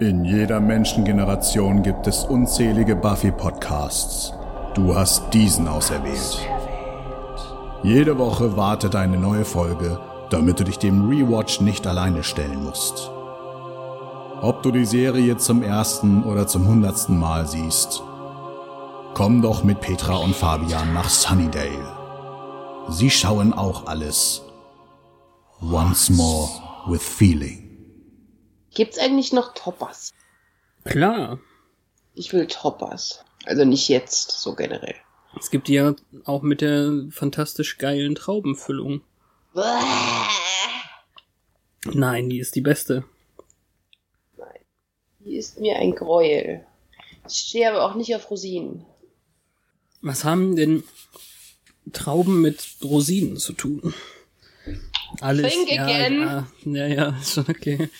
In 0.00 0.24
jeder 0.24 0.60
Menschengeneration 0.60 1.82
gibt 1.82 2.06
es 2.06 2.22
unzählige 2.22 2.94
Buffy-Podcasts. 2.94 4.32
Du 4.74 4.94
hast 4.94 5.34
diesen 5.34 5.66
auserwählt. 5.66 6.38
Jede 7.82 8.16
Woche 8.16 8.56
wartet 8.56 8.94
eine 8.94 9.18
neue 9.18 9.44
Folge, 9.44 9.98
damit 10.30 10.60
du 10.60 10.64
dich 10.64 10.78
dem 10.78 11.08
Rewatch 11.08 11.60
nicht 11.60 11.84
alleine 11.84 12.22
stellen 12.22 12.62
musst. 12.62 13.10
Ob 14.40 14.62
du 14.62 14.70
die 14.70 14.84
Serie 14.84 15.36
zum 15.36 15.64
ersten 15.64 16.22
oder 16.22 16.46
zum 16.46 16.68
hundertsten 16.68 17.18
Mal 17.18 17.48
siehst, 17.48 18.00
komm 19.14 19.42
doch 19.42 19.64
mit 19.64 19.80
Petra 19.80 20.14
und 20.14 20.36
Fabian 20.36 20.94
nach 20.94 21.08
Sunnydale. 21.08 21.88
Sie 22.88 23.10
schauen 23.10 23.52
auch 23.52 23.88
alles. 23.88 24.42
Once 25.60 26.08
more 26.08 26.48
with 26.86 27.02
feeling. 27.02 27.67
Gibt's 28.78 28.96
eigentlich 28.96 29.32
noch 29.32 29.54
Toppers? 29.54 30.14
Klar. 30.84 31.40
Ich 32.14 32.32
will 32.32 32.46
Toppers. 32.46 33.24
Also 33.44 33.64
nicht 33.64 33.88
jetzt, 33.88 34.30
so 34.30 34.54
generell. 34.54 34.94
Es 35.36 35.50
gibt 35.50 35.66
die 35.66 35.74
ja 35.74 35.96
auch 36.26 36.42
mit 36.42 36.60
der 36.60 37.08
fantastisch 37.10 37.78
geilen 37.78 38.14
Traubenfüllung. 38.14 39.02
Nein, 41.86 42.30
die 42.30 42.38
ist 42.38 42.54
die 42.54 42.60
beste. 42.60 43.02
Nein. 44.36 44.60
Die 45.24 45.36
ist 45.36 45.58
mir 45.58 45.74
ein 45.74 45.96
Gräuel. 45.96 46.64
Ich 47.26 47.34
stehe 47.34 47.68
aber 47.70 47.84
auch 47.84 47.96
nicht 47.96 48.14
auf 48.14 48.30
Rosinen. 48.30 48.86
Was 50.02 50.22
haben 50.22 50.54
denn 50.54 50.84
Trauben 51.92 52.40
mit 52.40 52.64
Rosinen 52.84 53.38
zu 53.38 53.54
tun? 53.54 53.92
Alles. 55.20 55.52
Think 55.52 55.72
ja, 55.72 55.82
again. 55.82 56.20
Ja, 56.20 56.46
ja, 56.64 56.86
ja, 56.86 57.08
ist 57.20 57.32
schon 57.32 57.46
okay. 57.48 57.90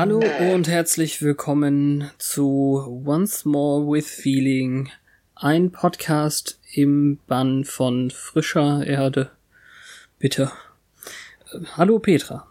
Hallo 0.00 0.22
und 0.54 0.66
herzlich 0.66 1.20
willkommen 1.20 2.10
zu 2.16 3.02
Once 3.04 3.44
More 3.44 3.86
with 3.86 4.08
Feeling, 4.08 4.88
ein 5.34 5.72
Podcast 5.72 6.58
im 6.72 7.18
Bann 7.26 7.66
von 7.66 8.10
frischer 8.10 8.82
Erde. 8.86 9.30
Bitte. 10.18 10.52
Äh, 11.52 11.58
Hallo 11.76 11.98
Petra. 11.98 12.46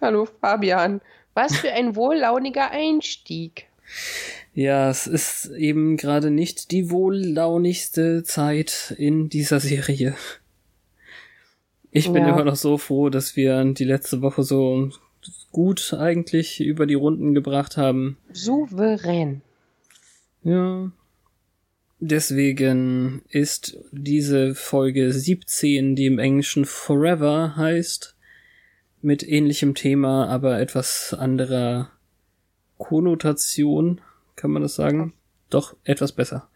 Hallo 0.00 0.26
Fabian. 0.40 1.02
Was 1.34 1.54
für 1.58 1.70
ein 1.72 1.94
wohllauniger 1.94 2.70
Einstieg. 2.70 3.66
Ja, 4.54 4.88
es 4.88 5.06
ist 5.06 5.50
eben 5.50 5.98
gerade 5.98 6.30
nicht 6.30 6.70
die 6.70 6.90
wohllaunigste 6.90 8.22
Zeit 8.22 8.94
in 8.96 9.28
dieser 9.28 9.60
Serie. 9.60 10.16
Ich 11.90 12.10
bin 12.10 12.22
Ja. 12.22 12.30
immer 12.30 12.44
noch 12.44 12.56
so 12.56 12.78
froh, 12.78 13.10
dass 13.10 13.36
wir 13.36 13.62
die 13.62 13.84
letzte 13.84 14.22
Woche 14.22 14.42
so 14.42 14.90
gut 15.52 15.94
eigentlich 15.94 16.60
über 16.60 16.86
die 16.86 16.94
Runden 16.94 17.34
gebracht 17.34 17.76
haben. 17.76 18.16
Souverän. 18.32 19.42
Ja. 20.42 20.90
Deswegen 22.00 23.22
ist 23.28 23.78
diese 23.92 24.56
Folge 24.56 25.12
17, 25.12 25.94
die 25.94 26.06
im 26.06 26.18
Englischen 26.18 26.64
Forever 26.64 27.54
heißt, 27.56 28.16
mit 29.02 29.22
ähnlichem 29.22 29.74
Thema, 29.74 30.26
aber 30.28 30.60
etwas 30.60 31.14
anderer 31.14 31.90
Konnotation, 32.78 34.00
kann 34.34 34.50
man 34.50 34.62
das 34.62 34.74
sagen? 34.74 35.12
Doch, 35.50 35.76
etwas 35.84 36.12
besser. 36.12 36.48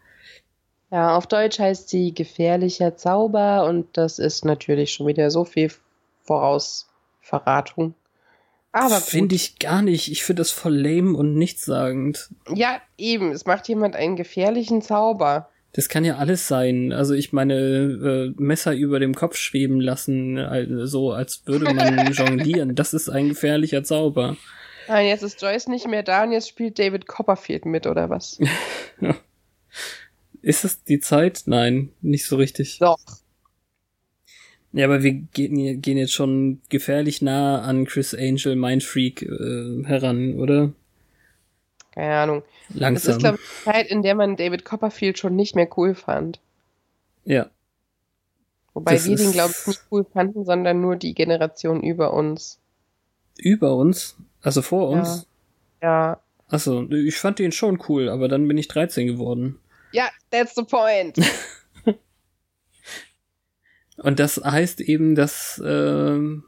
Ja, 0.91 1.15
auf 1.15 1.27
Deutsch 1.27 1.59
heißt 1.59 1.89
sie 1.89 2.13
gefährlicher 2.13 2.95
Zauber 2.95 3.65
und 3.65 3.97
das 3.97 4.19
ist 4.19 4.45
natürlich 4.45 4.91
schon 4.93 5.07
wieder 5.07 5.29
so 5.31 5.45
viel 5.45 5.71
Vorausverratung. 6.23 7.93
Aber. 8.77 9.01
Finde 9.01 9.35
ich 9.35 9.59
gar 9.59 9.81
nicht. 9.81 10.11
Ich 10.11 10.23
finde 10.23 10.41
das 10.41 10.51
voll 10.51 10.75
lame 10.75 11.17
und 11.17 11.35
nichtssagend. 11.35 12.29
Ja, 12.53 12.81
eben. 12.97 13.31
Es 13.31 13.45
macht 13.45 13.67
jemand 13.67 13.95
einen 13.95 14.15
gefährlichen 14.15 14.81
Zauber. 14.81 15.49
Das 15.73 15.89
kann 15.89 16.05
ja 16.05 16.17
alles 16.17 16.47
sein. 16.47 16.91
Also 16.93 17.13
ich 17.13 17.33
meine, 17.33 17.53
äh, 17.55 18.33
Messer 18.41 18.73
über 18.73 18.99
dem 18.99 19.13
Kopf 19.13 19.35
schweben 19.37 19.79
lassen, 19.79 20.37
äh, 20.37 20.87
so 20.87 21.11
als 21.11 21.43
würde 21.45 21.73
man 21.73 22.11
jonglieren. 22.13 22.75
Das 22.75 22.93
ist 22.93 23.09
ein 23.09 23.29
gefährlicher 23.29 23.83
Zauber. 23.83 24.37
Ah, 24.87 24.99
jetzt 24.99 25.23
ist 25.23 25.41
Joyce 25.41 25.67
nicht 25.67 25.87
mehr 25.87 26.03
da 26.03 26.23
und 26.23 26.31
jetzt 26.31 26.47
spielt 26.47 26.79
David 26.79 27.07
Copperfield 27.07 27.65
mit, 27.65 27.85
oder 27.87 28.09
was? 28.09 28.39
Ist 30.41 30.63
es 30.63 30.83
die 30.83 31.01
Zeit? 31.01 31.43
Nein, 31.45 31.89
nicht 32.01 32.25
so 32.25 32.37
richtig. 32.37 32.79
Doch. 32.79 32.97
Ja, 34.73 34.85
aber 34.85 35.01
wir 35.01 35.13
gehen, 35.13 35.81
gehen 35.81 35.97
jetzt 35.97 36.13
schon 36.13 36.61
gefährlich 36.69 37.21
nah 37.21 37.61
an 37.61 37.85
Chris 37.85 38.13
Angel 38.13 38.55
Mindfreak 38.55 39.21
äh, 39.23 39.83
heran, 39.85 40.35
oder? 40.39 40.73
Keine 41.91 42.15
Ahnung. 42.15 42.43
Das 42.69 42.79
Langsam. 42.79 43.13
ist, 43.13 43.19
glaube 43.19 43.39
ich, 43.41 43.49
die 43.49 43.63
Zeit, 43.71 43.87
in 43.87 44.01
der 44.03 44.15
man 44.15 44.35
David 44.35 44.65
Copperfield 44.65 45.17
schon 45.17 45.35
nicht 45.35 45.55
mehr 45.55 45.67
cool 45.77 45.95
fand. 45.95 46.39
ja. 47.25 47.49
Wobei 48.73 48.93
Das 48.93 49.07
wir 49.07 49.15
den, 49.15 49.31
glaube 49.31 49.55
ich, 49.59 49.65
nicht 49.65 49.81
cool 49.89 50.05
fanden, 50.05 50.45
sondern 50.45 50.79
nur 50.79 50.97
die 50.97 51.15
Generation 51.15 51.81
über 51.81 52.13
uns. 52.13 52.59
Über 53.39 53.75
uns? 53.75 54.15
Also 54.43 54.61
vor 54.61 54.89
uns? 54.89 55.25
Ja. 55.81 56.19
Achso, 56.47 56.83
ich 56.91 57.17
fand 57.17 57.39
den 57.39 57.51
schon 57.51 57.79
cool, 57.89 58.07
aber 58.07 58.27
dann 58.27 58.47
bin 58.47 58.55
ich 58.59 58.67
13 58.67 59.07
geworden. 59.07 59.57
Ja, 59.93 60.07
that's 60.29 60.53
the 60.53 60.61
point. 60.61 61.17
Und 63.97 64.19
das 64.19 64.37
heißt 64.43 64.81
eben, 64.81 65.15
dass 65.15 65.61
ähm, 65.65 66.43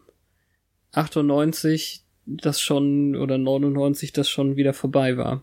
98 0.93 2.03
das 2.25 2.61
schon 2.61 3.15
oder 3.15 3.37
99 3.37 4.13
das 4.13 4.29
schon 4.29 4.55
wieder 4.55 4.73
vorbei 4.73 5.17
war. 5.17 5.41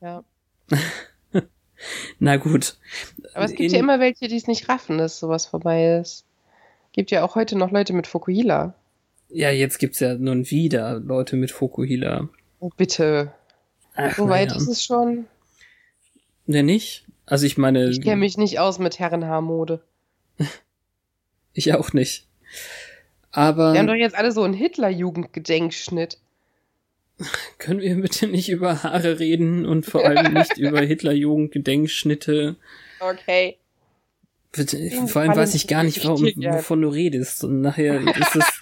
ja. 0.00 0.24
Na 2.18 2.36
gut. 2.36 2.76
Aber 3.34 3.44
es 3.44 3.50
gibt 3.50 3.60
In- 3.62 3.70
ja 3.72 3.78
immer 3.80 4.00
welche, 4.00 4.28
die 4.28 4.36
es 4.36 4.46
nicht 4.46 4.68
raffen, 4.68 4.96
dass 4.96 5.18
sowas 5.18 5.44
vorbei 5.46 5.98
ist. 5.98 6.24
Gibt 6.92 7.10
ja 7.10 7.24
auch 7.24 7.34
heute 7.34 7.58
noch 7.58 7.70
Leute 7.72 7.92
mit 7.92 8.06
Fukuhila. 8.06 8.74
Ja, 9.28 9.50
jetzt 9.50 9.78
gibt's 9.78 10.00
ja 10.00 10.14
nun 10.14 10.48
wieder 10.50 10.98
Leute 11.00 11.36
mit 11.36 11.50
Fokuhila. 11.50 12.28
Oh, 12.60 12.70
bitte. 12.76 13.32
Ach, 13.96 14.16
So 14.16 14.28
weit 14.28 14.48
naja. 14.48 14.60
ist 14.60 14.68
es 14.68 14.82
schon. 14.82 15.26
Ne, 16.46 16.62
nicht? 16.62 17.04
Also 17.26 17.44
ich 17.44 17.58
meine, 17.58 17.90
Ich 17.90 18.00
kenne 18.00 18.16
mich 18.20 18.38
nicht 18.38 18.58
aus 18.60 18.78
mit 18.78 18.98
Herrenhaarmode. 18.98 19.82
ich 21.54 21.72
auch 21.74 21.92
nicht. 21.92 22.26
Aber 23.32 23.72
Wir 23.72 23.80
haben 23.80 23.86
doch 23.86 23.94
jetzt 23.94 24.14
alle 24.16 24.30
so 24.32 24.42
einen 24.42 24.54
Hitler-Jugendgedenkschnitt. 24.54 26.18
können 27.58 27.80
wir 27.80 27.94
bitte 28.00 28.26
nicht 28.26 28.48
über 28.48 28.82
Haare 28.82 29.18
reden 29.20 29.66
und 29.66 29.86
vor 29.86 30.04
allem 30.04 30.34
nicht 30.34 30.58
über 30.58 30.80
Hitlerjugend-Gedenkschnitte? 30.86 32.56
Okay. 33.00 33.56
Bitte, 34.52 34.78
Vor 35.08 35.22
allem 35.22 35.34
weiß 35.34 35.54
ich 35.56 35.66
gar 35.66 35.82
nicht, 35.82 36.04
warum, 36.04 36.22
wovon 36.26 36.82
du 36.82 36.88
redest. 36.88 37.42
Und 37.42 37.60
nachher 37.60 38.00
ist 38.16 38.36
es, 38.36 38.60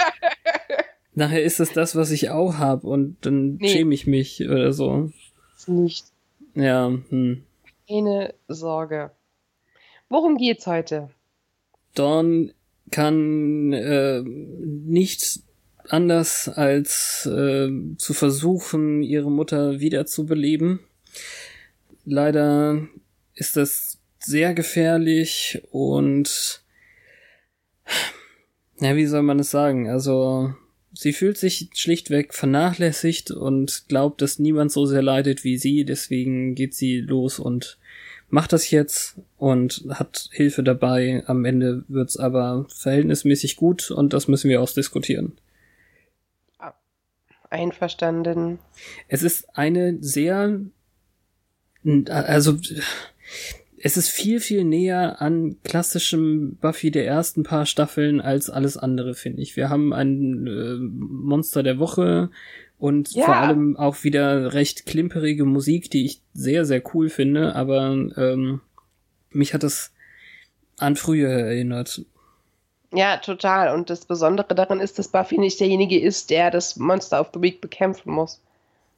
nachher 1.14 1.42
ist 1.42 1.60
es 1.60 1.72
das, 1.72 1.96
was 1.96 2.10
ich 2.10 2.30
auch 2.30 2.58
hab 2.58 2.84
und 2.84 3.16
dann 3.22 3.56
Nee. 3.56 3.68
schäme 3.68 3.94
ich 3.94 4.06
mich 4.06 4.42
oder 4.48 4.72
so. 4.72 5.10
Nicht. 5.66 6.06
Ja, 6.54 6.90
hm. 7.08 7.44
Keine 7.88 8.34
Sorge. 8.48 9.10
Worum 10.08 10.36
geht's 10.38 10.66
heute? 10.66 11.10
Dawn 11.94 12.52
kann 12.90 13.72
äh, 13.72 14.22
nicht 14.22 15.40
anders 15.88 16.48
als 16.48 17.26
äh, 17.26 17.68
zu 17.96 18.14
versuchen, 18.14 19.02
ihre 19.02 19.30
Mutter 19.30 19.80
wiederzubeleben. 19.80 20.80
Leider 22.04 22.86
ist 23.34 23.56
das 23.56 23.98
sehr 24.18 24.54
gefährlich 24.54 25.62
und 25.70 26.62
ja, 28.80 28.96
wie 28.96 29.06
soll 29.06 29.22
man 29.22 29.38
es 29.38 29.50
sagen? 29.50 29.88
Also 29.88 30.54
sie 30.92 31.12
fühlt 31.12 31.38
sich 31.38 31.70
schlichtweg 31.74 32.34
vernachlässigt 32.34 33.30
und 33.30 33.84
glaubt, 33.88 34.22
dass 34.22 34.38
niemand 34.38 34.72
so 34.72 34.86
sehr 34.86 35.02
leidet 35.02 35.44
wie 35.44 35.56
sie. 35.56 35.84
Deswegen 35.84 36.54
geht 36.54 36.74
sie 36.74 37.00
los 37.00 37.38
und 37.38 37.78
macht 38.32 38.54
das 38.54 38.70
jetzt 38.70 39.16
und 39.36 39.84
hat 39.90 40.30
Hilfe 40.32 40.62
dabei. 40.62 41.22
Am 41.26 41.44
Ende 41.44 41.84
wird's 41.88 42.16
aber 42.16 42.64
verhältnismäßig 42.74 43.56
gut 43.56 43.90
und 43.90 44.14
das 44.14 44.26
müssen 44.26 44.48
wir 44.48 44.62
ausdiskutieren. 44.62 45.36
einverstanden. 47.50 48.58
Es 49.06 49.22
ist 49.22 49.54
eine 49.54 49.98
sehr, 50.00 50.60
also 52.08 52.58
es 53.76 53.98
ist 53.98 54.08
viel, 54.08 54.40
viel 54.40 54.64
näher 54.64 55.20
an 55.20 55.56
klassischem 55.62 56.56
Buffy 56.58 56.90
der 56.90 57.06
ersten 57.06 57.42
paar 57.42 57.66
Staffeln 57.66 58.22
als 58.22 58.48
alles 58.48 58.78
andere, 58.78 59.12
finde 59.12 59.42
ich. 59.42 59.56
Wir 59.56 59.68
haben 59.68 59.92
ein 59.92 60.46
äh, 60.46 60.76
Monster 60.78 61.62
der 61.62 61.78
Woche 61.78 62.30
und 62.82 63.12
ja. 63.12 63.26
vor 63.26 63.36
allem 63.36 63.76
auch 63.76 64.02
wieder 64.02 64.54
recht 64.54 64.86
klimperige 64.86 65.44
Musik, 65.44 65.88
die 65.88 66.04
ich 66.04 66.20
sehr, 66.34 66.64
sehr 66.64 66.82
cool 66.92 67.10
finde, 67.10 67.54
aber 67.54 67.92
ähm, 68.16 68.60
mich 69.30 69.54
hat 69.54 69.62
das 69.62 69.92
an 70.78 70.96
früher 70.96 71.30
erinnert. 71.30 72.04
Ja, 72.92 73.18
total. 73.18 73.72
Und 73.72 73.88
das 73.88 74.04
Besondere 74.04 74.56
daran 74.56 74.80
ist, 74.80 74.98
dass 74.98 75.06
Buffy 75.06 75.38
nicht 75.38 75.60
derjenige 75.60 76.00
ist, 76.00 76.30
der 76.30 76.50
das 76.50 76.74
Monster 76.74 77.20
of 77.20 77.30
the 77.32 77.40
Week 77.40 77.60
bekämpfen 77.60 78.10
muss. 78.10 78.42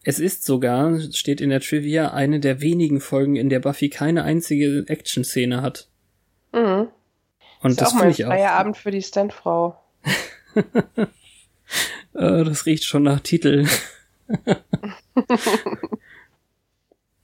Es 0.02 0.18
ist 0.18 0.46
sogar, 0.46 0.98
steht 1.12 1.42
in 1.42 1.50
der 1.50 1.60
Trivia, 1.60 2.14
eine 2.14 2.40
der 2.40 2.62
wenigen 2.62 3.02
Folgen, 3.02 3.36
in 3.36 3.50
der 3.50 3.60
Buffy 3.60 3.90
keine 3.90 4.22
einzige 4.24 4.86
Action-Szene 4.88 5.60
hat. 5.60 5.88
Mhm. 6.52 6.88
Und 7.60 7.72
ist 7.72 7.82
das 7.82 7.90
auch 7.90 7.96
mal 7.96 8.06
ein 8.06 8.14
Feierabend 8.14 8.78
für 8.78 8.90
die 8.90 9.02
Standfrau. 9.02 9.78
Äh, 12.14 12.44
das 12.44 12.66
riecht 12.66 12.84
schon 12.84 13.02
nach 13.02 13.20
Titel. 13.20 13.66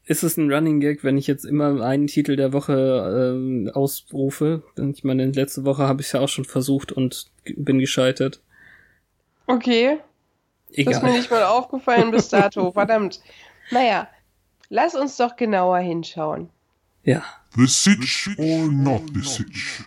ist 0.05 0.23
es 0.23 0.37
ein 0.37 0.53
Running 0.53 0.81
Gag, 0.81 1.05
wenn 1.05 1.17
ich 1.17 1.27
jetzt 1.27 1.45
immer 1.45 1.81
einen 1.83 2.09
Titel 2.09 2.37
der 2.37 2.53
Woche 2.53 3.37
äh, 3.37 3.71
ausrufe? 3.71 4.65
Ich 4.93 5.05
meine, 5.05 5.27
letzte 5.27 5.65
Woche 5.65 5.85
habe 5.85 6.01
ich 6.01 6.09
es 6.09 6.13
ja 6.13 6.21
auch 6.21 6.29
schon 6.29 6.45
versucht 6.45 6.93
und 6.93 7.31
bin 7.57 7.79
gescheitert. 7.79 8.43
Okay. 9.47 9.99
Egal. 10.73 10.93
Das 10.93 11.03
ist 11.03 11.09
mir 11.09 11.17
nicht 11.17 11.31
mal 11.31 11.45
aufgefallen 11.47 12.11
bis 12.11 12.29
dato. 12.29 12.73
Verdammt. 12.73 13.21
Naja, 13.71 14.09
lass 14.69 14.95
uns 14.95 15.17
doch 15.17 15.37
genauer 15.37 15.79
hinschauen. 15.79 16.51
Ja. 17.05 17.25
The 17.57 17.67
Sitch 17.67 18.31
or 18.39 18.67
not 18.67 19.03
the 19.15 19.23
Sitch? 19.23 19.85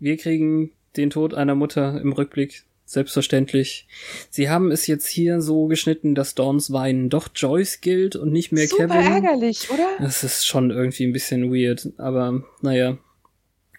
Wir 0.00 0.16
kriegen 0.16 0.72
den 0.96 1.10
Tod 1.10 1.34
einer 1.34 1.54
Mutter 1.54 2.00
im 2.00 2.12
Rückblick 2.12 2.64
selbstverständlich. 2.90 3.86
Sie 4.30 4.50
haben 4.50 4.72
es 4.72 4.86
jetzt 4.88 5.06
hier 5.06 5.40
so 5.40 5.66
geschnitten, 5.66 6.16
dass 6.16 6.34
Dawns 6.34 6.72
Weinen 6.72 7.08
doch 7.08 7.28
Joyce 7.34 7.80
gilt 7.80 8.16
und 8.16 8.32
nicht 8.32 8.50
mehr 8.50 8.66
Super 8.66 8.88
Kevin. 8.88 9.12
ärgerlich, 9.12 9.70
oder? 9.70 9.86
Das 10.00 10.24
ist 10.24 10.44
schon 10.44 10.70
irgendwie 10.70 11.04
ein 11.04 11.12
bisschen 11.12 11.52
weird, 11.52 11.88
aber 11.98 12.42
naja. 12.62 12.98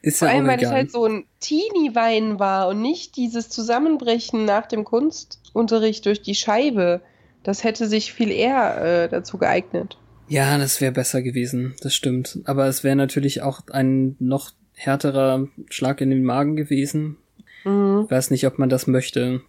Ist 0.01 0.19
Vor 0.19 0.29
ja 0.29 0.35
allem, 0.35 0.45
auch 0.45 0.49
weil 0.49 0.59
egal. 0.59 0.71
es 0.71 0.75
halt 0.75 0.91
so 0.91 1.05
ein 1.05 1.25
Teenie-Weinen 1.41 2.39
war 2.39 2.69
und 2.69 2.81
nicht 2.81 3.17
dieses 3.17 3.49
Zusammenbrechen 3.49 4.45
nach 4.45 4.65
dem 4.65 4.83
Kunstunterricht 4.85 6.05
durch 6.05 6.21
die 6.21 6.33
Scheibe. 6.33 7.01
Das 7.43 7.63
hätte 7.63 7.87
sich 7.87 8.13
viel 8.13 8.31
eher 8.31 9.03
äh, 9.03 9.09
dazu 9.09 9.37
geeignet. 9.37 9.97
Ja, 10.29 10.57
das 10.57 10.79
wäre 10.79 10.93
besser 10.93 11.21
gewesen, 11.21 11.75
das 11.81 11.93
stimmt. 11.93 12.39
Aber 12.45 12.65
es 12.67 12.83
wäre 12.83 12.95
natürlich 12.95 13.41
auch 13.41 13.61
ein 13.69 14.15
noch 14.19 14.53
härterer 14.73 15.49
Schlag 15.69 15.99
in 15.99 16.09
den 16.09 16.23
Magen 16.23 16.55
gewesen, 16.55 17.17
Mhm. 17.63 18.09
Weiß 18.09 18.31
nicht, 18.31 18.45
ob 18.47 18.59
man 18.59 18.69
das 18.69 18.87
möchte. 18.87 19.41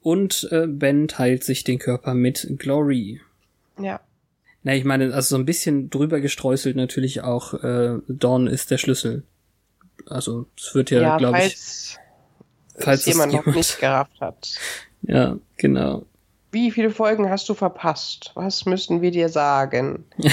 Und 0.00 0.48
äh, 0.50 0.66
Ben 0.66 1.08
teilt 1.08 1.44
sich 1.44 1.64
den 1.64 1.78
Körper 1.78 2.14
mit 2.14 2.46
Glory. 2.58 3.20
Ja. 3.78 4.00
Na, 4.62 4.74
ich 4.74 4.84
meine, 4.84 5.14
also 5.14 5.36
so 5.36 5.40
ein 5.40 5.46
bisschen 5.46 5.90
drüber 5.90 6.20
gestreuselt 6.20 6.76
natürlich 6.76 7.22
auch, 7.22 7.54
äh, 7.62 7.98
Dawn 8.08 8.46
ist 8.46 8.70
der 8.70 8.78
Schlüssel. 8.78 9.22
Also 10.06 10.46
es 10.56 10.74
wird 10.74 10.90
ja, 10.90 11.00
ja 11.00 11.16
glaube 11.16 11.38
ich, 11.38 11.96
falls, 12.78 13.00
es 13.00 13.06
jemand 13.06 13.32
jemand- 13.32 13.48
noch 13.48 13.54
nicht 13.54 13.78
gerafft 13.78 14.20
hat. 14.20 14.58
ja, 15.02 15.36
genau. 15.56 16.04
Wie 16.50 16.70
viele 16.70 16.90
Folgen 16.90 17.28
hast 17.28 17.48
du 17.48 17.54
verpasst? 17.54 18.32
Was 18.34 18.64
müssen 18.64 19.02
wir 19.02 19.10
dir 19.10 19.28
sagen? 19.28 20.04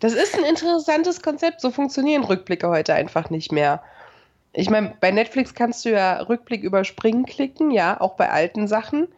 Das 0.00 0.12
ist 0.12 0.36
ein 0.36 0.44
interessantes 0.44 1.22
Konzept. 1.22 1.60
So 1.60 1.72
funktionieren 1.72 2.22
Rückblicke 2.22 2.68
heute 2.68 2.94
einfach 2.94 3.30
nicht 3.30 3.50
mehr. 3.50 3.82
Ich 4.52 4.70
meine, 4.70 4.94
bei 5.00 5.10
Netflix 5.10 5.54
kannst 5.54 5.84
du 5.84 5.90
ja 5.90 6.20
Rückblick 6.22 6.62
überspringen 6.62 7.26
klicken, 7.26 7.70
ja, 7.70 8.00
auch 8.00 8.16
bei 8.16 8.30
alten 8.30 8.66
Sachen. 8.66 9.08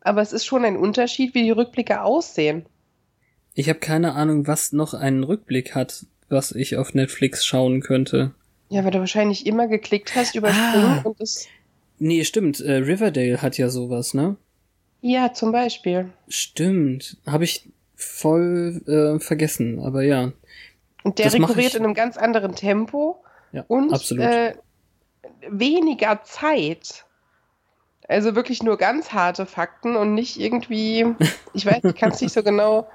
Aber 0.00 0.22
es 0.22 0.32
ist 0.32 0.44
schon 0.44 0.64
ein 0.64 0.76
Unterschied, 0.76 1.34
wie 1.34 1.42
die 1.42 1.50
Rückblicke 1.50 2.02
aussehen. 2.02 2.66
Ich 3.54 3.68
habe 3.68 3.80
keine 3.80 4.14
Ahnung, 4.14 4.46
was 4.46 4.72
noch 4.72 4.94
einen 4.94 5.24
Rückblick 5.24 5.74
hat, 5.74 6.06
was 6.28 6.52
ich 6.52 6.76
auf 6.76 6.94
Netflix 6.94 7.44
schauen 7.44 7.80
könnte. 7.80 8.32
Ja, 8.68 8.84
weil 8.84 8.90
du 8.90 8.98
wahrscheinlich 9.00 9.46
immer 9.46 9.66
geklickt 9.68 10.14
hast, 10.14 10.34
überspringen 10.34 10.98
Ah. 10.98 11.02
und 11.04 11.20
es. 11.20 11.46
Nee, 11.98 12.24
stimmt, 12.24 12.60
äh, 12.60 12.72
Riverdale 12.74 13.40
hat 13.42 13.56
ja 13.58 13.68
sowas, 13.68 14.12
ne? 14.14 14.36
Ja, 15.00 15.32
zum 15.32 15.52
Beispiel. 15.52 16.10
Stimmt, 16.28 17.16
habe 17.26 17.44
ich 17.44 17.68
voll 17.94 18.82
äh, 18.86 19.20
vergessen, 19.20 19.80
aber 19.80 20.02
ja. 20.02 20.32
Und 21.02 21.18
der 21.18 21.32
rekurriert 21.32 21.74
in 21.74 21.84
einem 21.84 21.94
ganz 21.94 22.16
anderen 22.16 22.54
Tempo 22.54 23.22
Ja, 23.52 23.64
und 23.68 23.92
absolut. 23.92 24.24
Äh, 24.24 24.54
weniger 25.48 26.22
Zeit. 26.24 27.04
Also 28.08 28.36
wirklich 28.36 28.62
nur 28.62 28.76
ganz 28.76 29.12
harte 29.12 29.46
Fakten 29.46 29.96
und 29.96 30.14
nicht 30.14 30.38
irgendwie, 30.38 31.06
ich 31.54 31.66
weiß, 31.66 31.82
ich 31.82 31.96
kann 31.96 32.12
es 32.12 32.20
nicht 32.20 32.32
so 32.32 32.42
genau 32.42 32.88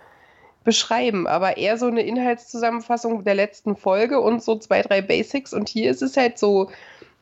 beschreiben, 0.63 1.28
aber 1.28 1.57
eher 1.57 1.78
so 1.78 1.88
eine 1.88 2.04
Inhaltszusammenfassung 2.04 3.24
der 3.24 3.36
letzten 3.36 3.75
Folge 3.75 4.22
und 4.22 4.42
so 4.44 4.57
zwei, 4.57 4.81
drei 4.81 5.01
Basics. 5.01 5.54
Und 5.54 5.68
hier 5.69 5.92
ist 5.92 6.01
es 6.01 6.16
halt 6.16 6.38
so 6.38 6.69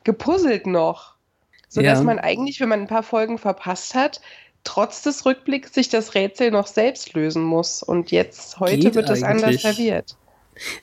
gepuzzelt 0.04 0.66
noch, 0.66 1.14
sodass 1.68 1.98
Ja. 1.98 2.04
man 2.04 2.18
eigentlich, 2.18 2.60
wenn 2.60 2.68
man 2.68 2.80
ein 2.80 2.86
paar 2.86 3.02
Folgen 3.02 3.38
verpasst 3.38 3.94
hat, 3.94 4.20
trotz 4.62 5.02
des 5.02 5.24
Rückblicks 5.24 5.72
sich 5.72 5.88
das 5.88 6.14
Rätsel 6.14 6.50
noch 6.50 6.66
selbst 6.66 7.14
lösen 7.14 7.42
muss. 7.42 7.82
Und 7.82 8.10
jetzt, 8.10 8.60
heute 8.60 8.78
Geht 8.78 8.94
wird 8.94 9.08
das 9.08 9.22
anders 9.22 9.62
serviert. 9.62 10.16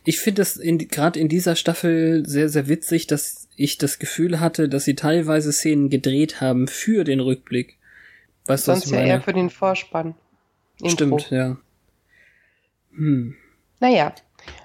Ich 0.03 0.19
finde 0.19 0.41
es 0.41 0.59
gerade 0.59 1.19
in 1.19 1.29
dieser 1.29 1.55
Staffel 1.55 2.25
sehr, 2.25 2.49
sehr 2.49 2.67
witzig, 2.67 3.05
dass 3.05 3.46
ich 3.57 3.77
das 3.77 3.99
Gefühl 3.99 4.39
hatte, 4.39 4.69
dass 4.69 4.85
sie 4.85 4.95
teilweise 4.95 5.51
Szenen 5.51 5.89
gedreht 5.89 6.39
haben 6.39 6.67
für 6.67 7.03
den 7.03 7.19
Rückblick. 7.19 7.77
Weißt 8.45 8.65
Sonst 8.65 8.89
ja 8.91 9.01
eher 9.01 9.21
für 9.21 9.33
den 9.33 9.49
Vorspann. 9.49 10.15
Intro. 10.79 10.91
Stimmt, 11.19 11.31
ja. 11.31 11.57
Hm. 12.95 13.35
Naja, 13.79 14.13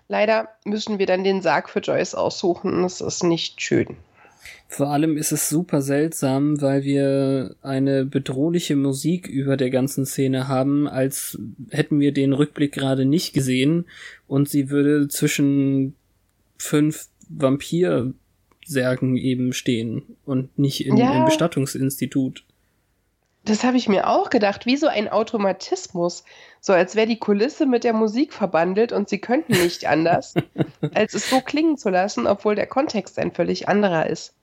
leider 0.09 0.49
müssen 0.65 0.99
wir 0.99 1.07
dann 1.07 1.25
den 1.25 1.43
Sarg 1.43 1.69
für 1.69 1.81
Joyce 1.81 2.15
aussuchen. 2.15 2.83
Das 2.83 3.01
ist 3.01 3.25
nicht 3.25 3.61
schön. 3.61 3.97
Vor 4.69 4.89
allem 4.89 5.17
ist 5.17 5.33
es 5.33 5.49
super 5.49 5.83
seltsam, 5.83 6.61
weil 6.61 6.83
wir 6.83 7.57
eine 7.63 8.05
bedrohliche 8.05 8.75
Musik 8.75 9.27
über 9.27 9.57
der 9.57 9.71
ganzen 9.71 10.07
Szene 10.07 10.49
haben, 10.49 10.89
als 10.89 11.39
hätten 11.71 12.01
wir 12.01 12.13
den 12.13 12.33
Rückblick 12.33 12.73
gerade 12.73 13.05
nicht 13.05 13.35
gesehen 13.35 13.87
und 14.27 14.49
sie 14.49 14.71
würde 14.71 15.09
zwischen 15.09 15.95
fünf 16.57 17.09
Vampirsärgen 18.63 19.17
eben 19.17 19.53
stehen 19.53 20.17
und 20.25 20.57
nicht 20.59 20.87
in, 20.87 20.97
Ja. 20.97 21.13
im 21.17 21.25
Bestattungsinstitut. 21.25 22.45
Das 23.45 23.65
habe 23.65 23.77
ich 23.77 23.89
mir 23.89 24.09
auch 24.09 24.31
gedacht, 24.31 24.67
wie 24.67 24.77
so 24.77 24.87
ein 24.87 25.09
Automatismus. 25.09 26.23
So 26.61 26.73
als 26.73 26.95
wäre 26.95 27.09
die 27.09 27.19
Kulisse 27.19 27.67
mit 27.67 27.83
der 27.83 27.93
Musik 27.93 28.33
verbandelt 28.33 28.93
und 28.93 29.09
sie 29.09 29.19
könnten 29.19 29.53
nicht 29.53 29.87
anders, 29.89 30.35
als 30.95 31.15
es 31.15 31.29
so 31.29 31.41
klingen 31.41 31.77
zu 31.77 31.91
lassen, 31.91 32.29
obwohl 32.29 32.55
der 32.55 32.69
Kontext 32.69 33.19
ein 33.19 33.33
völlig 33.33 33.69
anderer 33.69 34.07
ist. 34.07 34.35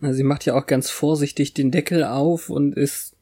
Sie 0.00 0.22
macht 0.22 0.44
ja 0.44 0.54
auch 0.54 0.66
ganz 0.66 0.88
vorsichtig 0.90 1.54
den 1.54 1.72
Deckel 1.72 2.04
auf 2.04 2.48
und 2.48 2.76
ist, 2.76 3.16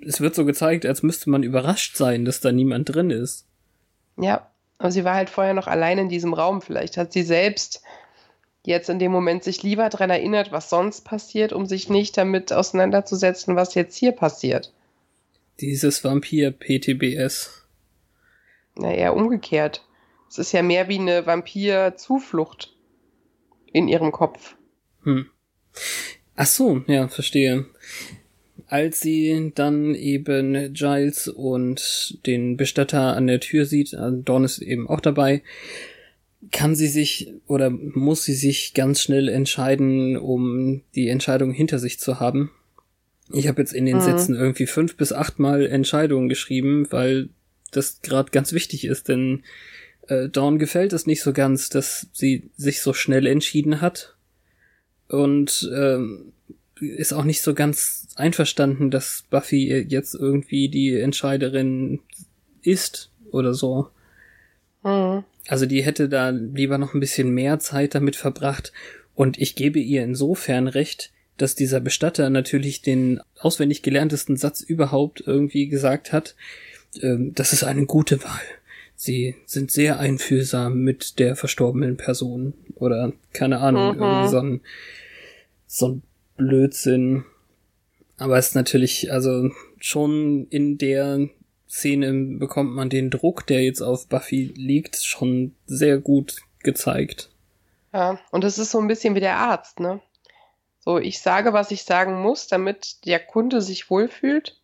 es 0.00 0.20
wird 0.20 0.36
so 0.36 0.44
gezeigt, 0.44 0.86
als 0.86 1.02
müsste 1.02 1.28
man 1.30 1.42
überrascht 1.42 1.96
sein, 1.96 2.24
dass 2.24 2.40
da 2.40 2.52
niemand 2.52 2.92
drin 2.94 3.10
ist. 3.10 3.46
Ja, 4.16 4.48
aber 4.78 4.92
sie 4.92 5.04
war 5.04 5.14
halt 5.14 5.30
vorher 5.30 5.54
noch 5.54 5.66
allein 5.66 5.98
in 5.98 6.08
diesem 6.08 6.34
Raum. 6.34 6.62
Vielleicht 6.62 6.96
hat 6.96 7.12
sie 7.12 7.22
selbst 7.22 7.82
jetzt 8.68 8.90
in 8.90 8.98
dem 8.98 9.10
Moment 9.10 9.42
sich 9.42 9.62
lieber 9.62 9.88
daran 9.88 10.10
erinnert, 10.10 10.52
was 10.52 10.68
sonst 10.68 11.00
passiert, 11.00 11.52
um 11.52 11.64
sich 11.64 11.88
nicht 11.88 12.16
damit 12.18 12.52
auseinanderzusetzen, 12.52 13.56
was 13.56 13.74
jetzt 13.74 13.96
hier 13.96 14.12
passiert. 14.12 14.72
Dieses 15.60 16.04
Vampir-PTBS. 16.04 17.64
Na, 18.76 18.92
eher 18.92 19.16
umgekehrt. 19.16 19.84
Es 20.28 20.38
ist 20.38 20.52
ja 20.52 20.62
mehr 20.62 20.88
wie 20.88 20.98
eine 20.98 21.26
Vampir-Zuflucht 21.26 22.76
in 23.72 23.88
ihrem 23.88 24.12
Kopf. 24.12 24.56
Hm. 25.02 25.26
Ach 26.36 26.46
so, 26.46 26.82
ja, 26.86 27.08
verstehe. 27.08 27.66
Als 28.66 29.00
sie 29.00 29.52
dann 29.54 29.94
eben 29.94 30.74
Giles 30.74 31.26
und 31.26 32.18
den 32.26 32.58
Bestatter 32.58 33.16
an 33.16 33.26
der 33.26 33.40
Tür 33.40 33.64
sieht, 33.64 33.94
äh, 33.94 34.10
Dawn 34.12 34.44
ist 34.44 34.58
eben 34.58 34.88
auch 34.88 35.00
dabei, 35.00 35.42
kann 36.52 36.76
sie 36.76 36.86
sich 36.86 37.32
oder 37.46 37.70
muss 37.70 38.24
sie 38.24 38.34
sich 38.34 38.74
ganz 38.74 39.02
schnell 39.02 39.28
entscheiden, 39.28 40.16
um 40.16 40.82
die 40.94 41.08
Entscheidung 41.08 41.52
hinter 41.52 41.78
sich 41.78 41.98
zu 41.98 42.20
haben. 42.20 42.50
Ich 43.32 43.48
habe 43.48 43.60
jetzt 43.60 43.72
in 43.72 43.86
den 43.86 43.96
Mhm. 43.96 44.02
Sätzen 44.02 44.34
irgendwie 44.34 44.66
fünf 44.66 44.96
bis 44.96 45.12
achtmal 45.12 45.66
Entscheidungen 45.66 46.28
geschrieben, 46.28 46.86
weil 46.90 47.28
das 47.70 48.00
gerade 48.02 48.30
ganz 48.30 48.52
wichtig 48.52 48.84
ist, 48.84 49.08
denn 49.08 49.42
äh, 50.06 50.28
Dawn 50.28 50.58
gefällt 50.58 50.92
es 50.92 51.06
nicht 51.06 51.22
so 51.22 51.32
ganz, 51.32 51.68
dass 51.68 52.08
sie 52.12 52.50
sich 52.56 52.80
so 52.80 52.92
schnell 52.92 53.26
entschieden 53.26 53.80
hat. 53.80 54.16
Und 55.08 55.70
ähm, 55.74 56.32
ist 56.80 57.12
auch 57.12 57.24
nicht 57.24 57.42
so 57.42 57.54
ganz 57.54 58.08
einverstanden, 58.14 58.90
dass 58.90 59.24
Buffy 59.30 59.86
jetzt 59.88 60.14
irgendwie 60.14 60.68
die 60.68 60.94
Entscheiderin 60.94 62.00
ist 62.62 63.10
oder 63.30 63.54
so. 63.54 63.88
Mhm. 64.82 65.24
Also 65.48 65.66
die 65.66 65.82
hätte 65.82 66.08
da 66.08 66.30
lieber 66.30 66.78
noch 66.78 66.94
ein 66.94 67.00
bisschen 67.00 67.30
mehr 67.30 67.58
Zeit 67.58 67.94
damit 67.94 68.16
verbracht. 68.16 68.72
Und 69.14 69.38
ich 69.38 69.54
gebe 69.54 69.80
ihr 69.80 70.04
insofern 70.04 70.68
recht, 70.68 71.10
dass 71.38 71.54
dieser 71.54 71.80
Bestatter 71.80 72.30
natürlich 72.30 72.82
den 72.82 73.20
auswendig 73.38 73.82
gelerntesten 73.82 74.36
Satz 74.36 74.60
überhaupt 74.60 75.22
irgendwie 75.26 75.68
gesagt 75.68 76.12
hat. 76.12 76.34
Ähm, 77.00 77.32
das 77.34 77.52
ist 77.52 77.64
eine 77.64 77.86
gute 77.86 78.22
Wahl. 78.22 78.40
Sie 78.94 79.36
sind 79.46 79.70
sehr 79.70 80.00
einfühlsam 80.00 80.80
mit 80.82 81.18
der 81.18 81.36
verstorbenen 81.36 81.96
Person. 81.96 82.54
Oder 82.74 83.12
keine 83.32 83.60
Ahnung, 83.60 83.96
mhm. 83.96 84.02
irgendwie 84.02 84.28
so 84.28 84.38
ein, 84.38 84.60
so 85.66 85.88
ein 85.88 86.02
Blödsinn. 86.36 87.24
Aber 88.18 88.36
es 88.36 88.48
ist 88.48 88.54
natürlich, 88.54 89.12
also 89.12 89.50
schon 89.78 90.48
in 90.50 90.78
der 90.78 91.28
Szene 91.68 92.38
bekommt 92.38 92.74
man 92.74 92.88
den 92.88 93.10
Druck, 93.10 93.46
der 93.46 93.62
jetzt 93.62 93.82
auf 93.82 94.08
Buffy 94.08 94.52
liegt, 94.56 94.96
schon 94.96 95.54
sehr 95.66 95.98
gut 95.98 96.36
gezeigt. 96.62 97.30
Ja, 97.92 98.18
und 98.30 98.44
es 98.44 98.58
ist 98.58 98.70
so 98.70 98.78
ein 98.78 98.88
bisschen 98.88 99.14
wie 99.14 99.20
der 99.20 99.36
Arzt, 99.36 99.80
ne? 99.80 100.00
So, 100.80 100.98
ich 100.98 101.20
sage, 101.20 101.52
was 101.52 101.70
ich 101.70 101.82
sagen 101.82 102.22
muss, 102.22 102.46
damit 102.46 103.04
der 103.04 103.20
Kunde 103.20 103.60
sich 103.60 103.90
wohlfühlt. 103.90 104.56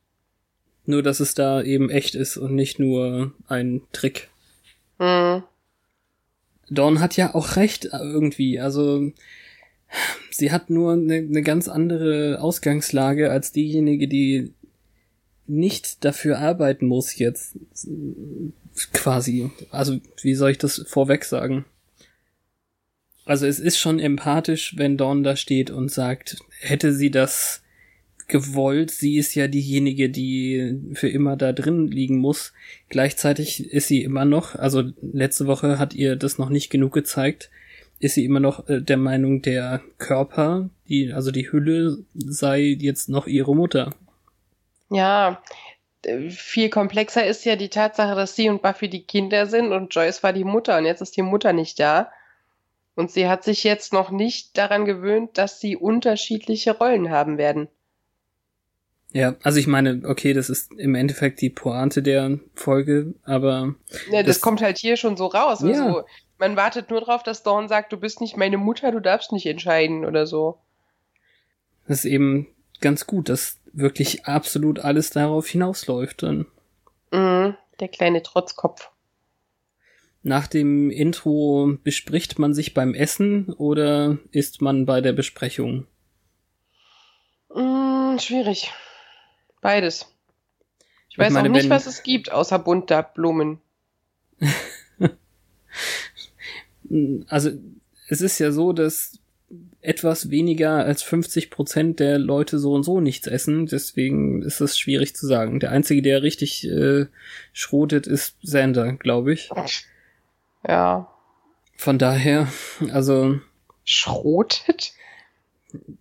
Nur, 0.86 1.02
dass 1.02 1.20
es 1.20 1.34
da 1.34 1.62
eben 1.62 1.90
echt 1.90 2.14
ist 2.14 2.36
und 2.36 2.54
nicht 2.54 2.78
nur 2.78 3.32
ein 3.48 3.82
Trick. 3.92 4.30
Mhm. 4.98 5.42
Dawn 6.70 7.00
hat 7.00 7.16
ja 7.16 7.34
auch 7.34 7.56
recht 7.56 7.86
irgendwie. 7.92 8.60
Also, 8.60 9.12
sie 10.30 10.52
hat 10.52 10.70
nur 10.70 10.92
eine, 10.92 11.16
eine 11.16 11.42
ganz 11.42 11.68
andere 11.68 12.40
Ausgangslage 12.40 13.30
als 13.30 13.52
diejenige, 13.52 14.08
die 14.08 14.54
nicht 15.46 16.04
dafür 16.04 16.38
arbeiten 16.38 16.86
muss 16.86 17.18
jetzt 17.18 17.56
quasi. 18.92 19.50
Also, 19.70 20.00
wie 20.22 20.34
soll 20.34 20.52
ich 20.52 20.58
das 20.58 20.84
vorweg 20.86 21.24
sagen? 21.24 21.64
Also 23.26 23.46
es 23.46 23.58
ist 23.58 23.78
schon 23.78 23.98
empathisch, 23.98 24.74
wenn 24.76 24.98
Dawn 24.98 25.22
da 25.22 25.36
steht 25.36 25.70
und 25.70 25.90
sagt, 25.90 26.36
hätte 26.60 26.92
sie 26.92 27.10
das 27.10 27.62
gewollt, 28.28 28.90
sie 28.90 29.16
ist 29.16 29.34
ja 29.34 29.48
diejenige, 29.48 30.10
die 30.10 30.78
für 30.94 31.08
immer 31.08 31.36
da 31.36 31.52
drin 31.52 31.88
liegen 31.88 32.18
muss. 32.18 32.52
Gleichzeitig 32.88 33.72
ist 33.72 33.88
sie 33.88 34.02
immer 34.02 34.24
noch, 34.24 34.54
also 34.54 34.84
letzte 35.00 35.46
Woche 35.46 35.78
hat 35.78 35.94
ihr 35.94 36.16
das 36.16 36.38
noch 36.38 36.48
nicht 36.48 36.70
genug 36.70 36.92
gezeigt, 36.92 37.50
ist 37.98 38.14
sie 38.14 38.24
immer 38.24 38.40
noch 38.40 38.68
äh, 38.68 38.80
der 38.80 38.96
Meinung, 38.96 39.42
der 39.42 39.82
Körper, 39.98 40.70
die, 40.88 41.12
also 41.12 41.30
die 41.30 41.50
Hülle 41.50 41.98
sei 42.14 42.76
jetzt 42.78 43.08
noch 43.08 43.26
ihre 43.26 43.54
Mutter. 43.54 43.94
Ja, 44.90 45.42
viel 46.30 46.68
komplexer 46.68 47.26
ist 47.26 47.44
ja 47.44 47.56
die 47.56 47.70
Tatsache, 47.70 48.14
dass 48.14 48.36
sie 48.36 48.48
und 48.48 48.62
Buffy 48.62 48.88
die 48.88 49.04
Kinder 49.04 49.46
sind 49.46 49.72
und 49.72 49.94
Joyce 49.94 50.22
war 50.22 50.32
die 50.32 50.44
Mutter 50.44 50.78
und 50.78 50.84
jetzt 50.84 51.00
ist 51.00 51.16
die 51.16 51.22
Mutter 51.22 51.52
nicht 51.52 51.80
da. 51.80 52.10
Und 52.94 53.10
sie 53.10 53.28
hat 53.28 53.42
sich 53.42 53.64
jetzt 53.64 53.92
noch 53.92 54.10
nicht 54.10 54.56
daran 54.56 54.84
gewöhnt, 54.84 55.36
dass 55.36 55.60
sie 55.60 55.76
unterschiedliche 55.76 56.76
Rollen 56.76 57.10
haben 57.10 57.38
werden. 57.38 57.68
Ja, 59.12 59.36
also 59.42 59.58
ich 59.58 59.66
meine, 59.66 60.02
okay, 60.04 60.32
das 60.32 60.50
ist 60.50 60.72
im 60.72 60.94
Endeffekt 60.94 61.40
die 61.40 61.50
Pointe 61.50 62.02
der 62.02 62.38
Folge, 62.54 63.14
aber. 63.24 63.74
Ja, 64.10 64.22
das, 64.22 64.36
das 64.36 64.40
kommt 64.40 64.60
halt 64.60 64.76
hier 64.78 64.96
schon 64.96 65.16
so 65.16 65.26
raus. 65.26 65.60
Ja. 65.62 65.68
Also, 65.68 66.04
man 66.38 66.56
wartet 66.56 66.90
nur 66.90 67.00
drauf, 67.00 67.22
dass 67.22 67.44
Dawn 67.44 67.68
sagt, 67.68 67.92
du 67.92 67.96
bist 67.96 68.20
nicht 68.20 68.36
meine 68.36 68.58
Mutter, 68.58 68.90
du 68.90 69.00
darfst 69.00 69.30
nicht 69.30 69.46
entscheiden 69.46 70.04
oder 70.04 70.26
so. 70.26 70.58
Das 71.86 71.98
ist 71.98 72.04
eben 72.06 72.48
ganz 72.80 73.06
gut, 73.06 73.28
dass 73.28 73.60
wirklich 73.76 74.26
absolut 74.26 74.78
alles 74.80 75.10
darauf 75.10 75.46
hinausläuft 75.48 76.22
dann. 76.22 76.46
Mhm, 77.12 77.56
der 77.80 77.88
kleine 77.88 78.22
Trotzkopf. 78.22 78.90
Nach 80.22 80.46
dem 80.46 80.90
Intro 80.90 81.76
bespricht 81.82 82.38
man 82.38 82.54
sich 82.54 82.72
beim 82.72 82.94
Essen 82.94 83.52
oder 83.52 84.18
ist 84.30 84.62
man 84.62 84.86
bei 84.86 85.02
der 85.02 85.12
Besprechung? 85.12 85.86
Mm, 87.54 88.18
schwierig. 88.18 88.72
Beides. 89.60 90.06
Ich 91.10 91.18
weiß 91.18 91.28
ich 91.28 91.34
meine, 91.34 91.50
auch 91.50 91.52
nicht, 91.52 91.68
was 91.70 91.86
es 91.86 92.02
gibt, 92.02 92.32
außer 92.32 92.58
bunter 92.58 93.02
Blumen. 93.02 93.60
also, 97.28 97.50
es 98.08 98.20
ist 98.20 98.38
ja 98.38 98.50
so, 98.50 98.72
dass 98.72 99.18
etwas 99.80 100.30
weniger 100.30 100.84
als 100.84 101.02
50 101.02 101.50
Prozent 101.50 102.00
der 102.00 102.18
Leute 102.18 102.58
so 102.58 102.72
und 102.72 102.82
so 102.82 103.00
nichts 103.00 103.26
essen. 103.26 103.66
Deswegen 103.66 104.42
ist 104.42 104.60
es 104.60 104.78
schwierig 104.78 105.14
zu 105.14 105.26
sagen. 105.26 105.60
Der 105.60 105.70
einzige, 105.70 106.02
der 106.02 106.22
richtig 106.22 106.66
äh, 106.66 107.06
schrotet, 107.52 108.06
ist 108.06 108.36
Sander, 108.42 108.94
glaube 108.94 109.32
ich. 109.32 109.50
Ja. 110.66 111.08
Von 111.76 111.98
daher, 111.98 112.48
also. 112.92 113.40
Schrotet? 113.84 114.94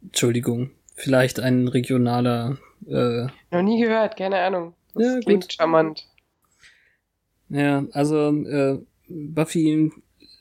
Entschuldigung. 0.01 0.71
Vielleicht 0.95 1.39
ein 1.39 1.67
regionaler. 1.67 2.57
Äh, 2.87 3.27
Noch 3.51 3.61
nie 3.61 3.81
gehört, 3.81 4.15
keine 4.17 4.37
Ahnung. 4.39 4.73
Das 4.93 5.03
ja, 5.03 5.19
klingt 5.19 5.43
gut. 5.43 5.53
charmant. 5.53 6.07
Ja, 7.49 7.85
also 7.91 8.29
äh, 8.45 8.79
Buffy 9.09 9.91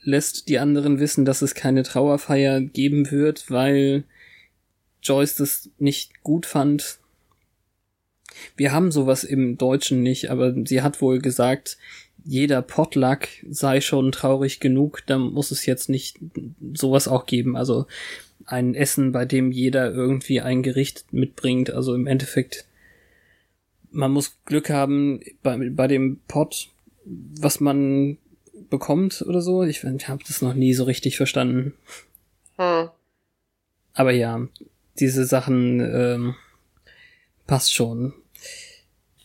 lässt 0.03 0.49
die 0.49 0.59
anderen 0.59 0.99
wissen, 0.99 1.25
dass 1.25 1.43
es 1.43 1.55
keine 1.55 1.83
Trauerfeier 1.83 2.61
geben 2.61 3.11
wird, 3.11 3.51
weil 3.51 4.05
Joyce 5.03 5.37
das 5.37 5.71
nicht 5.79 6.23
gut 6.23 6.47
fand. 6.47 6.99
Wir 8.57 8.73
haben 8.73 8.91
sowas 8.91 9.25
im 9.25 9.59
Deutschen 9.59 10.03
nicht, 10.03 10.31
aber 10.31 10.55
sie 10.65 10.83
hat 10.83 11.01
wohl 11.01 11.21
gesagt, 11.21 11.77
jeder 12.25 12.63
Potluck 12.63 13.29
sei 13.49 13.81
schon 13.81 14.13
traurig 14.13 14.61
genug, 14.61 15.03
dann 15.07 15.33
muss 15.33 15.51
es 15.51 15.67
jetzt 15.67 15.89
nicht 15.89 16.19
sowas 16.73 17.09
auch 17.09 17.27
geben. 17.27 17.57
Also 17.57 17.87
ein 18.47 18.75
Essen, 18.75 19.13
bei 19.13 19.25
dem 19.25 19.53
jeder 19.53 19.93
irgendwie 19.93 20.41
ein 20.41 20.63
Gericht 20.63 21.13
mitbringt. 21.13 21.71
Also 21.71 21.95
im 21.95 22.07
Endeffekt, 22.07 22.67
man 23.91 24.13
muss 24.13 24.39
Glück 24.47 24.71
haben 24.71 25.21
bei, 25.43 25.71
bei 25.71 25.89
dem 25.89 26.21
Pot, 26.29 26.69
was 27.05 27.61
man 27.61 28.19
bekommt 28.73 29.23
oder 29.23 29.41
so. 29.41 29.62
Ich, 29.62 29.85
habe 29.85 30.25
das 30.26 30.43
noch 30.43 30.55
nie 30.55 30.75
so 30.75 30.83
richtig 30.83 31.17
verstanden. 31.17 31.75
Hm. 32.57 32.88
Aber 33.93 34.11
ja, 34.11 34.49
diese 34.99 35.25
Sachen 35.25 35.81
ähm, 35.81 36.35
passt 37.47 37.73
schon. 37.73 38.14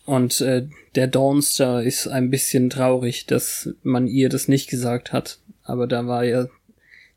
Und 0.06 0.42
äh, 0.42 0.68
der 0.96 1.08
Dawnster 1.08 1.82
ist 1.82 2.08
ein 2.08 2.30
bisschen 2.30 2.70
traurig, 2.70 3.26
dass 3.26 3.74
man 3.82 4.08
ihr 4.08 4.30
das 4.30 4.48
nicht 4.48 4.70
gesagt 4.70 5.12
hat. 5.12 5.40
Aber 5.64 5.88
da 5.88 6.06
war 6.06 6.24
ja 6.24 6.48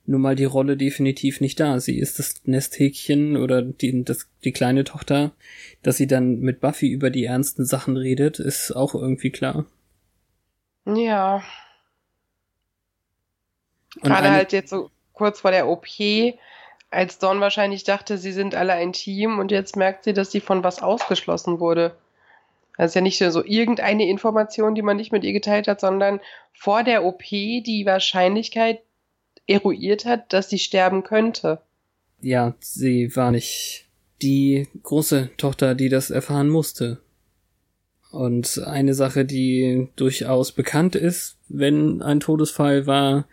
nun 0.06 0.20
mal 0.22 0.36
die 0.36 0.44
Rolle 0.44 0.76
definitiv 0.76 1.40
nicht 1.40 1.60
da. 1.60 1.78
Sie 1.80 1.98
ist 1.98 2.18
das 2.18 2.42
Nesthäkchen 2.44 3.36
oder 3.36 3.62
die, 3.62 4.04
das, 4.04 4.28
die 4.44 4.52
kleine 4.52 4.84
Tochter. 4.84 5.32
Dass 5.82 5.96
sie 5.96 6.06
dann 6.06 6.40
mit 6.40 6.60
Buffy 6.60 6.88
über 6.88 7.10
die 7.10 7.24
ernsten 7.24 7.64
Sachen 7.64 7.96
redet, 7.96 8.38
ist 8.38 8.72
auch 8.72 8.94
irgendwie 8.94 9.30
klar. 9.30 9.66
Ja. 10.86 11.42
Gerade 14.02 14.30
halt 14.30 14.52
jetzt 14.52 14.70
so 14.70 14.90
kurz 15.12 15.40
vor 15.40 15.50
der 15.50 15.68
OP, 15.68 15.86
als 16.90 17.18
Dawn 17.18 17.40
wahrscheinlich 17.40 17.84
dachte, 17.84 18.18
sie 18.18 18.32
sind 18.32 18.54
alle 18.54 18.72
ein 18.72 18.92
Team 18.92 19.38
und 19.38 19.50
jetzt 19.50 19.76
merkt 19.76 20.04
sie, 20.04 20.12
dass 20.12 20.32
sie 20.32 20.40
von 20.40 20.64
was 20.64 20.82
ausgeschlossen 20.82 21.60
wurde. 21.60 21.96
Das 22.76 22.92
ist 22.92 22.94
ja 22.94 23.00
nicht 23.00 23.18
so 23.18 23.44
irgendeine 23.44 24.08
Information, 24.08 24.74
die 24.74 24.82
man 24.82 24.96
nicht 24.96 25.12
mit 25.12 25.22
ihr 25.22 25.32
geteilt 25.32 25.68
hat, 25.68 25.80
sondern 25.80 26.20
vor 26.52 26.82
der 26.82 27.04
OP 27.04 27.22
die 27.22 27.82
Wahrscheinlichkeit 27.84 28.80
eruiert 29.46 30.04
hat, 30.04 30.32
dass 30.32 30.48
sie 30.48 30.58
sterben 30.58 31.02
könnte. 31.02 31.60
Ja, 32.20 32.54
sie 32.60 33.14
war 33.14 33.30
nicht 33.30 33.86
die 34.22 34.68
große 34.82 35.30
Tochter, 35.36 35.74
die 35.74 35.88
das 35.88 36.10
erfahren 36.10 36.48
musste. 36.48 37.00
Und 38.10 38.58
eine 38.64 38.94
Sache, 38.94 39.24
die 39.24 39.88
durchaus 39.96 40.52
bekannt 40.52 40.96
ist, 40.96 41.36
wenn 41.48 42.02
ein 42.02 42.20
Todesfall 42.20 42.86
war, 42.86 43.26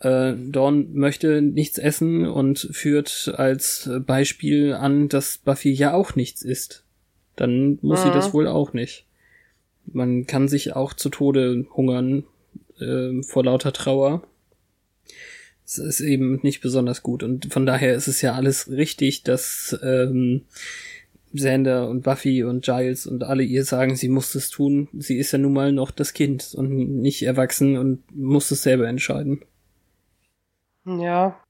äh, 0.00 0.34
Dawn 0.36 0.94
möchte 0.94 1.42
nichts 1.42 1.78
essen 1.78 2.26
und 2.26 2.68
führt 2.72 3.32
als 3.36 3.90
Beispiel 4.06 4.74
an, 4.74 5.08
dass 5.08 5.38
Buffy 5.38 5.72
ja 5.72 5.92
auch 5.92 6.14
nichts 6.14 6.42
isst 6.42 6.84
dann 7.40 7.78
muss 7.80 8.00
mhm. 8.00 8.04
sie 8.04 8.10
das 8.12 8.28
mhm. 8.28 8.32
wohl 8.34 8.46
auch 8.46 8.72
nicht. 8.74 9.06
Man 9.86 10.26
kann 10.26 10.46
sich 10.46 10.76
auch 10.76 10.92
zu 10.92 11.08
Tode 11.08 11.66
hungern 11.74 12.24
äh, 12.78 13.22
vor 13.22 13.44
lauter 13.44 13.72
Trauer. 13.72 14.22
Es 15.64 15.78
ist 15.78 16.00
eben 16.00 16.40
nicht 16.42 16.60
besonders 16.60 17.02
gut 17.02 17.22
und 17.22 17.50
von 17.52 17.64
daher 17.64 17.94
ist 17.94 18.08
es 18.08 18.20
ja 18.20 18.34
alles 18.34 18.70
richtig, 18.70 19.22
dass 19.22 19.78
ähm, 19.82 20.42
Xander 21.34 21.88
und 21.88 22.02
Buffy 22.02 22.44
und 22.44 22.64
Giles 22.64 23.06
und 23.06 23.22
alle 23.22 23.44
ihr 23.44 23.64
sagen, 23.64 23.96
sie 23.96 24.08
muss 24.08 24.34
es 24.34 24.50
tun. 24.50 24.88
Sie 24.98 25.16
ist 25.16 25.32
ja 25.32 25.38
nun 25.38 25.52
mal 25.52 25.72
noch 25.72 25.92
das 25.92 26.12
Kind 26.12 26.52
und 26.54 27.00
nicht 27.00 27.22
erwachsen 27.22 27.78
und 27.78 28.02
muss 28.14 28.50
es 28.50 28.64
selber 28.64 28.86
entscheiden. 28.88 29.40
Ja. 30.84 31.40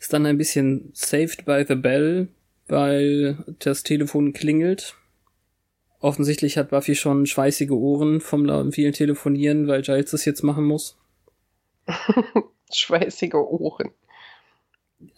Ist 0.00 0.12
dann 0.12 0.26
ein 0.26 0.38
bisschen 0.38 0.90
saved 0.94 1.44
by 1.44 1.64
the 1.66 1.74
bell, 1.74 2.28
weil 2.66 3.44
das 3.58 3.82
Telefon 3.82 4.32
klingelt. 4.32 4.96
Offensichtlich 6.00 6.56
hat 6.56 6.70
Buffy 6.70 6.94
schon 6.94 7.26
schweißige 7.26 7.70
Ohren 7.70 8.20
vom 8.20 8.72
vielen 8.72 8.92
Telefonieren, 8.92 9.66
weil 9.66 9.82
Giles 9.82 10.12
das 10.12 10.24
jetzt 10.24 10.42
machen 10.42 10.64
muss. 10.64 10.96
schweißige 12.72 13.34
Ohren. 13.34 13.90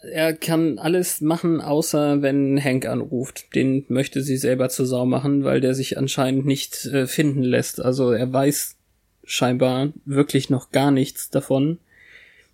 Er 0.01 0.33
kann 0.33 0.77
alles 0.77 1.21
machen, 1.21 1.59
außer 1.59 2.21
wenn 2.21 2.63
Hank 2.63 2.85
anruft. 2.85 3.53
Den 3.55 3.85
möchte 3.89 4.21
sie 4.21 4.37
selber 4.37 4.69
zur 4.69 4.85
Sau 4.85 5.05
machen, 5.05 5.43
weil 5.43 5.59
der 5.59 5.73
sich 5.73 5.97
anscheinend 5.97 6.45
nicht 6.45 6.85
äh, 6.85 7.07
finden 7.07 7.41
lässt. 7.41 7.81
Also 7.81 8.11
er 8.11 8.31
weiß 8.31 8.77
scheinbar 9.23 9.89
wirklich 10.05 10.49
noch 10.49 10.71
gar 10.71 10.91
nichts 10.91 11.29
davon, 11.29 11.79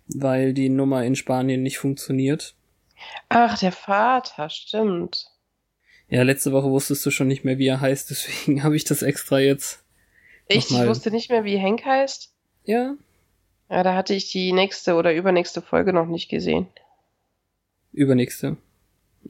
weil 0.08 0.52
die 0.54 0.68
Nummer 0.68 1.04
in 1.04 1.16
Spanien 1.16 1.62
nicht 1.62 1.78
funktioniert. 1.78 2.54
Ach, 3.28 3.58
der 3.58 3.72
Vater, 3.72 4.50
stimmt. 4.50 5.26
Ja, 6.08 6.22
letzte 6.22 6.52
Woche 6.52 6.70
wusstest 6.70 7.04
du 7.04 7.10
schon 7.10 7.28
nicht 7.28 7.44
mehr, 7.44 7.58
wie 7.58 7.66
er 7.66 7.80
heißt, 7.80 8.10
deswegen 8.10 8.62
habe 8.64 8.76
ich 8.76 8.84
das 8.84 9.02
extra 9.02 9.38
jetzt. 9.38 9.84
Ich 10.48 10.70
wusste 10.70 11.10
nicht 11.10 11.30
mehr, 11.30 11.44
wie 11.44 11.60
Hank 11.60 11.84
heißt? 11.84 12.32
Ja. 12.64 12.94
Ja, 13.68 13.82
da 13.82 13.94
hatte 13.94 14.14
ich 14.14 14.30
die 14.30 14.52
nächste 14.52 14.94
oder 14.94 15.12
übernächste 15.12 15.60
Folge 15.60 15.92
noch 15.92 16.06
nicht 16.06 16.30
gesehen. 16.30 16.68
Übernächste. 17.92 18.56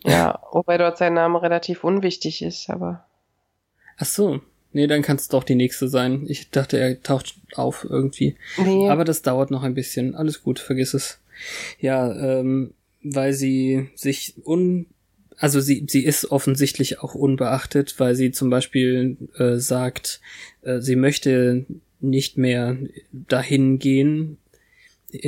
Ja, 0.05 0.41
wobei 0.53 0.79
dort 0.79 0.99
sein 0.99 1.15
Name 1.15 1.43
relativ 1.43 1.83
unwichtig 1.83 2.43
ist, 2.43 2.71
aber. 2.71 3.05
Ach 3.97 4.07
so. 4.07 4.41
Nee, 4.73 4.87
dann 4.87 5.03
kann 5.03 5.17
es 5.17 5.29
doch 5.29 5.45
die 5.45 5.55
nächste 5.55 5.89
sein. 5.89 6.25
Ich 6.29 6.51
dachte, 6.51 6.79
er 6.79 7.03
taucht 7.03 7.35
auf 7.55 7.87
irgendwie. 7.89 8.37
Nee. 8.63 8.89
Aber 8.89 9.05
das 9.05 9.23
dauert 9.23 9.51
noch 9.51 9.63
ein 9.63 9.75
bisschen. 9.75 10.15
Alles 10.15 10.43
gut, 10.43 10.59
vergiss 10.59 10.95
es. 10.95 11.21
Ja, 11.81 12.41
ähm, 12.41 12.75
weil 13.03 13.33
sie 13.33 13.89
sich 13.95 14.35
un 14.45 14.87
also 15.41 15.61
sie, 15.61 15.87
sie 15.89 16.05
ist 16.05 16.33
offensichtlich 16.33 17.01
auch 17.01 17.15
unbeachtet, 17.15 17.95
weil 17.99 18.17
sie 18.17 18.33
zum 18.33 18.51
Beispiel 18.51 19.17
äh, 19.37 19.57
sagt, 19.57 20.21
äh, 20.63 20.81
sie 20.81 20.97
möchte 20.97 21.65
nicht 22.01 22.39
mehr 22.39 22.77
dahin 23.13 23.79
gehen 23.79 24.39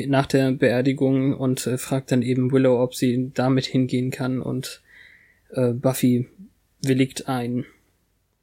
nach 0.07 0.27
der 0.27 0.53
Beerdigung 0.53 1.35
und 1.35 1.67
äh, 1.67 1.79
fragt 1.79 2.13
dann 2.13 2.23
eben 2.23 2.53
Willow, 2.53 2.83
ob 2.83 2.95
sie 2.95 3.31
damit 3.35 3.67
hingehen 3.67 4.11
kann 4.11 4.43
und 4.43 4.83
äh, 5.51 5.73
Buffy 5.73 6.27
willigt 6.83 7.29
ein. 7.29 7.65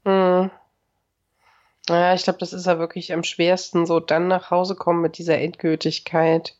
Hm. 0.05 0.49
Ja, 1.89 2.13
ich 2.13 2.23
glaube, 2.23 2.39
das 2.39 2.53
ist 2.53 2.65
ja 2.65 2.79
wirklich 2.79 3.13
am 3.13 3.23
schwersten, 3.23 3.85
so 3.85 3.99
dann 3.99 4.27
nach 4.27 4.51
Hause 4.51 4.75
kommen 4.75 5.01
mit 5.01 5.17
dieser 5.17 5.37
Endgültigkeit. 5.37 6.55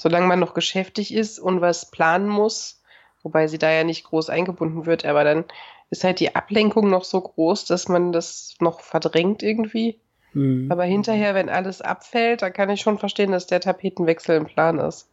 Solange 0.00 0.26
man 0.26 0.40
noch 0.40 0.54
geschäftig 0.54 1.12
ist 1.12 1.38
und 1.38 1.60
was 1.60 1.90
planen 1.90 2.28
muss, 2.28 2.82
wobei 3.22 3.48
sie 3.48 3.58
da 3.58 3.70
ja 3.70 3.84
nicht 3.84 4.04
groß 4.04 4.30
eingebunden 4.30 4.86
wird, 4.86 5.04
aber 5.04 5.24
dann 5.24 5.44
ist 5.90 6.04
halt 6.04 6.20
die 6.20 6.34
Ablenkung 6.34 6.88
noch 6.88 7.04
so 7.04 7.20
groß, 7.20 7.64
dass 7.64 7.88
man 7.88 8.12
das 8.12 8.54
noch 8.60 8.80
verdrängt 8.80 9.42
irgendwie. 9.42 9.98
Hm. 10.32 10.70
Aber 10.70 10.84
hinterher, 10.84 11.34
wenn 11.34 11.48
alles 11.48 11.80
abfällt, 11.80 12.42
dann 12.42 12.52
kann 12.52 12.70
ich 12.70 12.80
schon 12.80 12.98
verstehen, 12.98 13.32
dass 13.32 13.48
der 13.48 13.60
Tapetenwechsel 13.60 14.36
im 14.36 14.46
Plan 14.46 14.78
ist. 14.78 15.08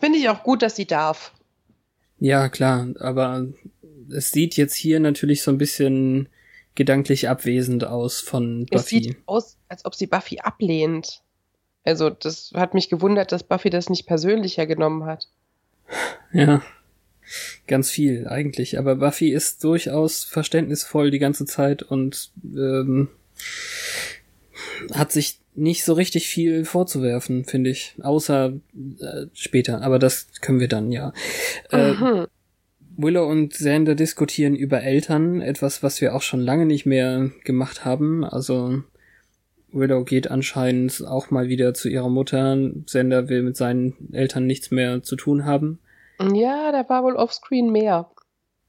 Finde 0.00 0.18
ich 0.18 0.28
auch 0.28 0.42
gut, 0.42 0.62
dass 0.62 0.74
sie 0.74 0.86
darf. 0.86 1.32
Ja, 2.18 2.48
klar, 2.48 2.88
aber 2.98 3.46
es 4.10 4.32
sieht 4.32 4.56
jetzt 4.56 4.74
hier 4.74 4.98
natürlich 4.98 5.42
so 5.42 5.52
ein 5.52 5.58
bisschen 5.58 6.28
gedanklich 6.74 7.28
abwesend 7.28 7.84
aus 7.84 8.20
von 8.20 8.66
Buffy. 8.66 8.76
Es 8.76 8.86
sieht 8.86 9.16
aus, 9.26 9.58
als 9.68 9.84
ob 9.84 9.94
sie 9.94 10.06
Buffy 10.06 10.40
ablehnt. 10.40 11.22
Also, 11.84 12.10
das 12.10 12.52
hat 12.54 12.74
mich 12.74 12.88
gewundert, 12.88 13.32
dass 13.32 13.42
Buffy 13.42 13.70
das 13.70 13.90
nicht 13.90 14.06
persönlicher 14.06 14.66
genommen 14.66 15.04
hat. 15.04 15.28
Ja. 16.32 16.62
Ganz 17.66 17.90
viel 17.90 18.28
eigentlich. 18.28 18.78
Aber 18.78 18.96
Buffy 18.96 19.30
ist 19.30 19.64
durchaus 19.64 20.24
verständnisvoll 20.24 21.10
die 21.10 21.18
ganze 21.18 21.44
Zeit 21.44 21.82
und 21.82 22.30
ähm, 22.44 23.08
hat 24.92 25.12
sich 25.12 25.38
nicht 25.54 25.84
so 25.84 25.92
richtig 25.92 26.28
viel 26.28 26.64
vorzuwerfen, 26.64 27.44
finde 27.44 27.70
ich. 27.70 27.94
Außer 28.02 28.52
äh, 29.00 29.26
später. 29.34 29.82
Aber 29.82 29.98
das 29.98 30.28
können 30.40 30.60
wir 30.60 30.68
dann, 30.68 30.92
ja. 30.92 31.12
Äh, 31.70 31.92
mhm. 31.92 32.26
Willow 32.96 33.26
und 33.28 33.52
Xander 33.52 33.94
diskutieren 33.94 34.54
über 34.54 34.82
Eltern, 34.82 35.40
etwas, 35.40 35.82
was 35.82 36.00
wir 36.00 36.14
auch 36.14 36.22
schon 36.22 36.40
lange 36.40 36.66
nicht 36.66 36.86
mehr 36.86 37.30
gemacht 37.44 37.84
haben. 37.84 38.24
Also 38.24 38.82
Willow 39.72 40.04
geht 40.04 40.30
anscheinend 40.30 41.04
auch 41.06 41.30
mal 41.30 41.48
wieder 41.48 41.74
zu 41.74 41.88
ihrer 41.88 42.10
Mutter. 42.10 42.56
Xander 42.84 43.28
will 43.28 43.42
mit 43.42 43.56
seinen 43.56 44.12
Eltern 44.12 44.46
nichts 44.46 44.70
mehr 44.70 45.02
zu 45.02 45.16
tun 45.16 45.44
haben. 45.44 45.78
Ja, 46.20 46.72
da 46.72 46.88
war 46.88 47.02
wohl 47.02 47.16
offscreen 47.16 47.70
mehr. 47.70 48.10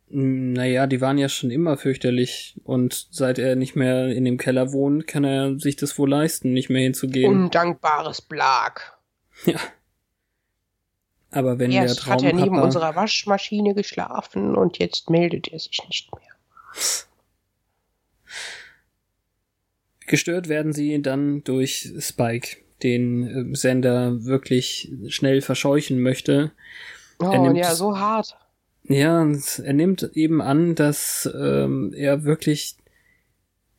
Naja, 0.10 0.86
die 0.86 1.02
waren 1.02 1.18
ja 1.18 1.28
schon 1.28 1.50
immer 1.50 1.76
fürchterlich 1.76 2.60
und 2.64 3.08
seit 3.10 3.40
er 3.40 3.56
nicht 3.56 3.76
mehr 3.76 4.10
in 4.10 4.26
dem 4.26 4.38
Keller 4.38 4.72
wohnt, 4.72 5.08
kann 5.08 5.24
er 5.24 5.60
sich 5.60 5.76
das 5.76 5.98
wohl 5.98 6.10
leisten, 6.10 6.54
nicht 6.54 6.70
mehr 6.70 6.84
hinzugehen. 6.84 7.32
Undankbares 7.32 8.22
Blag. 8.22 9.00
Ja. 9.46 9.60
Aber 11.34 11.60
wenn 11.60 11.72
Erst 11.72 11.98
der 11.98 12.04
Traumpapa... 12.04 12.26
hat 12.26 12.34
er 12.34 12.46
neben 12.46 12.60
unserer 12.60 12.96
Waschmaschine 12.96 13.74
geschlafen 13.74 14.56
und 14.56 14.78
jetzt 14.78 15.10
meldet 15.10 15.48
er 15.48 15.60
sich 15.60 15.82
nicht 15.88 16.10
mehr. 16.15 16.22
Gestört 20.06 20.48
werden 20.48 20.74
sie 20.74 21.02
dann 21.02 21.43
durch 21.43 21.91
Spike, 22.00 22.58
den 22.84 23.52
äh, 23.52 23.56
Sender 23.56 24.26
wirklich 24.26 24.91
schnell 25.08 25.41
verscheuchen 25.41 26.02
möchte. 26.02 26.52
Oh, 27.19 27.52
ja, 27.54 27.74
so 27.74 27.98
hart. 27.98 28.38
Ja, 28.84 29.26
er 29.26 29.74
nimmt 29.74 30.12
eben 30.13 30.41
an, 30.41 30.76
dass 30.76 31.30
ähm, 31.34 31.93
er 31.96 32.26
wirklich 32.26 32.76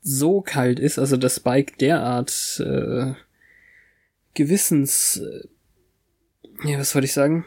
so 0.01 0.41
kalt 0.41 0.81
ist, 0.81 0.99
also 0.99 1.17
dass 1.17 1.37
Spike 1.37 1.77
derart 1.79 2.63
äh, 2.65 3.13
Gewissens, 4.35 5.19
äh, 5.19 5.47
ja, 6.65 6.79
was 6.79 6.95
wollte 6.95 7.07
ich 7.07 7.13
sagen? 7.13 7.45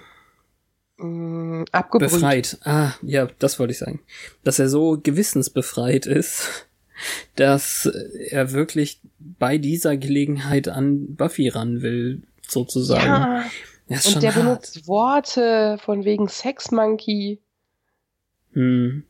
Mm, 0.97 1.63
abgebrüht. 1.71 2.11
Befreit. 2.11 2.57
Ah, 2.63 2.93
ja, 3.01 3.27
das 3.39 3.59
wollte 3.59 3.71
ich 3.71 3.79
sagen. 3.79 4.01
Dass 4.43 4.59
er 4.59 4.69
so 4.69 4.99
gewissensbefreit 5.01 6.05
ist, 6.05 6.67
dass 7.35 7.85
er 7.85 8.51
wirklich 8.51 9.01
bei 9.19 9.57
dieser 9.57 9.97
Gelegenheit 9.97 10.67
an 10.67 11.15
Buffy 11.15 11.49
ran 11.49 11.81
will, 11.81 12.23
sozusagen. 12.47 13.05
Ja. 13.05 13.45
Und 13.89 14.21
der 14.21 14.35
hart. 14.35 14.43
benutzt 14.43 14.87
Worte 14.87 15.77
von 15.83 16.03
wegen 16.03 16.27
Sex 16.27 16.71
Monkey. 16.71 17.39
Hm. 18.53 19.03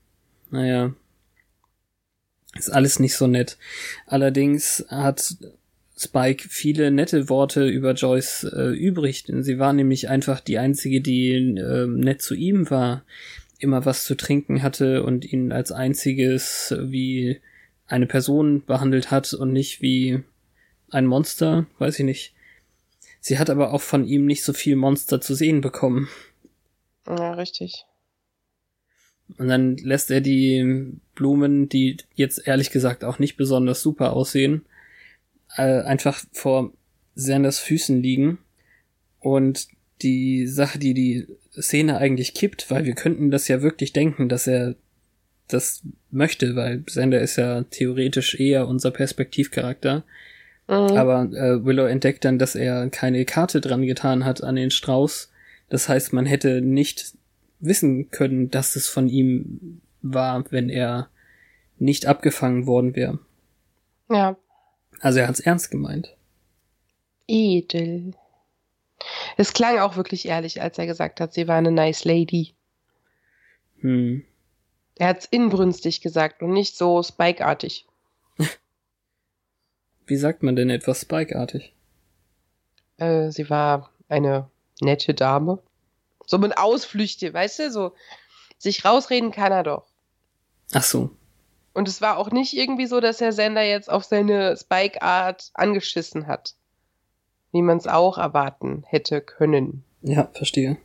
Naja. 0.52 0.94
Ist 2.56 2.70
alles 2.70 3.00
nicht 3.00 3.16
so 3.16 3.28
nett. 3.28 3.58
Allerdings 4.06 4.86
hat 4.90 5.36
Spike 6.00 6.48
viele 6.50 6.92
nette 6.92 7.28
Worte 7.28 7.68
über 7.68 7.94
Joyce 7.94 8.44
äh, 8.44 8.70
übrig, 8.70 9.24
denn 9.24 9.44
sie 9.44 9.58
war 9.58 9.74
nämlich 9.74 10.10
einfach 10.10 10.40
die 10.40 10.60
einzige, 10.60 11.02
die 11.02 11.32
äh, 11.32 11.88
nett 11.88 12.22
zu 12.22 12.36
ihm 12.36 12.70
war, 12.70 13.04
immer 13.58 13.86
was 13.86 14.06
zu 14.06 14.16
trinken 14.16 14.62
hatte 14.62 15.04
und 15.04 15.26
ihn 15.32 15.52
als 15.52 15.72
einziges 15.72 16.76
wie 16.80 17.42
eine 17.88 18.06
Person 18.06 18.64
behandelt 18.66 19.10
hat 19.10 19.34
und 19.34 19.52
nicht 19.54 19.82
wie 19.82 20.24
ein 20.90 21.08
Monster, 21.08 21.66
weiß 21.80 22.00
ich 22.00 22.06
nicht. 22.06 22.34
Sie 23.20 23.40
hat 23.40 23.50
aber 23.50 23.74
auch 23.74 23.82
von 23.82 24.06
ihm 24.06 24.26
nicht 24.26 24.44
so 24.44 24.54
viel 24.54 24.76
Monster 24.76 25.20
zu 25.20 25.34
sehen 25.34 25.62
bekommen. 25.62 26.08
Ja, 27.08 27.34
richtig. 27.34 27.86
Und 29.38 29.48
dann 29.48 29.78
lässt 29.78 30.12
er 30.12 30.22
die 30.22 30.94
Blumen, 31.16 31.70
die 31.70 31.98
jetzt 32.14 32.48
ehrlich 32.48 32.70
gesagt 32.70 33.04
auch 33.04 33.20
nicht 33.20 33.36
besonders 33.36 33.82
super 33.82 34.14
aussehen, 34.14 34.66
äh, 35.58 35.82
einfach 35.82 36.24
vor 36.32 36.72
Sanders 37.16 37.60
Füßen 37.60 38.02
liegen. 38.02 38.40
Und 39.20 39.68
die 40.02 40.48
Sache, 40.48 40.80
die 40.80 40.94
die 40.94 41.28
Szene 41.60 41.98
eigentlich 41.98 42.34
kippt, 42.34 42.70
weil 42.70 42.86
wir 42.86 42.94
könnten 42.94 43.32
das 43.32 43.48
ja 43.48 43.62
wirklich 43.62 43.94
denken, 43.94 44.30
dass 44.30 44.48
er 44.48 44.76
das 45.48 45.82
möchte, 46.12 46.56
weil 46.56 46.84
Sander 46.88 47.22
ist 47.22 47.38
ja 47.38 47.64
theoretisch 47.64 48.40
eher 48.40 48.68
unser 48.68 48.92
Perspektivcharakter. 48.92 50.04
Mhm. 50.68 50.74
Aber 50.74 51.24
äh, 51.34 51.64
Willow 51.66 51.86
entdeckt 51.86 52.26
dann, 52.26 52.38
dass 52.38 52.56
er 52.56 52.90
keine 52.90 53.26
Karte 53.26 53.62
dran 53.62 53.86
getan 53.86 54.26
hat 54.26 54.44
an 54.44 54.56
den 54.56 54.72
Strauß. 54.72 55.32
Das 55.70 55.90
heißt, 55.90 56.14
man 56.14 56.26
hätte 56.26 56.62
nicht 56.62 57.14
wissen 57.60 58.12
können, 58.12 58.52
dass 58.52 58.76
es 58.76 58.88
von 58.88 59.08
ihm 59.08 59.82
war, 60.02 60.44
wenn 60.52 60.70
er 60.70 61.10
nicht 61.80 62.06
abgefangen 62.06 62.68
worden 62.68 62.96
wäre. 62.96 63.20
Ja. 64.10 64.38
Also 65.00 65.20
er 65.20 65.28
hat's 65.28 65.40
ernst 65.40 65.72
gemeint. 65.72 66.16
Edel. 67.28 68.14
Es 69.38 69.54
klang 69.54 69.78
auch 69.80 69.96
wirklich 69.96 70.28
ehrlich, 70.28 70.62
als 70.62 70.78
er 70.78 70.88
gesagt 70.88 71.20
hat, 71.20 71.34
sie 71.34 71.48
war 71.48 71.58
eine 71.58 71.72
nice 71.72 72.06
lady. 72.06 72.56
Hm. 73.80 74.26
Er 74.96 75.08
hat's 75.10 75.26
inbrünstig 75.26 76.02
gesagt 76.02 76.42
und 76.42 76.52
nicht 76.52 76.76
so 76.76 77.04
Spike-artig. 77.04 77.86
Wie 80.08 80.18
sagt 80.18 80.42
man 80.42 80.56
denn 80.56 80.70
etwas 80.70 81.02
Spike-artig? 81.02 81.76
Äh, 82.98 83.30
sie 83.30 83.50
war 83.50 83.92
eine 84.10 84.50
nette 84.82 85.14
Dame. 85.14 85.62
So 86.26 86.40
mit 86.40 86.58
Ausflüchte, 86.58 87.34
weißt 87.34 87.60
du, 87.60 87.72
so 87.72 87.94
sich 88.58 88.84
rausreden 88.84 89.32
kann 89.32 89.52
er 89.52 89.64
doch. 89.64 89.86
Ach 90.74 90.84
so. 90.84 91.12
Und 91.78 91.88
es 91.88 92.02
war 92.02 92.18
auch 92.18 92.32
nicht 92.32 92.58
irgendwie 92.58 92.88
so, 92.88 93.00
dass 93.00 93.20
der 93.20 93.32
Sender 93.32 93.62
jetzt 93.62 93.88
auf 93.88 94.04
seine 94.04 94.58
Spike-Art 94.58 95.52
angeschissen 95.54 96.26
hat. 96.26 96.56
Wie 97.52 97.62
man 97.62 97.78
es 97.78 97.86
auch 97.86 98.18
erwarten 98.18 98.84
hätte 98.88 99.22
können. 99.22 99.84
Ja, 100.02 100.28
verstehe. 100.34 100.78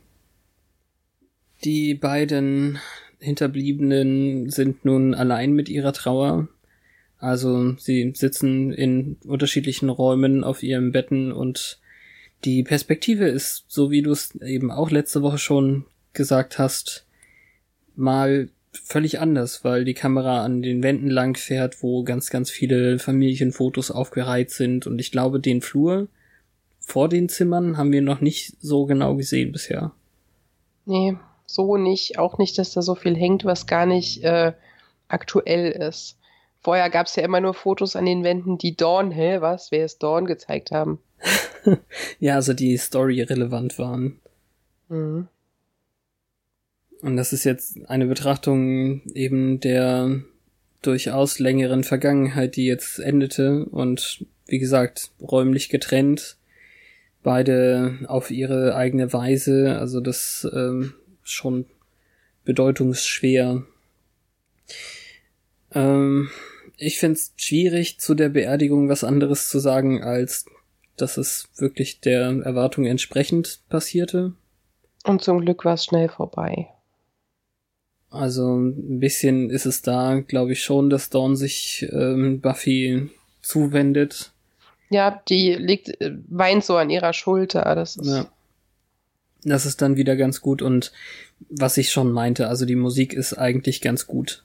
Die 1.63 1.95
beiden 1.95 2.77
Hinterbliebenen 3.17 4.51
sind 4.51 4.85
nun 4.85 5.15
allein 5.15 5.53
mit 5.53 5.67
ihrer 5.67 5.93
Trauer. 5.93 6.47
Also 7.17 7.75
sie 7.79 8.13
sitzen 8.15 8.71
in 8.71 9.17
unterschiedlichen 9.25 9.89
Räumen 9.89 10.43
auf 10.43 10.61
ihren 10.61 10.91
Betten 10.91 11.31
und 11.31 11.79
die 12.45 12.61
Perspektive 12.61 13.27
ist, 13.27 13.65
so 13.67 13.89
wie 13.89 14.03
du 14.03 14.11
es 14.11 14.35
eben 14.35 14.69
auch 14.69 14.91
letzte 14.91 15.23
Woche 15.23 15.39
schon 15.39 15.85
gesagt 16.13 16.59
hast, 16.59 17.07
mal 17.95 18.49
völlig 18.73 19.19
anders, 19.19 19.63
weil 19.63 19.85
die 19.85 19.93
Kamera 19.93 20.43
an 20.43 20.61
den 20.61 20.83
Wänden 20.83 21.09
lang 21.09 21.37
fährt, 21.37 21.83
wo 21.83 22.03
ganz, 22.03 22.29
ganz 22.29 22.49
viele 22.49 22.99
Familienfotos 22.99 23.91
aufgereiht 23.91 24.51
sind. 24.51 24.87
Und 24.87 24.99
ich 24.99 25.11
glaube, 25.11 25.39
den 25.39 25.61
Flur 25.61 26.07
vor 26.79 27.09
den 27.09 27.29
Zimmern 27.29 27.77
haben 27.77 27.91
wir 27.91 28.01
noch 28.01 28.21
nicht 28.21 28.55
so 28.59 28.85
genau 28.85 29.15
gesehen 29.15 29.51
bisher. 29.51 29.91
Nee, 30.85 31.15
so 31.45 31.77
nicht. 31.77 32.19
Auch 32.19 32.37
nicht, 32.37 32.57
dass 32.57 32.73
da 32.73 32.81
so 32.81 32.95
viel 32.95 33.15
hängt, 33.15 33.45
was 33.45 33.67
gar 33.67 33.85
nicht 33.85 34.23
äh, 34.23 34.53
aktuell 35.07 35.71
ist. 35.71 36.17
Vorher 36.61 36.89
gab 36.89 37.07
es 37.07 37.15
ja 37.15 37.23
immer 37.23 37.41
nur 37.41 37.53
Fotos 37.53 37.95
an 37.95 38.05
den 38.05 38.23
Wänden, 38.23 38.57
die 38.57 38.75
Dawn, 38.75 39.11
hä, 39.11 39.41
was? 39.41 39.71
Wer 39.71 39.85
ist 39.85 40.01
Dawn 40.01 40.25
gezeigt 40.25 40.71
haben. 40.71 40.99
ja, 42.19 42.35
also 42.35 42.53
die 42.53 42.77
Story 42.77 43.21
relevant 43.21 43.77
waren. 43.79 44.19
Mhm. 44.89 45.27
Und 47.03 47.17
das 47.17 47.33
ist 47.33 47.43
jetzt 47.43 47.77
eine 47.89 48.05
Betrachtung 48.05 49.01
eben 49.13 49.59
der 49.59 50.21
durchaus 50.81 51.37
längeren 51.37 51.83
Vergangenheit, 51.83 52.55
die 52.55 52.65
jetzt 52.65 52.97
endete 52.97 53.65
und 53.65 54.25
wie 54.47 54.57
gesagt, 54.57 55.11
räumlich 55.21 55.67
getrennt. 55.67 56.37
Beide 57.21 57.99
auf 58.07 58.31
ihre 58.31 58.75
eigene 58.75 59.11
Weise, 59.11 59.77
also 59.77 59.99
das 59.99 60.47
ähm, 60.53 60.93
schon 61.23 61.65
bedeutungsschwer. 62.45 63.63
Ähm, 65.73 66.29
ich 66.77 66.99
find's 66.99 67.33
schwierig, 67.35 67.99
zu 67.99 68.15
der 68.15 68.29
Beerdigung 68.29 68.87
was 68.87 69.03
anderes 69.03 69.49
zu 69.49 69.59
sagen, 69.59 70.01
als 70.01 70.45
dass 70.95 71.17
es 71.17 71.49
wirklich 71.57 71.99
der 71.99 72.29
Erwartung 72.43 72.85
entsprechend 72.85 73.59
passierte. 73.67 74.31
Und 75.03 75.21
zum 75.21 75.41
Glück 75.41 75.65
war 75.65 75.73
es 75.73 75.83
schnell 75.83 76.07
vorbei. 76.07 76.69
Also 78.13 78.57
ein 78.57 78.99
bisschen 78.99 79.49
ist 79.49 79.65
es 79.65 79.81
da, 79.81 80.19
glaube 80.19 80.51
ich, 80.51 80.63
schon, 80.63 80.91
dass 80.91 81.09
Dawn 81.09 81.35
sich 81.35 81.87
ähm, 81.91 82.41
Buffy 82.41 83.09
zuwendet. 83.41 84.31
Ja, 84.91 85.23
die 85.27 85.55
liegt, 85.55 85.99
äh, 85.99 86.15
weint 86.27 86.63
so 86.63 86.77
an 86.77 86.91
ihrer 86.91 87.13
Schulter. 87.13 87.73
Das 87.73 87.95
ist, 87.95 88.05
ja. 88.05 88.27
das 89.43 89.65
ist 89.65 89.81
dann 89.81 89.97
wieder 89.97 90.15
ganz 90.15 90.41
gut 90.41 90.61
und 90.61 90.91
was 91.49 91.77
ich 91.77 91.89
schon 91.89 92.11
meinte, 92.11 92.49
also 92.49 92.67
die 92.67 92.75
Musik 92.75 93.13
ist 93.13 93.33
eigentlich 93.33 93.81
ganz 93.81 94.05
gut. 94.05 94.43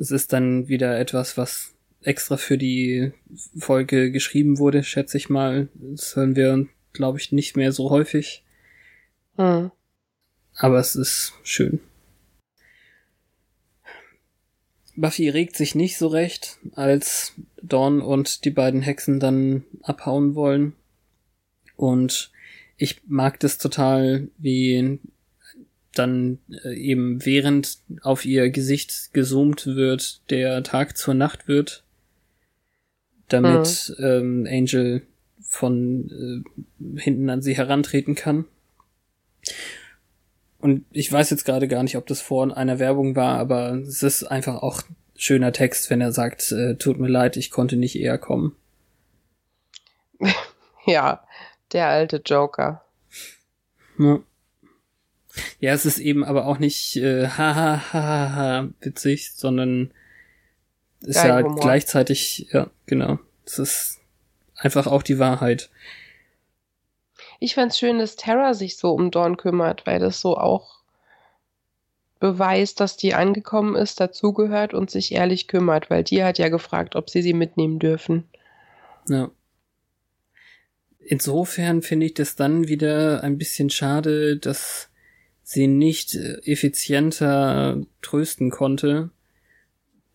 Es 0.00 0.10
ist 0.10 0.32
dann 0.32 0.66
wieder 0.66 0.98
etwas, 0.98 1.36
was 1.36 1.74
extra 2.00 2.38
für 2.38 2.56
die 2.56 3.12
Folge 3.54 4.10
geschrieben 4.10 4.58
wurde, 4.58 4.82
schätze 4.82 5.18
ich 5.18 5.28
mal. 5.28 5.68
Das 5.74 6.16
hören 6.16 6.36
wir, 6.36 6.66
glaube 6.94 7.18
ich, 7.18 7.32
nicht 7.32 7.54
mehr 7.54 7.70
so 7.70 7.90
häufig. 7.90 8.42
Hm. 9.36 9.70
Aber 10.54 10.78
es 10.78 10.96
ist 10.96 11.34
schön. 11.42 11.80
Buffy 14.94 15.28
regt 15.28 15.56
sich 15.56 15.74
nicht 15.74 15.96
so 15.96 16.08
recht, 16.08 16.58
als 16.74 17.34
Dawn 17.62 18.00
und 18.00 18.44
die 18.44 18.50
beiden 18.50 18.82
Hexen 18.82 19.20
dann 19.20 19.64
abhauen 19.82 20.34
wollen. 20.34 20.74
Und 21.76 22.30
ich 22.76 23.00
mag 23.06 23.40
das 23.40 23.58
total, 23.58 24.28
wie 24.38 24.98
dann 25.94 26.38
äh, 26.64 26.74
eben 26.74 27.24
während 27.24 27.78
auf 28.02 28.24
ihr 28.24 28.50
Gesicht 28.50 29.12
gezoomt 29.12 29.66
wird, 29.66 30.20
der 30.30 30.62
Tag 30.62 30.96
zur 30.96 31.14
Nacht 31.14 31.48
wird, 31.48 31.84
damit 33.28 33.94
mhm. 33.98 34.04
ähm, 34.04 34.48
Angel 34.50 35.02
von 35.40 36.44
äh, 36.80 37.00
hinten 37.00 37.28
an 37.28 37.42
sie 37.42 37.56
herantreten 37.56 38.14
kann. 38.14 38.46
Und 40.62 40.86
ich 40.92 41.10
weiß 41.12 41.30
jetzt 41.30 41.44
gerade 41.44 41.66
gar 41.66 41.82
nicht, 41.82 41.96
ob 41.96 42.06
das 42.06 42.20
vor 42.20 42.56
einer 42.56 42.78
Werbung 42.78 43.16
war, 43.16 43.36
aber 43.38 43.72
es 43.74 44.04
ist 44.04 44.22
einfach 44.22 44.62
auch 44.62 44.82
schöner 45.16 45.52
Text, 45.52 45.90
wenn 45.90 46.00
er 46.00 46.12
sagt, 46.12 46.52
äh, 46.52 46.76
tut 46.76 46.98
mir 47.00 47.08
leid, 47.08 47.36
ich 47.36 47.50
konnte 47.50 47.76
nicht 47.76 47.96
eher 47.98 48.16
kommen. 48.16 48.56
Ja, 50.84 51.22
der 51.72 51.86
alte 51.86 52.20
Joker. 52.26 52.84
Ja. 54.00 54.18
Ja, 55.60 55.72
es 55.72 55.86
ist 55.86 55.98
eben 55.98 56.24
aber 56.24 56.46
auch 56.46 56.58
nicht 56.58 56.96
äh, 56.96 57.28
ha, 57.38 57.54
ha, 57.54 57.92
ha, 57.92 58.34
ha, 58.34 58.68
witzig, 58.80 59.30
sondern 59.30 59.92
ist 61.02 61.22
Geil, 61.22 61.28
ja 61.28 61.42
Humor. 61.44 61.60
gleichzeitig, 61.60 62.48
ja, 62.50 62.68
genau. 62.86 63.20
Es 63.46 63.60
ist 63.60 64.00
einfach 64.56 64.88
auch 64.88 65.04
die 65.04 65.20
Wahrheit. 65.20 65.70
Ich 67.42 67.56
fand's 67.56 67.76
schön, 67.76 67.98
dass 67.98 68.14
Terra 68.14 68.54
sich 68.54 68.76
so 68.76 68.92
um 68.92 69.10
Dawn 69.10 69.36
kümmert, 69.36 69.84
weil 69.84 69.98
das 69.98 70.20
so 70.20 70.36
auch 70.36 70.78
beweist, 72.20 72.78
dass 72.78 72.96
die 72.96 73.14
angekommen 73.14 73.74
ist, 73.74 73.98
dazugehört 73.98 74.74
und 74.74 74.92
sich 74.92 75.10
ehrlich 75.10 75.48
kümmert, 75.48 75.90
weil 75.90 76.04
die 76.04 76.22
hat 76.22 76.38
ja 76.38 76.50
gefragt, 76.50 76.94
ob 76.94 77.10
sie 77.10 77.20
sie 77.20 77.32
mitnehmen 77.32 77.80
dürfen. 77.80 78.28
Ja. 79.08 79.32
Insofern 81.00 81.82
finde 81.82 82.06
ich 82.06 82.14
das 82.14 82.36
dann 82.36 82.68
wieder 82.68 83.24
ein 83.24 83.38
bisschen 83.38 83.70
schade, 83.70 84.36
dass 84.36 84.88
sie 85.42 85.66
nicht 85.66 86.14
äh, 86.14 86.36
effizienter 86.44 87.82
trösten 88.02 88.52
konnte, 88.52 89.10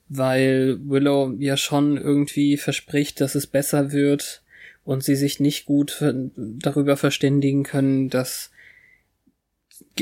weil 0.08 0.80
Willow 0.82 1.34
ja 1.40 1.58
schon 1.58 1.98
irgendwie 1.98 2.56
verspricht, 2.56 3.20
dass 3.20 3.36
es 3.36 3.48
besser 3.48 3.92
wird 3.92 4.44
und 4.88 5.04
sie 5.04 5.18
sich 5.18 5.42
nicht 5.42 5.66
gut 5.66 6.02
darüber 6.38 6.96
verständigen 6.96 7.64
können, 7.64 8.10
dass 8.10 8.52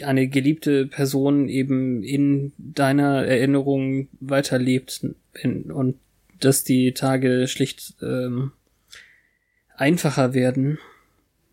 eine 0.03 0.27
geliebte 0.27 0.85
Person 0.85 1.49
eben 1.49 2.03
in 2.03 2.53
deiner 2.59 3.25
Erinnerung 3.25 4.09
weiterlebt 4.19 5.03
und 5.43 5.95
dass 6.39 6.63
die 6.63 6.91
Tage 6.91 7.47
schlicht 7.47 7.95
ähm, 8.03 8.51
einfacher 9.75 10.35
werden. 10.35 10.77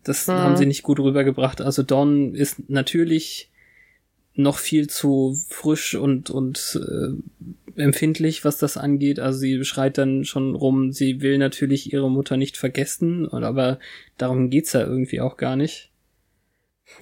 Das 0.03 0.27
mhm. 0.27 0.33
haben 0.33 0.55
sie 0.55 0.67
nicht 0.67 0.83
gut 0.83 0.99
rübergebracht. 0.99 1.59
Also 1.59 1.81
Dawn 1.81 2.35
ist 2.35 2.69
natürlich 2.69 3.49
noch 4.35 4.57
viel 4.57 4.87
zu 4.87 5.37
frisch 5.49 5.95
und, 5.95 6.29
und 6.29 6.79
äh, 6.81 7.81
empfindlich, 7.81 8.43
was 8.43 8.57
das 8.57 8.77
angeht. 8.77 9.19
Also 9.19 9.39
sie 9.39 9.63
schreit 9.63 9.97
dann 9.97 10.25
schon 10.25 10.55
rum, 10.55 10.91
sie 10.91 11.21
will 11.21 11.37
natürlich 11.37 11.93
ihre 11.93 12.09
Mutter 12.09 12.37
nicht 12.37 12.57
vergessen, 12.57 13.27
aber 13.29 13.79
darum 14.17 14.49
geht's 14.49 14.73
ja 14.73 14.81
irgendwie 14.81 15.21
auch 15.21 15.37
gar 15.37 15.55
nicht. 15.55 15.91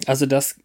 Also, 0.06 0.26
dass 0.26 0.58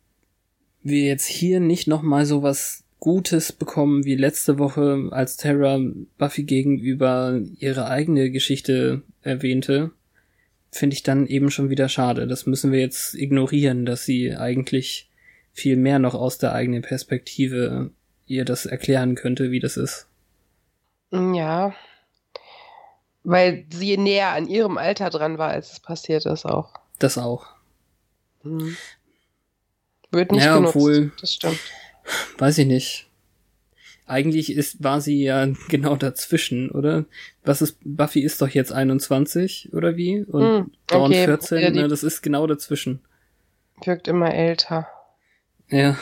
wir 0.83 1.05
jetzt 1.05 1.26
hier 1.26 1.61
nicht 1.61 1.88
nochmal 1.88 2.26
so 2.26 2.42
was 2.42 2.85
Gutes 2.98 3.52
bekommen 3.52 4.05
wie 4.05 4.14
letzte 4.14 4.59
Woche, 4.59 5.09
als 5.11 5.37
Terra 5.37 5.81
Buffy 6.18 6.44
gegenüber 6.44 7.40
ihre 7.59 7.88
eigene 7.88 8.31
Geschichte 8.31 9.02
erwähnte, 9.22 9.90
finde 10.70 10.94
ich 10.94 11.02
dann 11.02 11.26
eben 11.26 11.50
schon 11.50 11.70
wieder 11.70 11.88
schade. 11.88 12.26
Das 12.26 12.46
müssen 12.46 12.72
wir 12.72 12.81
jetzt 12.81 13.14
ignorieren, 13.14 13.85
dass 13.85 14.05
sie 14.05 14.35
eigentlich 14.35 15.11
viel 15.57 15.77
mehr 15.77 15.99
noch 15.99 16.14
aus 16.14 16.37
der 16.37 16.53
eigenen 16.53 16.83
Perspektive 16.83 17.90
ihr 18.27 18.45
das 18.45 18.66
erklären 18.66 19.14
könnte, 19.14 19.51
wie 19.51 19.59
das 19.59 19.79
ist. 19.79 20.07
Ja. 21.11 21.75
Weil 23.25 23.64
sie 23.71 23.97
näher 23.97 24.33
an 24.35 24.49
ihrem 24.49 24.77
Alter 24.77 25.09
dran 25.09 25.38
war, 25.38 25.49
als 25.49 25.73
es 25.73 25.81
passiert 25.81 26.27
ist 26.27 26.45
auch. 26.45 26.75
Das 26.99 27.16
auch. 27.16 27.47
Mhm. 28.42 28.77
Wird 30.11 30.31
nicht 30.31 30.45
ja, 30.45 30.57
genutzt. 30.57 30.77
Obwohl, 30.77 31.12
das 31.21 31.33
stimmt. 31.33 31.59
Weiß 32.37 32.59
ich 32.59 32.66
nicht. 32.66 33.09
Eigentlich 34.05 34.53
ist, 34.53 34.85
war 34.85 35.01
sie 35.01 35.25
ja 35.25 35.49
genau 35.69 35.97
dazwischen, 35.97 36.71
oder? 36.71 37.07
Was 37.45 37.62
ist, 37.62 37.79
Buffy 37.83 38.21
ist 38.21 38.42
doch 38.42 38.51
jetzt 38.51 38.73
21, 38.73 39.71
oder 39.73 39.97
wie? 39.97 40.23
Und 40.23 40.42
hm, 40.42 40.71
Dawn 40.87 41.11
okay. 41.12 41.25
14, 41.25 41.59
ja, 41.61 41.71
ne, 41.71 41.88
das 41.88 42.03
ist 42.03 42.21
genau 42.21 42.47
dazwischen. 42.47 43.01
Wirkt 43.83 44.07
immer 44.07 44.33
älter. 44.35 44.87
Ja. 45.68 45.96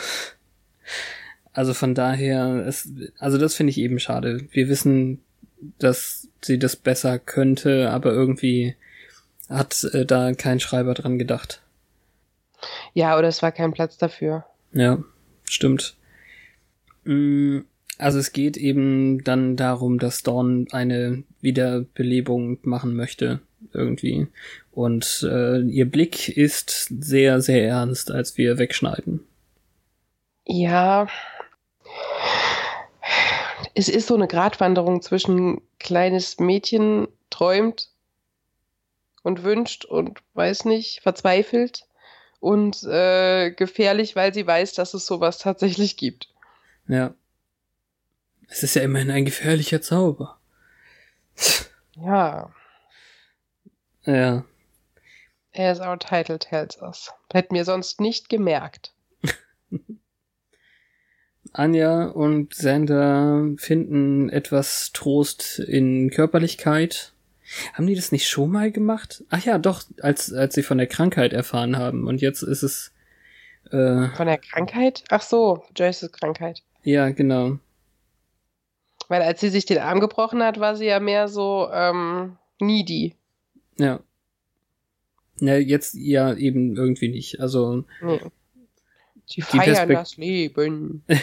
Also 1.53 1.73
von 1.73 1.95
daher, 1.95 2.65
es, 2.67 2.91
also 3.19 3.39
das 3.39 3.55
finde 3.55 3.71
ich 3.71 3.79
eben 3.79 3.99
schade. 3.99 4.47
Wir 4.51 4.69
wissen, 4.69 5.23
dass 5.79 6.29
sie 6.43 6.59
das 6.59 6.77
besser 6.77 7.19
könnte, 7.19 7.91
aber 7.91 8.13
irgendwie 8.13 8.75
hat 9.49 9.85
äh, 9.93 10.05
da 10.05 10.33
kein 10.35 10.61
Schreiber 10.61 10.95
dran 10.95 11.19
gedacht. 11.19 11.63
Ja, 12.93 13.19
oder 13.19 13.29
es 13.29 13.43
war 13.43 13.53
kein 13.53 13.73
Platz 13.73 13.99
dafür. 13.99 14.45
Ja, 14.73 15.03
stimmt. 15.45 15.97
Mm, 17.05 17.61
also 17.99 18.19
es 18.19 18.33
geht 18.33 18.57
eben 18.57 19.23
dann 19.23 19.57
darum, 19.57 19.99
dass 19.99 20.23
Dawn 20.23 20.67
eine 20.73 21.23
Wiederbelebung 21.41 22.59
machen 22.63 22.97
möchte 22.97 23.41
irgendwie. 23.73 24.27
Und 24.73 25.27
äh, 25.31 25.61
ihr 25.61 25.89
Blick 25.89 26.29
ist 26.37 26.93
sehr, 27.01 27.41
sehr 27.41 27.67
ernst, 27.67 28.11
als 28.11 28.37
wir 28.37 28.59
wegschneiden. 28.59 29.21
Ja. 30.47 31.09
Es 33.75 33.89
ist 33.89 34.07
so 34.07 34.15
eine 34.15 34.29
Gratwanderung 34.29 35.03
zwischen 35.03 35.61
kleines 35.79 36.39
Mädchen 36.39 37.09
träumt 37.31 37.91
und 39.23 39.43
wünscht 39.43 39.85
und 39.85 40.21
weiß 40.35 40.67
nicht, 40.67 41.01
verzweifelt 41.03 41.87
und 42.41 42.83
äh, 42.85 43.51
gefährlich, 43.51 44.17
weil 44.17 44.33
sie 44.35 44.47
weiß, 44.47 44.75
dass 44.75 44.95
es 44.95 45.07
sowas 45.07 45.39
tatsächlich 45.39 45.97
gibt. 45.97 46.29
Ja. 46.87 47.15
Es 48.49 48.63
ist 48.63 48.77
ja 48.77 48.83
immerhin 48.83 49.11
ein 49.11 49.25
gefährlicher 49.25 49.81
Zauber. 49.81 50.39
Ja. 51.97 52.53
Ja. 54.05 54.45
As 55.55 55.81
our 55.81 55.99
title 55.99 56.39
tells 56.39 56.81
us. 56.81 57.13
Hätten 57.33 57.55
wir 57.55 57.65
sonst 57.65 58.01
nicht 58.01 58.29
gemerkt. 58.29 58.93
Anja 61.55 62.07
und 62.07 62.53
Sander 62.53 63.49
finden 63.57 64.29
etwas 64.29 64.91
Trost 64.93 65.61
in 65.61 66.11
Körperlichkeit. 66.11 67.13
Haben 67.75 67.87
die 67.87 67.95
das 67.95 68.11
nicht 68.11 68.29
schon 68.29 68.51
mal 68.51 68.73
gemacht? 68.73 69.23
Ach 69.31 69.45
ja, 69.45 69.59
doch, 69.59 69.85
als, 70.01 70.33
als 70.33 70.55
sie 70.55 70.65
von 70.65 70.79
der 70.79 70.89
Krankheit 70.89 71.33
erfahren 71.33 71.77
haben. 71.77 72.09
Und 72.09 72.21
jetzt 72.21 72.43
ist 72.43 72.65
es. 72.65 72.93
Äh, 73.71 74.09
von 74.17 74.27
der 74.27 74.39
Krankheit? 74.39 75.05
Ach 75.11 75.23
so, 75.23 75.63
Joyces 75.77 76.11
Krankheit. 76.11 76.63
Ja, 76.83 77.11
genau. 77.11 77.59
Weil 79.09 79.23
als 79.23 79.41
sie 79.41 79.49
sich 79.49 79.65
den 79.65 79.79
Arm 79.79 80.01
gebrochen 80.01 80.43
hat, 80.43 80.59
war 80.59 80.75
sie 80.75 80.87
ja 80.87 80.99
mehr 80.99 81.29
so 81.29 81.69
ähm, 81.73 82.37
needy. 82.61 83.15
Ja. 83.79 84.01
Ja, 85.37 85.57
jetzt 85.57 85.95
ja 85.95 86.35
eben 86.35 86.77
irgendwie 86.77 87.09
nicht. 87.09 87.39
Also. 87.39 87.85
Nee. 88.03 88.21
Sie 89.27 89.43
feiern 89.43 89.89
das 89.89 90.17
Leben. 90.17 91.03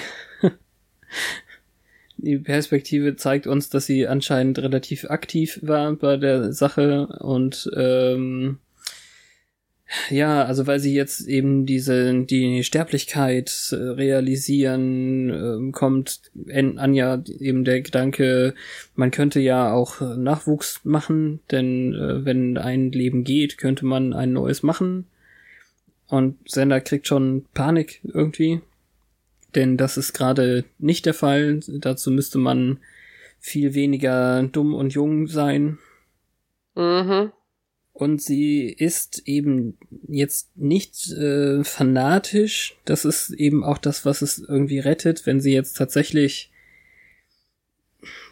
die 2.17 2.37
Perspektive 2.37 3.15
zeigt 3.15 3.47
uns, 3.47 3.69
dass 3.69 3.85
sie 3.85 4.07
anscheinend 4.07 4.59
relativ 4.59 5.05
aktiv 5.09 5.59
war 5.61 5.93
bei 5.93 6.17
der 6.17 6.53
Sache 6.53 7.07
und 7.19 7.69
ähm, 7.75 8.59
ja, 10.09 10.45
also 10.45 10.67
weil 10.67 10.79
sie 10.79 10.93
jetzt 10.93 11.27
eben 11.27 11.65
diese 11.65 12.23
die 12.23 12.63
Sterblichkeit 12.63 13.51
äh, 13.71 13.75
realisieren, 13.75 15.29
äh, 15.29 15.71
kommt 15.71 16.21
in 16.47 16.77
Anja 16.79 17.21
eben 17.39 17.65
der 17.65 17.81
Gedanke, 17.81 18.53
man 18.95 19.11
könnte 19.11 19.41
ja 19.41 19.73
auch 19.73 19.99
Nachwuchs 19.99 20.81
machen, 20.83 21.41
denn 21.51 21.93
äh, 21.93 22.23
wenn 22.23 22.57
ein 22.57 22.91
Leben 22.91 23.25
geht, 23.25 23.57
könnte 23.57 23.85
man 23.85 24.13
ein 24.13 24.31
neues 24.31 24.63
machen. 24.63 25.07
Und 26.11 26.37
Sender 26.45 26.81
kriegt 26.81 27.07
schon 27.07 27.45
Panik 27.53 28.01
irgendwie, 28.03 28.59
denn 29.55 29.77
das 29.77 29.95
ist 29.95 30.11
gerade 30.11 30.65
nicht 30.77 31.05
der 31.05 31.13
Fall. 31.13 31.61
Dazu 31.65 32.11
müsste 32.11 32.37
man 32.37 32.81
viel 33.39 33.75
weniger 33.75 34.43
dumm 34.43 34.73
und 34.73 34.93
jung 34.93 35.27
sein. 35.27 35.77
Mhm. 36.75 37.31
Und 37.93 38.21
sie 38.21 38.65
ist 38.67 39.23
eben 39.25 39.77
jetzt 40.05 40.57
nicht 40.57 41.09
äh, 41.13 41.63
fanatisch. 41.63 42.75
Das 42.83 43.05
ist 43.05 43.29
eben 43.29 43.63
auch 43.63 43.77
das, 43.77 44.05
was 44.05 44.21
es 44.21 44.39
irgendwie 44.39 44.79
rettet, 44.79 45.25
wenn 45.25 45.39
sie 45.39 45.53
jetzt 45.53 45.77
tatsächlich 45.77 46.51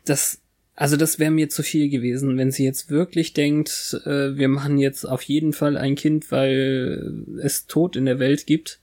das, 0.04 0.42
also 0.80 0.96
das 0.96 1.20
wäre 1.20 1.30
mir 1.30 1.50
zu 1.50 1.62
viel 1.62 1.90
gewesen, 1.90 2.38
wenn 2.38 2.52
sie 2.52 2.64
jetzt 2.64 2.90
wirklich 2.90 3.34
denkt, 3.34 4.00
äh, 4.06 4.38
wir 4.38 4.48
machen 4.48 4.78
jetzt 4.78 5.04
auf 5.04 5.22
jeden 5.24 5.52
Fall 5.52 5.76
ein 5.76 5.96
Kind, 5.96 6.32
weil 6.32 7.26
es 7.44 7.68
Tod 7.68 7.98
in 7.98 8.06
der 8.06 8.18
Welt 8.18 8.48
gibt. 8.48 8.80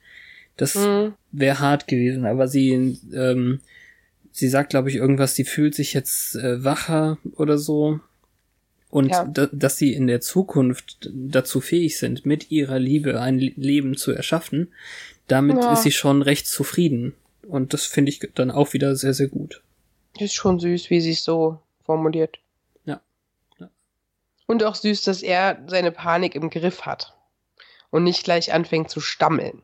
Das 0.59 0.75
mhm. 0.75 1.15
wäre 1.33 1.59
hart 1.59 1.89
gewesen, 1.89 2.27
aber 2.27 2.49
sie, 2.49 2.99
ähm, 3.15 3.61
sie 4.31 4.49
sagt, 4.49 4.69
glaube 4.71 4.91
ich, 4.91 4.97
irgendwas, 4.97 5.37
sie 5.37 5.45
fühlt 5.45 5.75
sich 5.75 5.95
jetzt 5.95 6.37
äh, 6.37 6.63
wacher 6.63 7.17
oder 7.35 7.57
so. 7.57 7.99
Und 8.91 9.09
ja. 9.09 9.25
da, 9.25 9.47
dass 9.51 9.79
sie 9.79 9.95
in 9.95 10.07
der 10.07 10.21
Zukunft 10.21 11.11
dazu 11.15 11.63
fähig 11.63 11.97
sind, 11.97 12.27
mit 12.27 12.51
ihrer 12.51 12.79
Liebe 12.79 13.23
ein 13.23 13.39
Leben 13.39 13.97
zu 13.97 14.13
erschaffen, 14.13 14.69
damit 15.29 15.57
ja. 15.57 15.73
ist 15.73 15.85
sie 15.85 15.93
schon 15.93 16.21
recht 16.21 16.47
zufrieden. 16.47 17.15
Und 17.49 17.73
das 17.73 17.87
finde 17.87 18.11
ich 18.11 18.21
dann 18.35 18.51
auch 18.51 18.75
wieder 18.75 18.97
sehr, 18.97 19.15
sehr 19.15 19.29
gut. 19.29 19.63
Ist 20.19 20.35
schon 20.35 20.61
süß, 20.61 20.91
wie 20.91 21.01
sie 21.01 21.13
es 21.13 21.25
so 21.25 21.59
formuliert. 21.87 22.39
Ja. 22.85 23.01
ja. 23.59 23.71
Und 24.47 24.63
auch 24.65 24.75
süß, 24.75 25.03
dass 25.03 25.23
er 25.23 25.65
seine 25.67 25.93
Panik 25.93 26.35
im 26.35 26.51
Griff 26.51 26.83
hat 26.83 27.17
und 27.91 28.05
nicht 28.05 28.25
gleich 28.25 28.53
anfängt 28.53 28.91
zu 28.91 29.01
stammeln. 29.01 29.63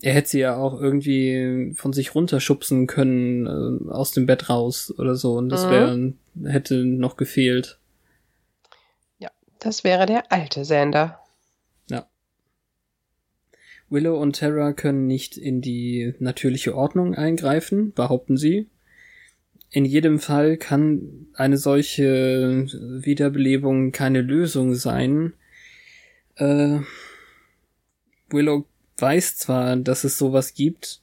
Er 0.00 0.12
hätte 0.12 0.28
sie 0.28 0.40
ja 0.40 0.56
auch 0.56 0.80
irgendwie 0.80 1.72
von 1.74 1.92
sich 1.92 2.14
runterschubsen 2.14 2.86
können, 2.86 3.46
äh, 3.46 3.90
aus 3.90 4.12
dem 4.12 4.26
Bett 4.26 4.48
raus 4.48 4.94
oder 4.96 5.16
so. 5.16 5.34
Und 5.34 5.48
das 5.48 5.66
mhm. 5.66 5.70
wäre, 5.70 6.52
hätte 6.52 6.84
noch 6.84 7.16
gefehlt. 7.16 7.78
Das 9.58 9.82
wäre 9.84 10.06
der 10.06 10.30
alte 10.30 10.64
Sander. 10.64 11.20
Ja. 11.90 12.08
Willow 13.88 14.20
und 14.20 14.34
Terra 14.34 14.72
können 14.72 15.06
nicht 15.06 15.36
in 15.36 15.60
die 15.60 16.14
natürliche 16.20 16.76
Ordnung 16.76 17.14
eingreifen, 17.14 17.92
behaupten 17.92 18.36
sie. 18.36 18.68
In 19.70 19.84
jedem 19.84 20.18
Fall 20.18 20.56
kann 20.56 21.26
eine 21.34 21.58
solche 21.58 22.66
Wiederbelebung 22.72 23.92
keine 23.92 24.22
Lösung 24.22 24.74
sein. 24.74 25.34
Äh, 26.36 26.78
Willow 28.30 28.66
weiß 28.96 29.36
zwar, 29.36 29.76
dass 29.76 30.04
es 30.04 30.18
sowas 30.18 30.54
gibt, 30.54 31.00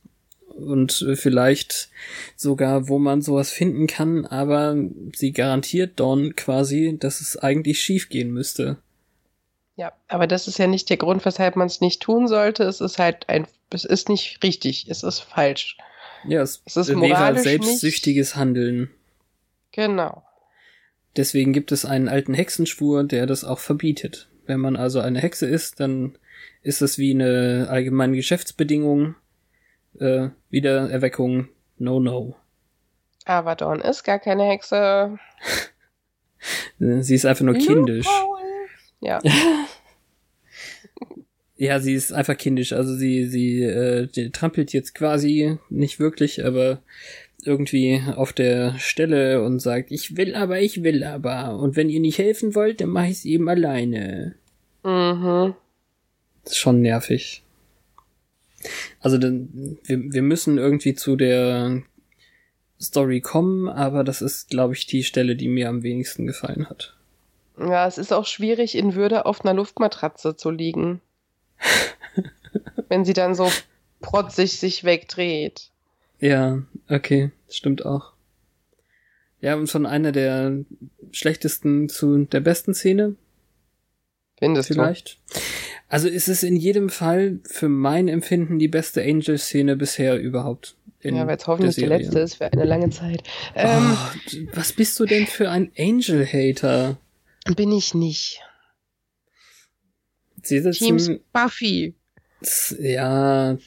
und 0.56 1.06
vielleicht 1.16 1.90
sogar, 2.36 2.88
wo 2.88 2.98
man 2.98 3.22
sowas 3.22 3.52
finden 3.52 3.88
kann, 3.88 4.26
aber 4.26 4.76
sie 5.14 5.32
garantiert 5.32 6.00
Dawn 6.00 6.36
quasi, 6.36 6.98
dass 7.00 7.22
es 7.22 7.38
eigentlich 7.38 7.82
schief 7.82 8.10
gehen 8.10 8.32
müsste. 8.32 8.78
Ja, 9.76 9.92
aber 10.08 10.28
das 10.28 10.48
ist 10.48 10.58
ja 10.58 10.68
nicht 10.68 10.90
der 10.90 10.98
Grund, 10.98 11.26
weshalb 11.26 11.58
man 11.58 11.68
es 11.68 11.82
nicht 11.82 12.02
tun 12.02 12.28
sollte. 12.28 12.64
Es 12.64 12.80
ist 12.80 12.98
halt 12.98 13.28
ein, 13.28 13.46
es 13.72 13.84
ist 13.84 14.08
nicht 14.08 14.42
richtig, 14.42 14.88
es 14.90 15.04
ist 15.04 15.20
falsch. 15.20 15.78
Ja, 16.28 16.42
es, 16.42 16.62
es 16.66 16.78
ist 16.78 16.90
wäre 16.90 17.38
selbstsüchtiges 17.38 18.30
nicht. 18.30 18.36
Handeln. 18.36 18.90
Genau. 19.72 20.24
Deswegen 21.18 21.54
gibt 21.54 21.72
es 21.72 21.86
einen 21.86 22.10
alten 22.10 22.34
Hexenschwur, 22.34 23.04
der 23.04 23.26
das 23.26 23.44
auch 23.44 23.60
verbietet. 23.60 24.30
Wenn 24.46 24.60
man 24.60 24.76
also 24.76 25.00
eine 25.00 25.20
Hexe 25.20 25.46
ist, 25.46 25.80
dann 25.80 26.18
ist 26.62 26.82
es 26.82 26.98
wie 26.98 27.12
eine 27.12 27.68
allgemeine 27.70 28.16
Geschäftsbedingung 28.16 29.16
äh, 30.00 30.30
Wiedererweckung, 30.50 31.50
no, 31.78 32.00
no. 32.00 32.36
Aber 33.26 33.56
Dawn 33.56 33.82
ist 33.82 34.04
gar 34.04 34.20
keine 34.20 34.44
Hexe. 34.44 35.18
sie 36.80 37.16
ist 37.16 37.26
einfach 37.26 37.46
nur 37.46 37.56
kindisch. 37.56 38.08
Ja. 39.00 39.20
ja, 41.58 41.80
sie 41.80 41.94
ist 41.94 42.12
einfach 42.12 42.38
kindisch. 42.38 42.74
Also 42.74 42.96
sie, 42.96 43.26
sie 43.26 43.64
äh, 43.64 44.30
trampelt 44.32 44.74
jetzt 44.74 44.94
quasi 44.94 45.58
nicht 45.70 46.00
wirklich, 46.00 46.46
aber 46.46 46.80
irgendwie 47.44 48.02
auf 48.16 48.34
der 48.34 48.78
Stelle 48.80 49.44
und 49.44 49.60
sagt, 49.60 49.92
ich 49.92 50.18
will 50.18 50.36
aber, 50.36 50.60
ich 50.60 50.84
will 50.84 51.04
aber. 51.04 51.58
Und 51.58 51.76
wenn 51.76 51.90
ihr 51.90 52.00
nicht 52.00 52.18
helfen 52.18 52.56
wollt, 52.56 52.82
dann 52.82 52.90
mach 52.90 53.06
ich's 53.06 53.26
eben 53.26 53.48
alleine. 53.48 54.36
Mhm. 54.84 55.54
Das 56.44 56.54
ist 56.54 56.58
schon 56.58 56.82
nervig. 56.82 57.44
Also 59.00 59.22
wir, 59.22 59.38
wir 59.86 60.22
müssen 60.22 60.58
irgendwie 60.58 60.96
zu 60.96 61.16
der 61.16 61.84
Story 62.82 63.22
kommen, 63.22 63.70
aber 63.70 64.04
das 64.04 64.22
ist, 64.22 64.50
glaube 64.50 64.74
ich, 64.74 64.88
die 64.88 65.04
Stelle, 65.04 65.36
die 65.36 65.48
mir 65.48 65.70
am 65.70 65.84
wenigsten 65.84 66.28
gefallen 66.28 66.70
hat. 66.70 66.96
Ja, 67.58 67.88
es 67.88 67.98
ist 67.98 68.12
auch 68.12 68.26
schwierig, 68.26 68.76
in 68.76 68.96
Würde 68.96 69.26
auf 69.26 69.46
einer 69.46 69.54
Luftmatratze 69.54 70.36
zu 70.36 70.50
liegen. 70.52 71.00
wenn 72.90 73.06
sie 73.06 73.14
dann 73.14 73.36
so 73.36 73.52
protzig 74.02 74.60
sich 74.60 74.84
wegdreht. 74.84 75.70
Ja, 76.20 76.64
okay, 76.90 77.32
stimmt 77.50 77.86
auch. 77.86 78.14
Ja, 79.42 79.56
und 79.56 79.70
von 79.70 79.86
einer 79.86 80.12
der 80.12 80.64
schlechtesten 81.12 81.90
zu 81.90 82.26
der 82.26 82.40
besten 82.40 82.74
Szene. 82.74 83.16
Findest 84.38 84.70
Vielleicht. 84.70 85.18
du? 85.30 85.40
Also 85.88 86.08
ist 86.08 86.28
es 86.28 86.44
in 86.44 86.56
jedem 86.56 86.90
Fall 86.90 87.40
für 87.46 87.70
mein 87.70 88.08
Empfinden 88.08 88.60
die 88.60 88.68
beste 88.68 89.02
Angel-Szene 89.02 89.76
bisher 89.76 90.20
überhaupt. 90.20 90.76
ja, 91.04 91.28
weil 91.28 91.38
es 91.38 91.48
hoffentlich 91.48 91.76
die 91.76 91.86
letzte 91.86 92.20
ist 92.20 92.36
für 92.36 92.52
eine 92.52 92.66
lange 92.66 92.90
Zeit. 92.90 93.24
Ähm, 93.56 93.96
oh, 93.96 94.38
was 94.54 94.74
bist 94.74 95.00
du 95.00 95.06
denn 95.06 95.28
für 95.28 95.50
ein 95.50 95.72
Angel-Hater? 95.78 96.98
Bin 97.56 97.72
ich 97.72 97.94
nicht. 97.94 98.42
Sie 100.48 100.62
Teams 100.72 101.10
Buffy. 101.34 101.96
Ja. 102.80 103.58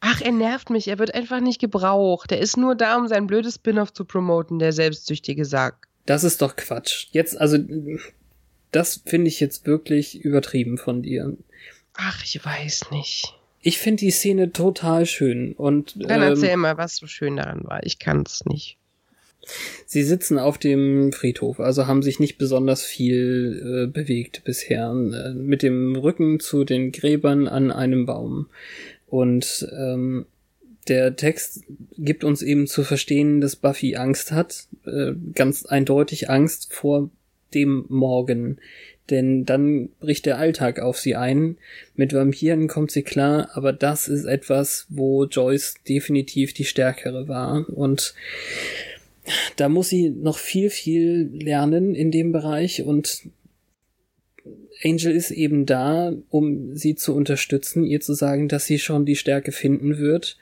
Ach, 0.00 0.20
er 0.20 0.32
nervt 0.32 0.70
mich. 0.70 0.88
Er 0.88 0.98
wird 0.98 1.14
einfach 1.14 1.40
nicht 1.40 1.60
gebraucht. 1.60 2.32
Er 2.32 2.38
ist 2.38 2.56
nur 2.56 2.74
da, 2.74 2.96
um 2.96 3.08
sein 3.08 3.26
blödes 3.26 3.56
Spin-off 3.56 3.92
zu 3.92 4.04
promoten, 4.04 4.58
der 4.58 4.72
selbstsüchtige 4.72 5.44
Sack. 5.44 5.88
Das 6.06 6.24
ist 6.24 6.40
doch 6.40 6.56
Quatsch. 6.56 7.08
Jetzt, 7.10 7.38
also, 7.38 7.58
das 8.70 9.02
finde 9.04 9.28
ich 9.28 9.40
jetzt 9.40 9.66
wirklich 9.66 10.20
übertrieben 10.20 10.78
von 10.78 11.02
dir. 11.02 11.36
Ach, 11.94 12.22
ich 12.24 12.42
weiß 12.44 12.90
nicht. 12.92 13.34
Ich 13.60 13.78
finde 13.78 14.00
die 14.00 14.12
Szene 14.12 14.52
total 14.52 15.04
schön 15.04 15.52
und. 15.54 15.94
Dann 15.96 16.22
erzähl 16.22 16.50
ähm, 16.50 16.60
mal, 16.60 16.78
was 16.78 16.96
so 16.96 17.06
schön 17.06 17.36
daran 17.36 17.64
war. 17.64 17.84
Ich 17.84 17.98
kann 17.98 18.22
es 18.24 18.44
nicht. 18.44 18.78
Sie 19.86 20.02
sitzen 20.02 20.38
auf 20.38 20.58
dem 20.58 21.12
Friedhof, 21.12 21.60
also 21.60 21.86
haben 21.86 22.02
sich 22.02 22.20
nicht 22.20 22.38
besonders 22.38 22.82
viel 22.84 23.86
äh, 23.86 23.90
bewegt 23.90 24.44
bisher. 24.44 24.90
Äh, 24.90 25.34
mit 25.34 25.62
dem 25.62 25.96
Rücken 25.96 26.40
zu 26.40 26.64
den 26.64 26.92
Gräbern 26.92 27.48
an 27.48 27.70
einem 27.70 28.04
Baum. 28.06 28.48
Und 29.06 29.66
ähm, 29.72 30.26
der 30.88 31.16
Text 31.16 31.64
gibt 31.96 32.24
uns 32.24 32.42
eben 32.42 32.66
zu 32.66 32.82
verstehen, 32.82 33.40
dass 33.40 33.56
Buffy 33.56 33.96
Angst 33.96 34.32
hat, 34.32 34.66
äh, 34.86 35.12
ganz 35.34 35.66
eindeutig 35.66 36.30
Angst 36.30 36.72
vor 36.72 37.10
dem 37.54 37.84
Morgen. 37.88 38.58
Denn 39.10 39.46
dann 39.46 39.88
bricht 40.00 40.26
der 40.26 40.38
Alltag 40.38 40.80
auf 40.80 40.98
sie 40.98 41.16
ein. 41.16 41.56
Mit 41.94 42.12
Vampiren 42.12 42.68
kommt 42.68 42.90
sie 42.90 43.02
klar, 43.02 43.48
aber 43.54 43.72
das 43.72 44.08
ist 44.08 44.26
etwas, 44.26 44.86
wo 44.90 45.24
Joyce 45.24 45.76
definitiv 45.88 46.52
die 46.52 46.66
stärkere 46.66 47.26
war. 47.26 47.66
Und 47.70 48.14
da 49.56 49.68
muss 49.68 49.88
sie 49.88 50.10
noch 50.10 50.38
viel, 50.38 50.70
viel 50.70 51.30
lernen 51.32 51.94
in 51.94 52.10
dem 52.10 52.32
Bereich 52.32 52.82
und 52.82 53.28
Angel 54.84 55.14
ist 55.14 55.30
eben 55.30 55.66
da, 55.66 56.12
um 56.30 56.74
sie 56.74 56.94
zu 56.94 57.14
unterstützen, 57.14 57.84
ihr 57.84 58.00
zu 58.00 58.14
sagen, 58.14 58.48
dass 58.48 58.66
sie 58.66 58.78
schon 58.78 59.04
die 59.04 59.16
Stärke 59.16 59.50
finden 59.50 59.98
wird. 59.98 60.38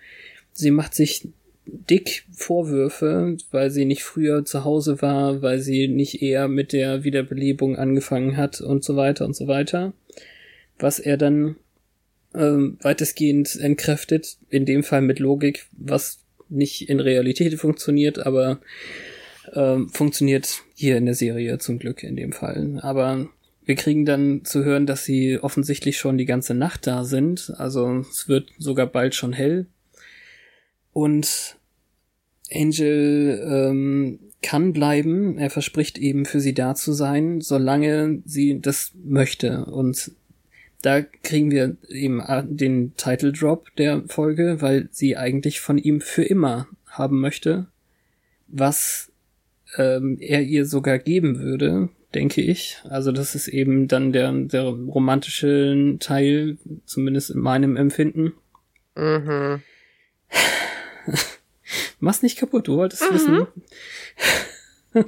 Sie 0.53 0.70
macht 0.70 0.94
sich 0.94 1.29
dick 1.64 2.25
Vorwürfe, 2.33 3.37
weil 3.51 3.70
sie 3.70 3.85
nicht 3.85 4.05
früher 4.05 4.44
zu 4.44 4.64
Hause 4.64 5.01
war, 5.03 5.42
weil 5.42 5.61
sie 5.61 5.88
nicht 5.88 6.22
eher 6.22 6.49
mit 6.49 6.72
der 6.72 7.03
Wiederbelebung 7.03 7.77
angefangen 7.77 8.37
hat 8.37 8.61
und 8.61 8.85
so 8.85 8.96
weiter 8.96 9.25
und 9.25 9.35
so 9.35 9.49
weiter. 9.49 9.92
Was 10.79 10.99
er 10.99 11.16
dann 11.16 11.57
ähm, 12.35 12.79
weitestgehend 12.83 13.57
entkräftet, 13.57 14.37
in 14.51 14.66
dem 14.66 14.85
Fall 14.85 15.01
mit 15.01 15.18
Logik, 15.18 15.66
was 15.72 16.18
nicht 16.48 16.88
in 16.88 17.00
Realität 17.00 17.54
funktioniert, 17.59 18.24
aber 18.24 18.61
ähm, 19.54 19.88
funktioniert 19.88 20.62
hier 20.74 20.96
in 20.96 21.06
der 21.06 21.14
Serie 21.14 21.59
zum 21.59 21.78
Glück 21.78 22.02
in 22.02 22.16
dem 22.16 22.32
Fall. 22.32 22.78
Aber 22.82 23.28
wir 23.64 23.74
kriegen 23.74 24.04
dann 24.04 24.44
zu 24.44 24.64
hören, 24.64 24.87
dass 24.87 25.04
sie 25.04 25.38
offensichtlich 25.38 25.98
schon 25.98 26.18
die 26.18 26.24
ganze 26.24 26.54
Nacht 26.54 26.87
da 26.87 27.04
sind. 27.04 27.52
Also 27.56 28.04
es 28.11 28.28
wird 28.28 28.50
sogar 28.59 28.87
bald 28.87 29.14
schon 29.14 29.32
hell. 29.32 29.66
Und 30.92 31.56
Angel 32.52 33.44
ähm, 33.44 34.20
kann 34.40 34.72
bleiben. 34.72 35.38
Er 35.38 35.50
verspricht 35.50 35.98
eben 35.98 36.24
für 36.24 36.40
sie 36.40 36.54
da 36.54 36.74
zu 36.74 36.92
sein, 36.92 37.40
solange 37.40 38.22
sie 38.24 38.61
das 38.61 38.92
möchte. 39.04 39.64
Und 39.66 40.12
da 40.87 41.03
kriegen 41.03 41.51
wir 41.51 41.77
eben 41.88 42.22
den 42.57 42.94
Title 42.96 43.33
Drop 43.33 43.75
der 43.75 44.05
Folge, 44.07 44.62
weil 44.62 44.88
sie 44.92 45.16
eigentlich 45.16 45.59
von 45.61 45.79
ihm 45.79 46.01
für 46.01 46.22
immer 46.22 46.68
haben 46.87 47.20
möchte, 47.20 47.66
was 48.46 49.11
ähm, 49.79 50.16
er 50.20 50.42
ihr 50.42 50.64
sogar 50.64 51.01
geben 51.01 51.40
würde, 51.40 51.88
denke 52.14 52.40
ich. 52.40 52.79
Also 52.88 53.11
das 53.11 53.35
ist 53.35 53.49
eben 53.49 53.88
dann 53.88 54.12
der, 54.12 54.31
der 54.31 54.62
romantische 54.62 55.96
Teil, 55.99 56.57
zumindest 56.85 57.31
in 57.31 57.40
meinem 57.40 57.77
Empfinden. 57.77 58.35
Mhm. 58.94 59.62
Mach's 61.99 62.22
nicht 62.22 62.38
kaputt, 62.38 62.68
du 62.68 62.77
wolltest 62.77 63.11
mhm. 63.11 63.14
wissen. 63.14 63.46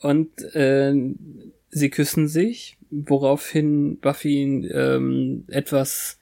Und 0.00 0.28
äh, 0.54 0.92
sie 1.74 1.90
küssen 1.90 2.28
sich, 2.28 2.78
woraufhin 2.90 3.98
Buffy 3.98 4.66
ähm, 4.72 5.44
etwas 5.48 6.18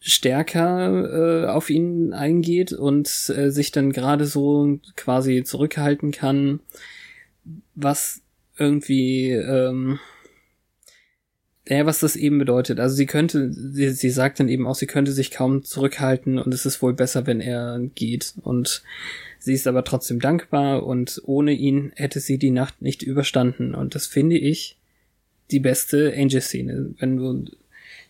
stärker 0.00 1.44
äh, 1.44 1.46
auf 1.46 1.70
ihn 1.70 2.12
eingeht 2.12 2.72
und 2.72 3.06
äh, 3.36 3.50
sich 3.50 3.70
dann 3.70 3.92
gerade 3.92 4.24
so 4.24 4.80
quasi 4.96 5.44
zurückhalten 5.44 6.10
kann, 6.10 6.60
was 7.74 8.22
irgendwie 8.56 9.30
ähm, 9.30 10.00
ja, 11.68 11.86
was 11.86 12.00
das 12.00 12.16
eben 12.16 12.38
bedeutet. 12.38 12.80
Also 12.80 12.96
sie 12.96 13.06
könnte, 13.06 13.52
sie, 13.52 13.90
sie 13.90 14.10
sagt 14.10 14.40
dann 14.40 14.48
eben 14.48 14.66
auch, 14.66 14.74
sie 14.74 14.88
könnte 14.88 15.12
sich 15.12 15.30
kaum 15.30 15.62
zurückhalten 15.62 16.38
und 16.38 16.52
es 16.52 16.66
ist 16.66 16.82
wohl 16.82 16.92
besser, 16.92 17.26
wenn 17.26 17.40
er 17.40 17.78
geht. 17.94 18.34
Und 18.42 18.82
sie 19.42 19.54
ist 19.54 19.66
aber 19.66 19.82
trotzdem 19.82 20.20
dankbar 20.20 20.84
und 20.84 21.20
ohne 21.24 21.52
ihn 21.52 21.92
hätte 21.96 22.20
sie 22.20 22.38
die 22.38 22.50
Nacht 22.50 22.80
nicht 22.80 23.02
überstanden. 23.02 23.74
Und 23.74 23.94
das 23.94 24.06
finde 24.06 24.38
ich 24.38 24.78
die 25.50 25.58
beste 25.58 26.14
Angel-Szene. 26.16 26.94
Wenn 26.98 27.16
du 27.16 27.44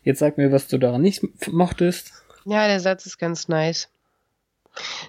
jetzt 0.03 0.19
sag 0.19 0.37
mir, 0.37 0.53
was 0.53 0.69
du 0.69 0.79
daran 0.79 1.01
nicht 1.01 1.23
mochtest. 1.51 2.13
Ja, 2.45 2.67
der 2.67 2.81
Satz 2.81 3.07
ist 3.07 3.19
ganz 3.19 3.49
nice. 3.49 3.89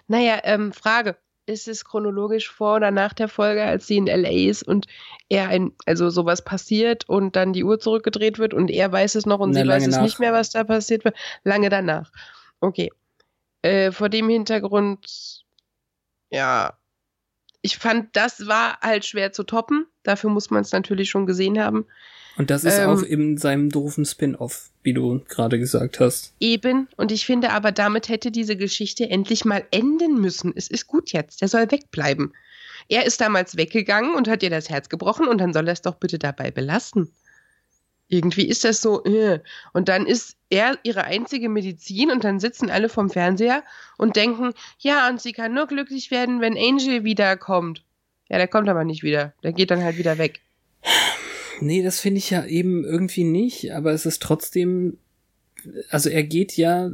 Naja, 0.07 0.39
ähm, 0.43 0.71
Frage. 0.71 1.17
Ist 1.45 1.67
es 1.67 1.83
chronologisch 1.83 2.49
vor 2.49 2.77
oder 2.77 2.89
nach 2.89 3.11
der 3.11 3.27
Folge, 3.27 3.63
als 3.63 3.85
sie 3.85 3.97
in 3.97 4.07
LA 4.07 4.49
ist 4.49 4.63
und 4.63 4.87
er 5.27 5.49
ein, 5.49 5.73
also 5.85 6.09
sowas 6.09 6.41
passiert 6.41 7.09
und 7.09 7.35
dann 7.35 7.51
die 7.51 7.65
Uhr 7.65 7.81
zurückgedreht 7.81 8.39
wird 8.39 8.53
und 8.53 8.71
er 8.71 8.89
weiß 8.89 9.15
es 9.15 9.25
noch 9.25 9.41
und 9.41 9.51
Na, 9.51 9.61
sie 9.61 9.67
weiß 9.67 9.87
es 9.87 9.99
nicht 9.99 10.19
mehr, 10.21 10.31
was 10.31 10.51
da 10.51 10.63
passiert 10.63 11.03
wird? 11.03 11.17
Lange 11.43 11.67
danach. 11.67 12.13
Okay. 12.61 12.93
Äh, 13.61 13.91
vor 13.91 14.07
dem 14.07 14.29
Hintergrund, 14.29 15.42
ja, 16.33 16.77
ich 17.61 17.77
fand, 17.77 18.15
das 18.15 18.47
war 18.47 18.77
halt 18.81 19.05
schwer 19.05 19.31
zu 19.31 19.43
toppen. 19.43 19.85
Dafür 20.03 20.29
muss 20.29 20.49
man 20.49 20.61
es 20.61 20.71
natürlich 20.71 21.09
schon 21.09 21.25
gesehen 21.25 21.59
haben. 21.59 21.85
Und 22.35 22.49
das 22.49 22.63
ist 22.63 22.79
ähm, 22.79 22.89
auch 22.89 23.03
in 23.03 23.37
seinem 23.37 23.69
doofen 23.69 24.03
Spin-off, 24.03 24.71
wie 24.81 24.93
du 24.93 25.21
gerade 25.29 25.59
gesagt 25.59 25.99
hast. 25.99 26.33
Eben. 26.39 26.89
Und 26.97 27.11
ich 27.11 27.25
finde 27.25 27.51
aber, 27.51 27.71
damit 27.71 28.09
hätte 28.09 28.31
diese 28.31 28.57
Geschichte 28.57 29.09
endlich 29.09 29.45
mal 29.45 29.63
enden 29.71 30.19
müssen. 30.19 30.51
Es 30.55 30.67
ist 30.67 30.87
gut 30.87 31.13
jetzt. 31.13 31.41
Der 31.41 31.47
soll 31.47 31.71
wegbleiben. 31.71 32.33
Er 32.89 33.05
ist 33.05 33.21
damals 33.21 33.55
weggegangen 33.55 34.15
und 34.15 34.27
hat 34.27 34.43
ihr 34.43 34.49
das 34.49 34.69
Herz 34.69 34.89
gebrochen 34.89 35.27
und 35.27 35.37
dann 35.37 35.53
soll 35.53 35.67
er 35.67 35.73
es 35.73 35.81
doch 35.83 35.95
bitte 35.95 36.19
dabei 36.19 36.51
belassen. 36.51 37.13
Irgendwie 38.07 38.47
ist 38.47 38.63
das 38.63 38.81
so, 38.81 39.03
äh. 39.05 39.39
und 39.73 39.89
dann 39.89 40.05
ist 40.05 40.35
er 40.49 40.77
ihre 40.83 41.05
einzige 41.05 41.49
Medizin 41.49 42.11
und 42.11 42.23
dann 42.23 42.39
sitzen 42.39 42.69
alle 42.69 42.89
vom 42.89 43.09
Fernseher 43.09 43.63
und 43.97 44.15
denken, 44.15 44.53
ja, 44.77 45.09
und 45.09 45.21
sie 45.21 45.33
kann 45.33 45.53
nur 45.53 45.67
glücklich 45.67 46.11
werden, 46.11 46.41
wenn 46.41 46.57
Angel 46.57 47.03
wiederkommt. 47.03 47.83
Ja, 48.29 48.37
der 48.37 48.47
kommt 48.47 48.69
aber 48.69 48.83
nicht 48.83 49.03
wieder. 49.03 49.33
Der 49.43 49.53
geht 49.53 49.71
dann 49.71 49.83
halt 49.83 49.97
wieder 49.97 50.17
weg. 50.17 50.41
Nee, 51.59 51.81
das 51.81 51.99
finde 51.99 52.17
ich 52.17 52.29
ja 52.29 52.45
eben 52.45 52.83
irgendwie 52.83 53.23
nicht, 53.23 53.73
aber 53.73 53.93
es 53.93 54.05
ist 54.05 54.21
trotzdem, 54.21 54.97
also 55.89 56.09
er 56.09 56.23
geht 56.23 56.57
ja 56.57 56.91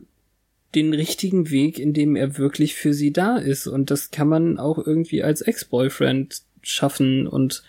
den 0.76 0.94
richtigen 0.94 1.50
Weg, 1.50 1.80
indem 1.80 2.16
er 2.16 2.38
wirklich 2.38 2.76
für 2.76 2.94
sie 2.94 3.12
da 3.12 3.38
ist 3.38 3.68
und 3.68 3.90
das 3.90 4.12
kann 4.12 4.28
man 4.28 4.60
auch 4.60 4.78
irgendwie 4.78 5.24
als 5.24 5.42
Ex-Boyfriend 5.42 6.44
schaffen 6.62 7.28
und 7.28 7.64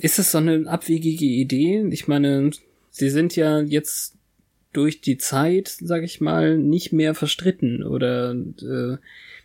ist 0.00 0.18
es 0.18 0.32
so 0.32 0.38
eine 0.38 0.68
abwegige 0.68 1.24
Idee? 1.24 1.86
Ich 1.90 2.08
meine, 2.08 2.50
sie 2.90 3.10
sind 3.10 3.36
ja 3.36 3.60
jetzt 3.60 4.16
durch 4.72 5.00
die 5.00 5.18
Zeit, 5.18 5.68
sag 5.80 6.02
ich 6.02 6.20
mal, 6.20 6.56
nicht 6.58 6.92
mehr 6.92 7.14
verstritten 7.14 7.82
oder 7.82 8.32
äh, 8.32 8.98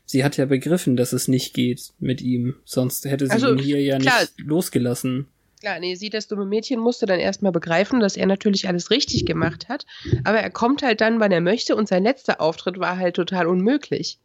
sie 0.05 0.23
hat 0.23 0.37
ja 0.37 0.45
begriffen, 0.45 0.95
dass 0.95 1.13
es 1.13 1.27
nicht 1.27 1.53
geht 1.53 1.93
mit 1.99 2.21
ihm, 2.21 2.55
sonst 2.63 3.05
hätte 3.05 3.25
sie 3.25 3.31
also, 3.31 3.53
ihn 3.53 3.59
hier 3.59 3.81
ja 3.81 3.97
klar, 3.97 4.21
nicht 4.21 4.39
losgelassen. 4.39 5.27
Klar, 5.61 5.79
nee, 5.79 5.95
sie, 5.95 6.11
das 6.11 6.27
dumme 6.27 6.45
Mädchen 6.45 6.79
musste 6.79 7.07
dann 7.07 7.19
erstmal 7.19 7.51
begreifen, 7.51 7.99
dass 7.99 8.17
er 8.17 8.27
natürlich 8.27 8.67
alles 8.67 8.91
richtig 8.91 9.25
gemacht 9.25 9.67
hat. 9.67 9.87
Aber 10.23 10.37
er 10.37 10.51
kommt 10.51 10.83
halt 10.83 11.01
dann, 11.01 11.19
wann 11.19 11.31
er 11.31 11.41
möchte, 11.41 11.75
und 11.75 11.88
sein 11.88 12.03
letzter 12.03 12.39
Auftritt 12.39 12.77
war 12.77 12.97
halt 12.97 13.15
total 13.15 13.47
unmöglich, 13.47 14.19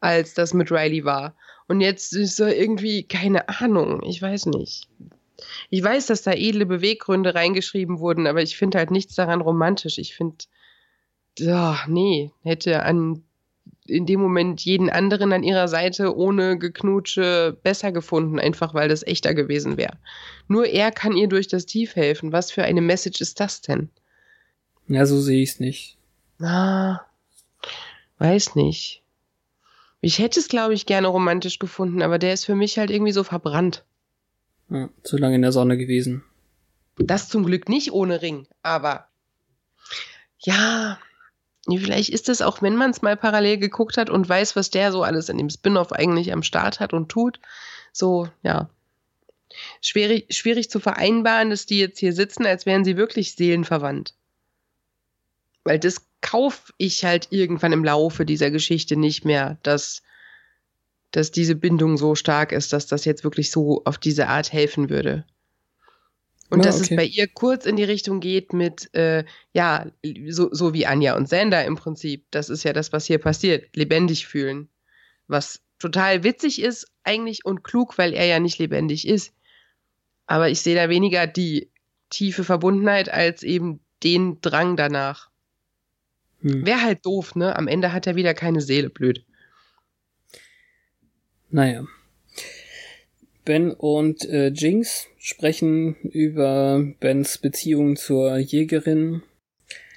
als 0.00 0.32
das 0.32 0.54
mit 0.54 0.70
Riley 0.70 1.04
war. 1.04 1.36
Und 1.66 1.80
jetzt 1.80 2.14
ist 2.14 2.40
er 2.40 2.56
irgendwie, 2.56 3.02
keine 3.02 3.48
Ahnung, 3.48 4.02
ich 4.06 4.22
weiß 4.22 4.46
nicht. 4.46 4.88
Ich 5.70 5.82
weiß, 5.82 6.06
dass 6.06 6.22
da 6.22 6.32
edle 6.32 6.66
Beweggründe 6.66 7.34
reingeschrieben 7.34 7.98
wurden, 7.98 8.26
aber 8.26 8.42
ich 8.42 8.56
finde 8.56 8.78
halt 8.78 8.90
nichts 8.90 9.14
daran 9.14 9.40
romantisch. 9.40 9.98
Ich 9.98 10.14
finde, 10.14 10.36
oh, 11.42 11.76
nee, 11.88 12.30
hätte 12.42 12.82
an 12.82 13.22
in 13.86 14.06
dem 14.06 14.20
Moment 14.20 14.62
jeden 14.62 14.88
anderen 14.88 15.32
an 15.32 15.42
ihrer 15.42 15.68
Seite 15.68 16.16
ohne 16.16 16.58
Geknutsche 16.58 17.58
besser 17.62 17.92
gefunden, 17.92 18.38
einfach 18.38 18.72
weil 18.72 18.88
das 18.88 19.02
echter 19.02 19.34
gewesen 19.34 19.76
wäre. 19.76 19.98
Nur 20.48 20.66
er 20.66 20.90
kann 20.90 21.16
ihr 21.16 21.28
durch 21.28 21.48
das 21.48 21.66
Tief 21.66 21.94
helfen. 21.94 22.32
Was 22.32 22.50
für 22.50 22.64
eine 22.64 22.80
Message 22.80 23.20
ist 23.20 23.40
das 23.40 23.60
denn? 23.60 23.90
Ja, 24.88 25.04
so 25.06 25.20
sehe 25.20 25.42
ich 25.42 25.50
es 25.50 25.60
nicht. 25.60 25.98
Ah, 26.40 27.00
weiß 28.18 28.54
nicht. 28.54 29.02
Ich 30.00 30.18
hätte 30.18 30.40
es, 30.40 30.48
glaube 30.48 30.74
ich, 30.74 30.86
gerne 30.86 31.08
romantisch 31.08 31.58
gefunden, 31.58 32.02
aber 32.02 32.18
der 32.18 32.34
ist 32.34 32.44
für 32.44 32.54
mich 32.54 32.78
halt 32.78 32.90
irgendwie 32.90 33.12
so 33.12 33.24
verbrannt. 33.24 33.84
Ja, 34.74 34.88
zu 35.04 35.16
lange 35.16 35.36
in 35.36 35.42
der 35.42 35.52
Sonne 35.52 35.78
gewesen. 35.78 36.24
Das 36.96 37.28
zum 37.28 37.46
Glück 37.46 37.68
nicht 37.68 37.92
ohne 37.92 38.22
Ring, 38.22 38.48
aber 38.62 39.06
ja, 40.40 40.98
vielleicht 41.68 42.10
ist 42.10 42.28
es 42.28 42.42
auch, 42.42 42.60
wenn 42.60 42.74
man 42.74 42.90
es 42.90 43.00
mal 43.00 43.16
parallel 43.16 43.58
geguckt 43.58 43.96
hat 43.96 44.10
und 44.10 44.28
weiß, 44.28 44.56
was 44.56 44.70
der 44.70 44.90
so 44.90 45.04
alles 45.04 45.28
in 45.28 45.38
dem 45.38 45.48
Spin-off 45.48 45.92
eigentlich 45.92 46.32
am 46.32 46.42
Start 46.42 46.80
hat 46.80 46.92
und 46.92 47.08
tut, 47.08 47.38
so, 47.92 48.28
ja. 48.42 48.68
Schwierig, 49.80 50.34
schwierig 50.34 50.68
zu 50.68 50.80
vereinbaren, 50.80 51.50
dass 51.50 51.66
die 51.66 51.78
jetzt 51.78 52.00
hier 52.00 52.12
sitzen, 52.12 52.44
als 52.44 52.66
wären 52.66 52.84
sie 52.84 52.96
wirklich 52.96 53.36
seelenverwandt. 53.36 54.14
Weil 55.62 55.78
das 55.78 56.04
kaufe 56.20 56.72
ich 56.78 57.04
halt 57.04 57.28
irgendwann 57.30 57.72
im 57.72 57.84
Laufe 57.84 58.24
dieser 58.26 58.50
Geschichte 58.50 58.96
nicht 58.96 59.24
mehr, 59.24 59.58
dass, 59.62 60.02
dass 61.14 61.30
diese 61.30 61.54
Bindung 61.54 61.96
so 61.96 62.16
stark 62.16 62.50
ist, 62.50 62.72
dass 62.72 62.88
das 62.88 63.04
jetzt 63.04 63.22
wirklich 63.22 63.52
so 63.52 63.82
auf 63.84 63.98
diese 63.98 64.26
Art 64.26 64.52
helfen 64.52 64.90
würde. 64.90 65.24
Und 66.50 66.58
ja, 66.58 66.64
dass 66.66 66.82
okay. 66.82 66.88
es 66.90 66.96
bei 66.96 67.04
ihr 67.04 67.28
kurz 67.28 67.66
in 67.66 67.76
die 67.76 67.84
Richtung 67.84 68.18
geht 68.18 68.52
mit, 68.52 68.92
äh, 68.94 69.24
ja, 69.52 69.86
so, 70.28 70.52
so 70.52 70.74
wie 70.74 70.86
Anja 70.86 71.16
und 71.16 71.28
Sander 71.28 71.64
im 71.64 71.76
Prinzip. 71.76 72.26
Das 72.32 72.50
ist 72.50 72.64
ja 72.64 72.72
das, 72.72 72.92
was 72.92 73.06
hier 73.06 73.18
passiert. 73.18 73.76
Lebendig 73.76 74.26
fühlen. 74.26 74.68
Was 75.28 75.60
total 75.78 76.24
witzig 76.24 76.60
ist 76.60 76.88
eigentlich 77.04 77.44
und 77.44 77.62
klug, 77.62 77.96
weil 77.96 78.12
er 78.12 78.26
ja 78.26 78.40
nicht 78.40 78.58
lebendig 78.58 79.06
ist. 79.06 79.32
Aber 80.26 80.48
ich 80.48 80.60
sehe 80.60 80.74
da 80.74 80.88
weniger 80.88 81.28
die 81.28 81.70
tiefe 82.10 82.42
Verbundenheit 82.42 83.08
als 83.08 83.44
eben 83.44 83.80
den 84.02 84.40
Drang 84.40 84.76
danach. 84.76 85.30
Hm. 86.40 86.66
Wäre 86.66 86.82
halt 86.82 87.06
doof, 87.06 87.36
ne? 87.36 87.54
Am 87.54 87.68
Ende 87.68 87.92
hat 87.92 88.08
er 88.08 88.16
wieder 88.16 88.34
keine 88.34 88.60
Seele, 88.60 88.90
blöd. 88.90 89.24
Naja. 91.54 91.86
Ben 93.44 93.70
und 93.70 94.24
äh, 94.24 94.48
Jinx 94.48 95.06
sprechen 95.18 95.94
über 96.02 96.84
Bens 96.98 97.38
Beziehung 97.38 97.94
zur 97.94 98.38
Jägerin. 98.38 99.22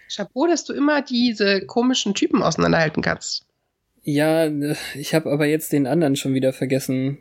Chapeau, 0.08 0.46
dass 0.46 0.66
du 0.66 0.74
immer 0.74 1.02
diese 1.02 1.66
komischen 1.66 2.14
Typen 2.14 2.44
auseinanderhalten 2.44 3.02
kannst. 3.02 3.48
Ja, 4.04 4.46
äh, 4.46 4.76
ich 4.94 5.16
habe 5.16 5.32
aber 5.32 5.48
jetzt 5.48 5.74
den 5.74 5.88
anderen 5.88 6.16
schon 6.16 6.36
wieder 6.36 6.54
vergessen. 6.54 7.18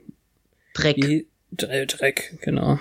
Dreck. 0.75 0.99
Wie, 0.99 1.29
Dreck, 1.51 2.37
genau. 2.43 2.79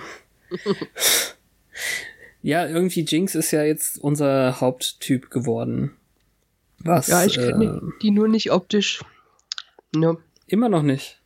ja, 2.42 2.66
irgendwie 2.68 3.06
Jinx 3.08 3.34
ist 3.34 3.50
ja 3.52 3.62
jetzt 3.62 3.96
unser 3.96 4.60
Haupttyp 4.60 5.30
geworden. 5.30 5.96
Was? 6.80 7.06
Ja, 7.06 7.24
ich 7.24 7.36
kenne 7.36 7.80
äh, 7.82 7.98
die 8.02 8.10
nur 8.10 8.28
nicht 8.28 8.52
optisch. 8.52 9.02
No. 9.94 10.18
Immer 10.46 10.68
noch 10.68 10.82
nicht. 10.82 11.18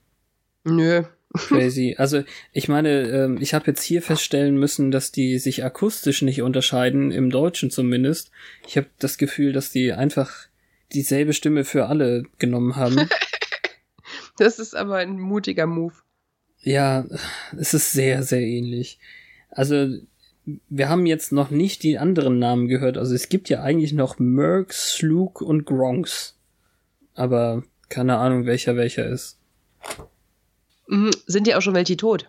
Nö. 0.64 1.02
Crazy. 1.32 1.94
Also 1.98 2.22
ich 2.52 2.68
meine, 2.68 3.02
ähm, 3.02 3.38
ich 3.40 3.54
habe 3.54 3.68
jetzt 3.68 3.82
hier 3.82 4.02
feststellen 4.02 4.56
müssen, 4.56 4.90
dass 4.90 5.12
die 5.12 5.38
sich 5.38 5.64
akustisch 5.64 6.22
nicht 6.22 6.42
unterscheiden, 6.42 7.12
im 7.12 7.30
Deutschen 7.30 7.70
zumindest. 7.70 8.30
Ich 8.66 8.76
habe 8.76 8.88
das 8.98 9.16
Gefühl, 9.18 9.52
dass 9.52 9.70
die 9.70 9.92
einfach 9.92 10.48
dieselbe 10.92 11.32
Stimme 11.32 11.64
für 11.64 11.86
alle 11.86 12.24
genommen 12.38 12.76
haben. 12.76 13.08
das 14.38 14.58
ist 14.58 14.74
aber 14.74 14.96
ein 14.96 15.20
mutiger 15.20 15.66
Move. 15.66 15.94
Ja, 16.62 17.06
es 17.56 17.74
ist 17.74 17.92
sehr, 17.92 18.22
sehr 18.22 18.42
ähnlich. 18.42 18.98
Also 19.50 19.88
wir 20.68 20.88
haben 20.88 21.06
jetzt 21.06 21.32
noch 21.32 21.50
nicht 21.50 21.82
die 21.82 21.98
anderen 21.98 22.38
Namen 22.38 22.66
gehört. 22.66 22.98
Also 22.98 23.14
es 23.14 23.28
gibt 23.28 23.48
ja 23.48 23.62
eigentlich 23.62 23.92
noch 23.92 24.18
Merc, 24.18 24.72
Slug 24.72 25.40
und 25.40 25.64
Gronks. 25.64 26.36
Aber 27.14 27.62
keine 27.88 28.18
Ahnung, 28.18 28.46
welcher 28.46 28.76
welcher 28.76 29.06
ist. 29.06 29.38
Mhm, 30.90 31.10
sind 31.26 31.46
ja 31.46 31.56
auch 31.56 31.62
schon 31.62 31.74
welche 31.74 31.96
tot. 31.96 32.28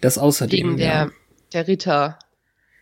Das 0.00 0.18
außerdem. 0.18 0.68
Wegen 0.68 0.76
der, 0.76 0.86
ja. 0.86 1.10
der 1.52 1.66
Ritter. 1.66 2.18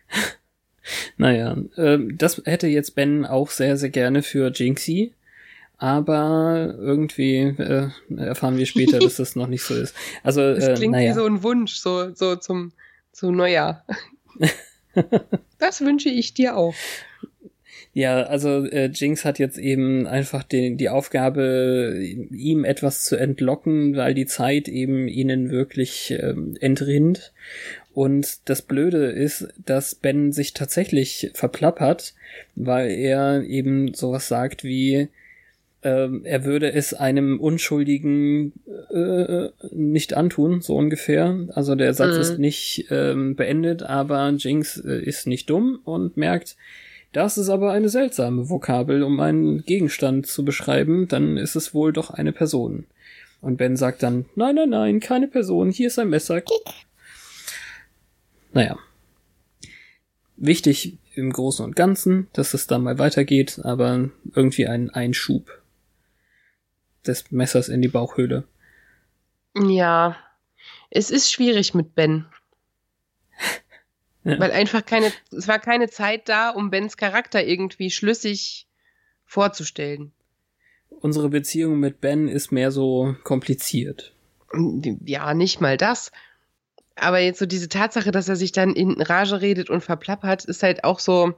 naja, 1.17 1.57
äh, 1.77 1.97
das 2.13 2.41
hätte 2.45 2.67
jetzt 2.67 2.95
Ben 2.95 3.25
auch 3.25 3.49
sehr, 3.49 3.77
sehr 3.77 3.89
gerne 3.89 4.21
für 4.21 4.51
Jinxie. 4.51 5.13
Aber 5.77 6.75
irgendwie 6.77 7.39
äh, 7.39 7.89
erfahren 8.15 8.57
wir 8.57 8.65
später, 8.65 8.99
dass 8.99 9.15
das 9.17 9.35
noch 9.35 9.47
nicht 9.47 9.63
so 9.63 9.73
ist. 9.73 9.95
Also, 10.23 10.53
das 10.53 10.67
äh, 10.67 10.73
klingt 10.75 10.93
naja. 10.93 11.11
wie 11.11 11.15
so 11.15 11.25
ein 11.25 11.41
Wunsch, 11.41 11.75
so, 11.75 12.13
so 12.13 12.35
zum, 12.35 12.73
zum 13.11 13.35
Neujahr. 13.35 13.85
das 15.59 15.81
wünsche 15.81 16.09
ich 16.09 16.33
dir 16.33 16.55
auch. 16.57 16.75
Ja, 17.95 18.23
also 18.23 18.65
äh, 18.65 18.89
Jinx 18.91 19.23
hat 19.23 19.37
jetzt 19.37 19.59
eben 19.59 20.07
einfach 20.07 20.41
den, 20.41 20.77
die 20.77 20.89
Aufgabe, 20.89 21.99
ihm 22.31 22.65
etwas 22.65 23.03
zu 23.03 23.15
entlocken, 23.15 23.95
weil 23.95 24.15
die 24.15 24.25
Zeit 24.25 24.67
eben 24.67 25.07
ihnen 25.07 25.51
wirklich 25.51 26.15
ähm, 26.19 26.57
entrinnt. 26.59 27.33
Und 27.93 28.49
das 28.49 28.63
Blöde 28.63 29.05
ist, 29.05 29.47
dass 29.63 29.93
Ben 29.93 30.31
sich 30.31 30.53
tatsächlich 30.53 31.29
verplappert, 31.35 32.15
weil 32.55 32.89
er 32.89 33.43
eben 33.43 33.93
sowas 33.93 34.27
sagt 34.27 34.63
wie, 34.63 35.09
ähm, 35.83 36.21
er 36.23 36.45
würde 36.45 36.73
es 36.73 36.95
einem 36.95 37.39
Unschuldigen 37.39 38.53
äh, 38.91 39.49
nicht 39.71 40.15
antun, 40.15 40.61
so 40.61 40.75
ungefähr. 40.75 41.47
Also 41.53 41.75
der 41.75 41.93
Satz 41.93 42.15
mhm. 42.15 42.21
ist 42.21 42.39
nicht 42.39 42.85
ähm, 42.89 43.35
beendet, 43.35 43.83
aber 43.83 44.29
Jinx 44.35 44.77
äh, 44.77 44.99
ist 44.99 45.27
nicht 45.27 45.51
dumm 45.51 45.79
und 45.83 46.17
merkt, 46.17 46.55
das 47.13 47.37
ist 47.37 47.49
aber 47.49 47.71
eine 47.71 47.89
seltsame 47.89 48.49
Vokabel, 48.49 49.03
um 49.03 49.19
einen 49.19 49.63
Gegenstand 49.63 50.27
zu 50.27 50.43
beschreiben, 50.43 51.07
dann 51.07 51.37
ist 51.37 51.55
es 51.55 51.73
wohl 51.73 51.93
doch 51.93 52.09
eine 52.09 52.33
Person. 52.33 52.85
Und 53.39 53.57
Ben 53.57 53.77
sagt 53.77 54.03
dann, 54.03 54.25
nein, 54.35 54.55
nein, 54.55 54.69
nein, 54.69 54.99
keine 54.99 55.27
Person, 55.27 55.69
hier 55.69 55.87
ist 55.87 55.99
ein 55.99 56.09
Messer. 56.09 56.41
Naja. 58.51 58.77
Wichtig 60.37 60.97
im 61.13 61.31
Großen 61.31 61.63
und 61.63 61.75
Ganzen, 61.75 62.27
dass 62.33 62.53
es 62.53 62.67
da 62.67 62.79
mal 62.79 62.97
weitergeht, 62.99 63.59
aber 63.63 64.09
irgendwie 64.33 64.67
ein 64.67 64.89
Einschub 64.89 65.61
des 67.05 67.31
Messers 67.31 67.69
in 67.69 67.81
die 67.81 67.87
Bauchhöhle. 67.87 68.45
Ja, 69.55 70.17
es 70.89 71.11
ist 71.11 71.31
schwierig 71.31 71.73
mit 71.73 71.95
Ben. 71.95 72.25
Ja. 74.23 74.39
Weil 74.39 74.51
einfach 74.51 74.85
keine, 74.85 75.11
es 75.31 75.47
war 75.47 75.59
keine 75.59 75.89
Zeit 75.89 76.29
da, 76.29 76.49
um 76.49 76.69
Bens 76.69 76.95
Charakter 76.97 77.45
irgendwie 77.45 77.91
schlüssig 77.91 78.67
vorzustellen. 79.25 80.13
Unsere 80.89 81.29
Beziehung 81.29 81.79
mit 81.79 81.99
Ben 81.99 82.27
ist 82.27 82.51
mehr 82.51 82.71
so 82.71 83.15
kompliziert. 83.23 84.13
Ja, 85.03 85.33
nicht 85.33 85.59
mal 85.59 85.77
das. 85.77 86.11
Aber 86.95 87.19
jetzt 87.19 87.39
so 87.39 87.45
diese 87.45 87.69
Tatsache, 87.69 88.11
dass 88.11 88.29
er 88.29 88.35
sich 88.35 88.51
dann 88.51 88.73
in 88.75 89.01
Rage 89.01 89.41
redet 89.41 89.69
und 89.69 89.81
verplappert, 89.81 90.45
ist 90.45 90.63
halt 90.63 90.83
auch 90.83 90.99
so, 90.99 91.33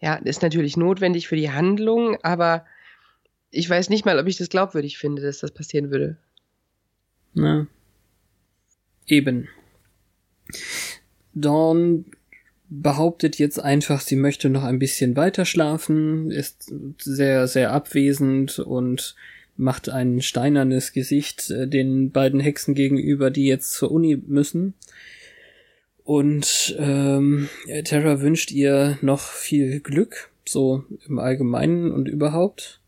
ja, 0.00 0.14
ist 0.16 0.42
natürlich 0.42 0.76
notwendig 0.76 1.26
für 1.26 1.36
die 1.36 1.50
Handlung, 1.50 2.18
aber 2.22 2.66
ich 3.50 3.68
weiß 3.68 3.88
nicht 3.88 4.04
mal, 4.04 4.18
ob 4.18 4.26
ich 4.26 4.36
das 4.36 4.50
glaubwürdig 4.50 4.98
finde, 4.98 5.22
dass 5.22 5.38
das 5.38 5.52
passieren 5.52 5.90
würde. 5.90 6.16
Na. 7.32 7.66
Eben. 9.06 9.48
Dawn 11.32 12.04
behauptet 12.70 13.38
jetzt 13.38 13.58
einfach, 13.58 14.00
sie 14.00 14.16
möchte 14.16 14.48
noch 14.48 14.62
ein 14.62 14.78
bisschen 14.78 15.16
weiter 15.16 15.44
schlafen, 15.44 16.30
ist 16.30 16.72
sehr, 16.98 17.48
sehr 17.48 17.72
abwesend 17.72 18.60
und 18.60 19.16
macht 19.56 19.90
ein 19.90 20.22
steinernes 20.22 20.92
Gesicht 20.92 21.50
äh, 21.50 21.68
den 21.68 22.12
beiden 22.12 22.40
Hexen 22.40 22.74
gegenüber, 22.74 23.30
die 23.30 23.46
jetzt 23.46 23.72
zur 23.72 23.90
Uni 23.90 24.16
müssen. 24.16 24.74
Und 26.04 26.74
ähm, 26.78 27.48
Terra 27.84 28.20
wünscht 28.20 28.50
ihr 28.50 28.98
noch 29.02 29.20
viel 29.20 29.80
Glück, 29.80 30.30
so 30.44 30.84
im 31.06 31.18
Allgemeinen 31.18 31.92
und 31.92 32.08
überhaupt. 32.08 32.80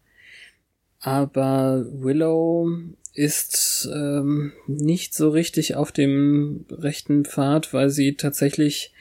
Aber 0.99 1.85
Willow 1.91 2.69
ist 3.15 3.89
ähm, 3.93 4.53
nicht 4.67 5.15
so 5.15 5.29
richtig 5.29 5.75
auf 5.77 5.93
dem 5.93 6.65
rechten 6.71 7.25
Pfad, 7.25 7.75
weil 7.75 7.91
sie 7.91 8.15
tatsächlich 8.15 8.93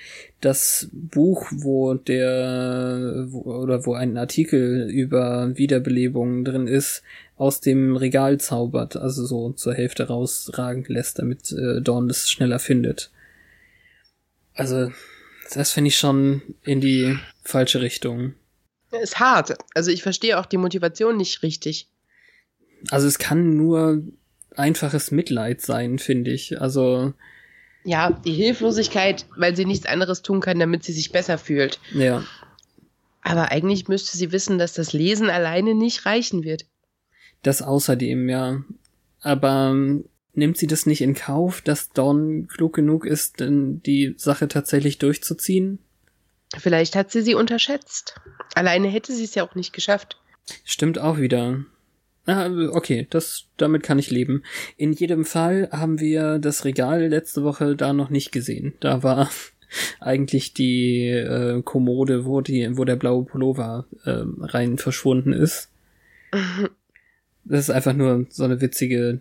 das 0.41 0.89
Buch, 0.91 1.47
wo 1.51 1.93
der 1.93 3.25
wo, 3.29 3.41
oder 3.41 3.85
wo 3.85 3.93
ein 3.93 4.17
Artikel 4.17 4.89
über 4.89 5.55
Wiederbelebungen 5.55 6.43
drin 6.43 6.67
ist, 6.67 7.03
aus 7.37 7.61
dem 7.61 7.95
Regal 7.95 8.39
zaubert, 8.39 8.97
also 8.97 9.25
so 9.25 9.51
zur 9.53 9.73
Hälfte 9.73 10.07
rausragen 10.07 10.85
lässt, 10.87 11.19
damit 11.19 11.51
äh, 11.51 11.81
Dawn 11.81 12.07
das 12.07 12.29
schneller 12.29 12.59
findet. 12.59 13.11
Also, 14.53 14.91
das 15.53 15.71
finde 15.71 15.89
ich 15.89 15.97
schon 15.97 16.41
in 16.63 16.81
die 16.81 17.17
falsche 17.43 17.81
Richtung. 17.81 18.33
Ist 18.91 19.19
hart. 19.19 19.57
Also 19.73 19.89
ich 19.89 20.03
verstehe 20.03 20.39
auch 20.39 20.45
die 20.45 20.57
Motivation 20.57 21.17
nicht 21.17 21.43
richtig. 21.43 21.87
Also 22.89 23.07
es 23.07 23.19
kann 23.19 23.55
nur 23.55 24.03
einfaches 24.55 25.11
Mitleid 25.11 25.61
sein, 25.61 25.97
finde 25.99 26.31
ich. 26.31 26.59
Also 26.59 27.13
ja, 27.83 28.11
die 28.11 28.33
Hilflosigkeit, 28.33 29.25
weil 29.35 29.55
sie 29.55 29.65
nichts 29.65 29.85
anderes 29.85 30.21
tun 30.21 30.39
kann, 30.39 30.59
damit 30.59 30.83
sie 30.83 30.93
sich 30.93 31.11
besser 31.11 31.37
fühlt. 31.37 31.79
Ja. 31.93 32.23
Aber 33.21 33.51
eigentlich 33.51 33.87
müsste 33.87 34.17
sie 34.17 34.31
wissen, 34.31 34.57
dass 34.57 34.73
das 34.73 34.93
Lesen 34.93 35.29
alleine 35.29 35.75
nicht 35.75 36.05
reichen 36.05 36.43
wird. 36.43 36.65
Das 37.43 37.61
außerdem, 37.61 38.29
ja. 38.29 38.61
Aber 39.21 39.71
ähm, 39.71 40.05
nimmt 40.33 40.57
sie 40.57 40.67
das 40.67 40.85
nicht 40.85 41.01
in 41.01 41.13
Kauf, 41.13 41.61
dass 41.61 41.89
Dawn 41.89 42.47
klug 42.47 42.73
genug 42.73 43.05
ist, 43.05 43.39
denn 43.39 43.81
die 43.83 44.15
Sache 44.17 44.47
tatsächlich 44.47 44.97
durchzuziehen? 44.97 45.79
Vielleicht 46.57 46.95
hat 46.95 47.11
sie 47.11 47.21
sie 47.21 47.35
unterschätzt. 47.35 48.19
Alleine 48.55 48.89
hätte 48.89 49.13
sie 49.13 49.23
es 49.23 49.35
ja 49.35 49.43
auch 49.43 49.55
nicht 49.55 49.73
geschafft. 49.73 50.19
Stimmt 50.65 50.99
auch 50.99 51.17
wieder. 51.17 51.63
Ah, 52.25 52.49
okay, 52.71 53.07
das, 53.09 53.45
damit 53.57 53.83
kann 53.83 53.97
ich 53.97 54.11
leben. 54.11 54.43
In 54.77 54.93
jedem 54.93 55.25
Fall 55.25 55.69
haben 55.71 55.99
wir 55.99 56.37
das 56.37 56.65
Regal 56.65 57.07
letzte 57.07 57.43
Woche 57.43 57.75
da 57.75 57.93
noch 57.93 58.09
nicht 58.09 58.31
gesehen. 58.31 58.73
Da 58.79 59.01
war 59.01 59.29
eigentlich 59.99 60.53
die 60.53 61.07
äh, 61.07 61.61
Kommode, 61.63 62.25
wo 62.25 62.41
die, 62.41 62.77
wo 62.77 62.85
der 62.85 62.95
blaue 62.95 63.25
Pullover 63.25 63.87
äh, 64.05 64.23
rein 64.39 64.77
verschwunden 64.77 65.33
ist. 65.33 65.69
Das 67.43 67.61
ist 67.61 67.69
einfach 67.71 67.93
nur 67.93 68.27
so 68.29 68.43
eine 68.43 68.61
witzige 68.61 69.19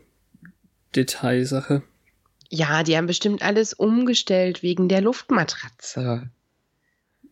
Detailsache. 0.95 1.83
Ja, 2.51 2.83
die 2.83 2.97
haben 2.97 3.07
bestimmt 3.07 3.43
alles 3.43 3.73
umgestellt 3.73 4.63
wegen 4.63 4.89
der 4.89 5.01
Luftmatratze. 5.01 6.29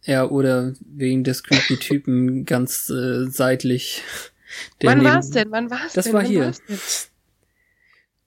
Ja, 0.04 0.24
oder 0.28 0.72
wegen 0.80 1.24
des 1.24 1.42
creepy 1.42 1.76
Typen 1.76 2.44
ganz 2.46 2.88
äh, 2.88 3.26
seitlich. 3.26 4.02
Wann 4.82 5.04
war's 5.04 5.30
denn? 5.30 5.50
Wann 5.50 5.70
war's 5.70 5.92
das 5.92 6.06
denn? 6.06 6.14
war 6.14 6.22
Wann 6.22 6.30
hier. 6.30 6.52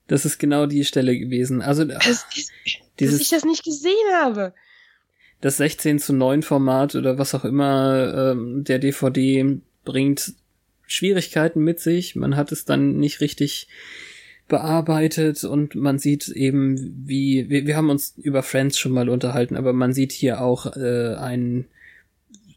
Das 0.07 0.25
ist 0.25 0.39
genau 0.39 0.65
die 0.65 0.83
Stelle 0.83 1.17
gewesen. 1.17 1.61
Also 1.61 1.85
Das, 1.85 2.05
ist, 2.05 2.27
dass 2.65 2.81
dieses 2.99 3.21
ich 3.21 3.29
das 3.29 3.45
nicht 3.45 3.63
gesehen 3.63 3.91
habe. 4.13 4.53
das 5.39 5.57
16 5.57 5.99
zu 5.99 6.13
9 6.13 6.43
Format 6.43 6.95
oder 6.95 7.17
was 7.17 7.33
auch 7.33 7.45
immer 7.45 8.31
ähm, 8.33 8.63
der 8.63 8.79
DVD 8.79 9.57
bringt 9.85 10.33
Schwierigkeiten 10.85 11.63
mit 11.63 11.79
sich. 11.79 12.15
Man 12.15 12.35
hat 12.35 12.51
es 12.51 12.65
dann 12.65 12.97
nicht 12.97 13.21
richtig 13.21 13.67
bearbeitet 14.49 15.45
und 15.45 15.75
man 15.75 15.97
sieht 15.97 16.27
eben, 16.27 17.07
wie 17.07 17.49
wir, 17.49 17.65
wir 17.65 17.77
haben 17.77 17.89
uns 17.89 18.13
über 18.17 18.43
Friends 18.43 18.77
schon 18.77 18.91
mal 18.91 19.07
unterhalten, 19.07 19.55
aber 19.55 19.71
man 19.71 19.93
sieht 19.93 20.11
hier 20.11 20.41
auch 20.41 20.75
äh, 20.75 21.15
einen 21.15 21.67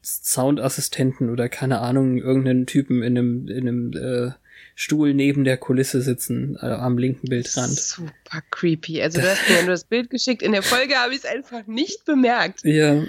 Soundassistenten 0.05 1.31
oder 1.31 1.49
keine 1.49 1.81
Ahnung, 1.81 2.19
irgendeinen 2.19 2.67
Typen 2.67 3.03
in 3.03 3.17
einem, 3.19 3.49
in 3.49 3.69
einem 3.69 3.93
äh, 3.93 4.33
Stuhl 4.75 5.15
neben 5.15 5.45
der 5.45 5.57
Kulisse 5.57 6.03
sitzen, 6.03 6.57
äh, 6.61 6.67
am 6.67 6.99
linken 6.99 7.29
Bildrand. 7.29 7.73
Super 7.73 8.43
creepy. 8.51 9.03
Also 9.03 9.21
du 9.21 9.31
hast 9.31 9.49
mir 9.49 9.63
nur 9.63 9.71
das 9.71 9.85
Bild 9.85 10.11
geschickt. 10.11 10.43
In 10.43 10.53
der 10.53 10.63
Folge 10.63 10.97
habe 10.97 11.13
ich 11.13 11.21
es 11.21 11.25
einfach 11.25 11.67
nicht 11.67 12.05
bemerkt. 12.05 12.65
Ja, 12.65 13.03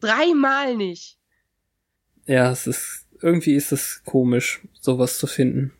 Dreimal 0.00 0.76
nicht. 0.76 1.18
ja, 2.26 2.50
es 2.50 2.66
ist, 2.66 3.06
irgendwie 3.20 3.54
ist 3.54 3.72
es 3.72 4.02
komisch, 4.04 4.60
sowas 4.80 5.18
zu 5.18 5.26
finden. 5.26 5.72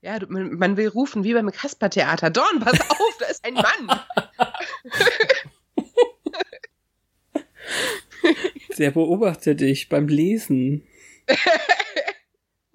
Ja, 0.00 0.18
du, 0.18 0.26
man, 0.28 0.54
man 0.54 0.76
will 0.76 0.88
rufen, 0.88 1.24
wie 1.24 1.34
beim 1.34 1.50
Kasper-Theater. 1.50 2.30
Dorn, 2.30 2.60
pass 2.60 2.80
auf, 2.80 3.18
da 3.18 3.26
ist 3.26 3.44
ein 3.44 3.54
Mann. 3.54 3.64
Der 8.78 8.90
beobachtet 8.90 9.60
dich 9.60 9.88
beim 9.88 10.08
Lesen. 10.08 10.82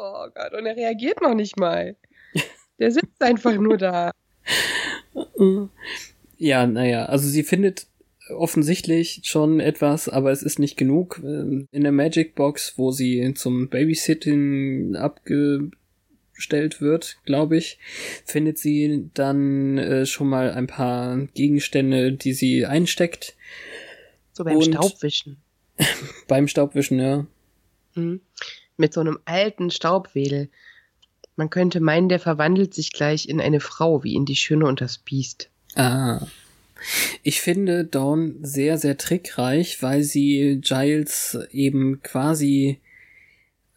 Oh 0.04 0.26
Gott, 0.34 0.54
und 0.58 0.66
er 0.66 0.76
reagiert 0.76 1.22
noch 1.22 1.36
nicht 1.36 1.60
mal. 1.60 1.95
Der 2.80 2.89
sitzt 2.91 3.22
einfach 3.22 3.54
nur 3.56 3.78
da. 3.78 4.12
Ja, 6.38 6.66
naja, 6.66 7.06
also 7.06 7.28
sie 7.30 7.43
findet 7.43 7.86
offensichtlich 8.30 9.22
schon 9.26 9.60
etwas, 9.60 10.10
aber 10.10 10.32
es 10.32 10.41
ist 10.41 10.58
nicht 10.58 10.76
genug. 10.78 11.22
Ähm, 11.24 11.68
In 11.72 11.84
der 11.84 11.91
Magic 11.91 12.34
Box, 12.34 12.74
wo 12.78 12.91
sie 12.91 13.34
zum 13.36 13.70
Babysitting 13.70 14.95
abgestellt 14.95 16.82
wird, 16.82 17.18
glaube 17.26 17.58
ich, 17.58 17.78
findet 18.26 18.58
sie 18.58 19.10
dann 19.14 19.78
äh, 19.78 20.06
schon 20.08 20.28
mal 20.30 20.49
ein 20.52 20.66
paar 20.68 21.18
Gegenstände, 21.36 22.14
die 22.14 22.34
sie 22.34 22.66
einsteckt 22.66 23.36
So 24.34 24.43
beim 24.43 24.58
Und- 24.58 24.74
Staubwischen. 24.74 25.38
beim 26.28 26.48
Staubwischen, 26.48 27.00
ja. 27.00 27.26
Mhm. 27.96 28.22
Mit 28.78 28.94
so 28.94 29.02
einem 29.02 29.20
alten 29.26 29.70
Staubwedel. 29.70 30.50
Man 31.36 31.50
könnte 31.50 31.80
meinen, 31.80 32.10
der 32.10 32.20
verwandelt 32.20 32.74
sich 32.74 32.92
gleich 32.92 33.28
in 33.28 33.40
eine 33.42 33.60
Frau, 33.60 34.04
wie 34.04 34.16
in 34.16 34.26
Die 34.26 34.36
Schöne 34.36 34.66
und 34.66 34.82
das 34.82 34.98
Biest. 34.98 35.50
Ah. 35.76 36.26
Ich 37.24 37.42
finde 37.42 37.86
Dawn 37.86 38.38
sehr, 38.42 38.78
sehr 38.78 38.98
trickreich, 38.98 39.82
weil 39.84 40.04
sie 40.04 40.60
Giles 40.62 41.38
eben 41.52 42.02
quasi 42.02 42.80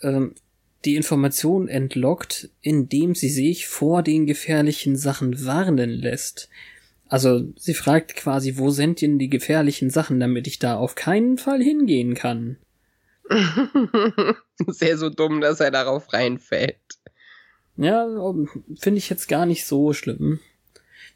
ähm, 0.03 0.35
die 0.85 0.97
Information 0.97 1.69
entlockt, 1.69 2.51
indem 2.61 3.15
sie 3.15 3.29
sich 3.29 3.67
vor 3.67 4.03
den 4.03 4.27
gefährlichen 4.27 4.97
Sachen 4.97 5.45
warnen 5.45 5.91
lässt. 5.91 6.49
Also 7.09 7.45
sie 7.57 7.75
fragt 7.75 8.17
quasi, 8.17 8.57
wo 8.57 8.71
sind 8.71 9.01
denn 9.01 9.19
die 9.19 9.29
gefährlichen 9.29 9.91
Sachen, 9.91 10.21
damit 10.21 10.47
ich 10.47 10.59
da 10.59 10.77
auf 10.77 10.95
keinen 10.95 11.39
Fall 11.39 11.63
hingehen 11.63 12.15
kann. 12.15 12.57
Sehr 14.67 14.99
so 14.99 15.11
dumm, 15.11 15.41
dass 15.41 15.61
er 15.61 15.71
darauf 15.71 16.13
reinfällt. 16.13 16.77
Ja, 17.77 18.05
um, 18.05 18.49
finde 18.79 18.99
ich 18.99 19.11
jetzt 19.11 19.29
gar 19.29 19.47
nicht 19.47 19.67
so 19.67 19.93
schlimm. 19.93 20.41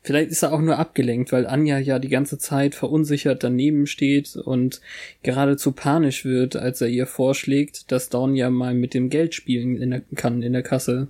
Vielleicht 0.02 0.30
ist 0.30 0.42
er 0.42 0.52
auch 0.52 0.60
nur 0.60 0.78
abgelenkt, 0.78 1.32
weil 1.32 1.46
Anja 1.46 1.78
ja 1.78 1.98
die 1.98 2.08
ganze 2.08 2.38
Zeit 2.38 2.74
verunsichert 2.74 3.42
daneben 3.42 3.86
steht 3.86 4.36
und 4.36 4.80
geradezu 5.22 5.72
panisch 5.72 6.24
wird, 6.24 6.56
als 6.56 6.80
er 6.80 6.88
ihr 6.88 7.06
vorschlägt, 7.06 7.90
dass 7.90 8.08
Dawn 8.08 8.34
ja 8.34 8.48
mal 8.48 8.74
mit 8.74 8.94
dem 8.94 9.10
Geld 9.10 9.34
spielen 9.34 9.76
in 9.76 9.90
der, 9.90 10.00
kann 10.14 10.42
in 10.42 10.52
der 10.52 10.62
Kasse. 10.62 11.08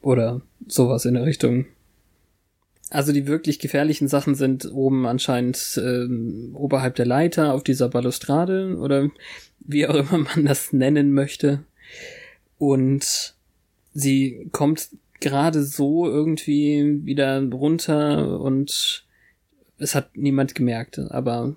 Oder 0.00 0.40
sowas 0.66 1.04
in 1.04 1.14
der 1.14 1.26
Richtung. 1.26 1.66
Also 2.92 3.12
die 3.12 3.26
wirklich 3.26 3.58
gefährlichen 3.58 4.06
Sachen 4.06 4.34
sind 4.34 4.70
oben 4.70 5.06
anscheinend 5.06 5.80
ähm, 5.82 6.50
oberhalb 6.54 6.94
der 6.96 7.06
Leiter 7.06 7.54
auf 7.54 7.64
dieser 7.64 7.88
Balustrade 7.88 8.76
oder 8.76 9.08
wie 9.60 9.86
auch 9.86 9.94
immer 9.94 10.18
man 10.18 10.44
das 10.44 10.74
nennen 10.74 11.14
möchte. 11.14 11.64
Und 12.58 13.34
sie 13.94 14.48
kommt 14.52 14.90
gerade 15.20 15.62
so 15.64 16.06
irgendwie 16.06 17.00
wieder 17.04 17.42
runter 17.50 18.40
und 18.40 19.06
es 19.78 19.94
hat 19.94 20.16
niemand 20.16 20.54
gemerkt, 20.54 20.98
aber 20.98 21.56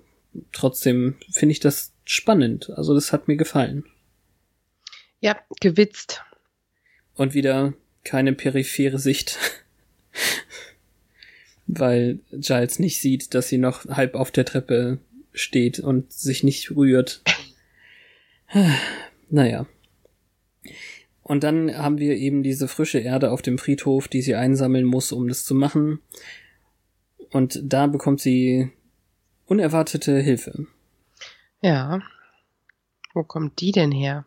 trotzdem 0.52 1.16
finde 1.30 1.52
ich 1.52 1.60
das 1.60 1.92
spannend. 2.06 2.70
Also 2.70 2.94
das 2.94 3.12
hat 3.12 3.28
mir 3.28 3.36
gefallen. 3.36 3.84
Ja, 5.20 5.38
gewitzt. 5.60 6.22
Und 7.14 7.34
wieder 7.34 7.74
keine 8.04 8.32
periphere 8.32 8.98
Sicht. 8.98 9.38
Weil 11.66 12.20
Giles 12.32 12.78
nicht 12.78 13.00
sieht, 13.00 13.34
dass 13.34 13.48
sie 13.48 13.58
noch 13.58 13.86
halb 13.86 14.14
auf 14.14 14.30
der 14.30 14.44
Treppe 14.44 14.98
steht 15.32 15.80
und 15.80 16.12
sich 16.12 16.44
nicht 16.44 16.70
rührt. 16.70 17.22
naja. 19.30 19.66
Und 21.22 21.42
dann 21.42 21.76
haben 21.76 21.98
wir 21.98 22.16
eben 22.16 22.44
diese 22.44 22.68
frische 22.68 22.98
Erde 22.98 23.32
auf 23.32 23.42
dem 23.42 23.58
Friedhof, 23.58 24.06
die 24.06 24.22
sie 24.22 24.36
einsammeln 24.36 24.84
muss, 24.84 25.10
um 25.10 25.26
das 25.26 25.44
zu 25.44 25.54
machen. 25.54 25.98
Und 27.30 27.60
da 27.64 27.88
bekommt 27.88 28.20
sie 28.20 28.70
unerwartete 29.46 30.20
Hilfe. 30.20 30.66
Ja. 31.62 32.00
Wo 33.12 33.24
kommt 33.24 33.60
die 33.60 33.72
denn 33.72 33.90
her? 33.90 34.24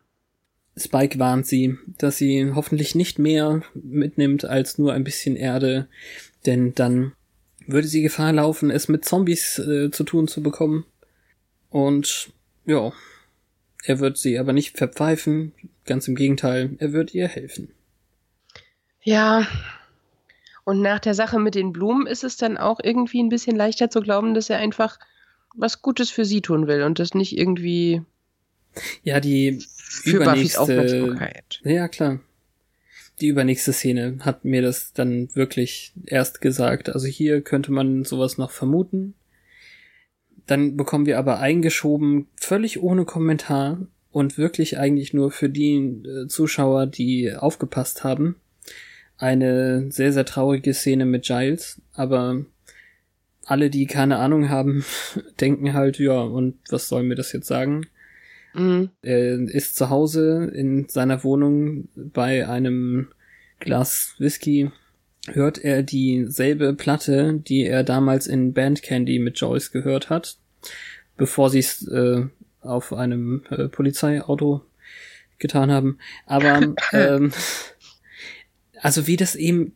Spike 0.75 1.19
warnt 1.19 1.45
sie, 1.45 1.77
dass 1.97 2.17
sie 2.17 2.51
hoffentlich 2.53 2.95
nicht 2.95 3.19
mehr 3.19 3.61
mitnimmt 3.73 4.45
als 4.45 4.77
nur 4.77 4.93
ein 4.93 5.03
bisschen 5.03 5.35
Erde, 5.35 5.87
denn 6.45 6.73
dann 6.73 7.13
würde 7.71 7.87
sie 7.87 8.01
Gefahr 8.01 8.33
laufen, 8.33 8.69
es 8.69 8.87
mit 8.87 9.05
Zombies 9.05 9.59
äh, 9.59 9.91
zu 9.91 10.03
tun 10.03 10.27
zu 10.27 10.41
bekommen. 10.41 10.85
Und 11.69 12.31
ja, 12.65 12.91
er 13.83 13.99
wird 13.99 14.17
sie 14.17 14.37
aber 14.39 14.53
nicht 14.53 14.77
verpfeifen, 14.77 15.53
ganz 15.85 16.07
im 16.07 16.15
Gegenteil, 16.15 16.75
er 16.79 16.93
wird 16.93 17.13
ihr 17.13 17.27
helfen. 17.27 17.71
Ja. 19.01 19.47
Und 20.65 20.81
nach 20.81 20.99
der 20.99 21.13
Sache 21.13 21.39
mit 21.39 21.55
den 21.55 21.71
Blumen 21.73 22.05
ist 22.05 22.23
es 22.23 22.37
dann 22.37 22.57
auch 22.57 22.79
irgendwie 22.83 23.23
ein 23.23 23.29
bisschen 23.29 23.55
leichter 23.55 23.89
zu 23.89 24.01
glauben, 24.01 24.33
dass 24.33 24.49
er 24.49 24.57
einfach 24.57 24.99
was 25.55 25.81
Gutes 25.81 26.11
für 26.11 26.25
sie 26.25 26.41
tun 26.41 26.67
will 26.67 26.83
und 26.83 26.99
das 26.99 27.13
nicht 27.15 27.37
irgendwie 27.37 28.03
Ja, 29.03 29.19
die 29.19 29.65
für 29.77 30.19
Buffys 30.19 30.55
übernächste, 30.55 30.59
Aufmerksamkeit. 30.59 31.61
ja 31.63 31.87
klar. 31.87 32.19
Die 33.21 33.27
übernächste 33.27 33.73
Szene 33.73 34.17
hat 34.21 34.45
mir 34.45 34.61
das 34.61 34.93
dann 34.93 35.29
wirklich 35.35 35.93
erst 36.05 36.41
gesagt. 36.41 36.89
Also 36.89 37.07
hier 37.07 37.41
könnte 37.41 37.71
man 37.71 38.05
sowas 38.05 38.37
noch 38.37 38.51
vermuten. 38.51 39.13
Dann 40.45 40.77
bekommen 40.77 41.05
wir 41.05 41.19
aber 41.19 41.39
eingeschoben, 41.39 42.27
völlig 42.35 42.81
ohne 42.81 43.05
Kommentar 43.05 43.87
und 44.11 44.37
wirklich 44.37 44.79
eigentlich 44.79 45.13
nur 45.13 45.31
für 45.31 45.49
die 45.49 45.75
äh, 45.75 46.27
Zuschauer, 46.27 46.87
die 46.87 47.33
aufgepasst 47.35 48.03
haben, 48.03 48.35
eine 49.17 49.91
sehr, 49.91 50.13
sehr 50.13 50.25
traurige 50.25 50.73
Szene 50.73 51.05
mit 51.05 51.25
Giles. 51.25 51.81
Aber 51.93 52.45
alle, 53.45 53.69
die 53.69 53.85
keine 53.85 54.17
Ahnung 54.17 54.49
haben, 54.49 54.85
denken 55.39 55.73
halt, 55.73 55.99
ja, 55.99 56.19
und 56.21 56.57
was 56.69 56.87
soll 56.87 57.03
mir 57.03 57.15
das 57.15 57.33
jetzt 57.33 57.47
sagen? 57.47 57.85
Mhm. 58.53 58.89
Er 59.01 59.39
ist 59.39 59.75
zu 59.75 59.89
Hause 59.89 60.51
in 60.53 60.87
seiner 60.89 61.23
Wohnung 61.23 61.89
bei 61.95 62.47
einem 62.47 63.09
Glas 63.59 64.15
Whisky, 64.17 64.71
hört 65.27 65.57
er 65.57 65.83
dieselbe 65.83 66.73
Platte, 66.73 67.33
die 67.33 67.65
er 67.65 67.83
damals 67.83 68.27
in 68.27 68.53
Bandcandy 68.53 69.19
mit 69.19 69.39
Joyce 69.39 69.71
gehört 69.71 70.09
hat, 70.09 70.37
bevor 71.17 71.49
sie 71.49 71.59
es 71.59 71.87
äh, 71.87 72.25
auf 72.61 72.93
einem 72.93 73.43
äh, 73.49 73.67
Polizeiauto 73.67 74.61
getan 75.37 75.71
haben. 75.71 75.97
Aber 76.25 76.75
ähm, 76.93 77.31
also 78.81 79.07
wie 79.07 79.17
das 79.17 79.35
eben, 79.35 79.73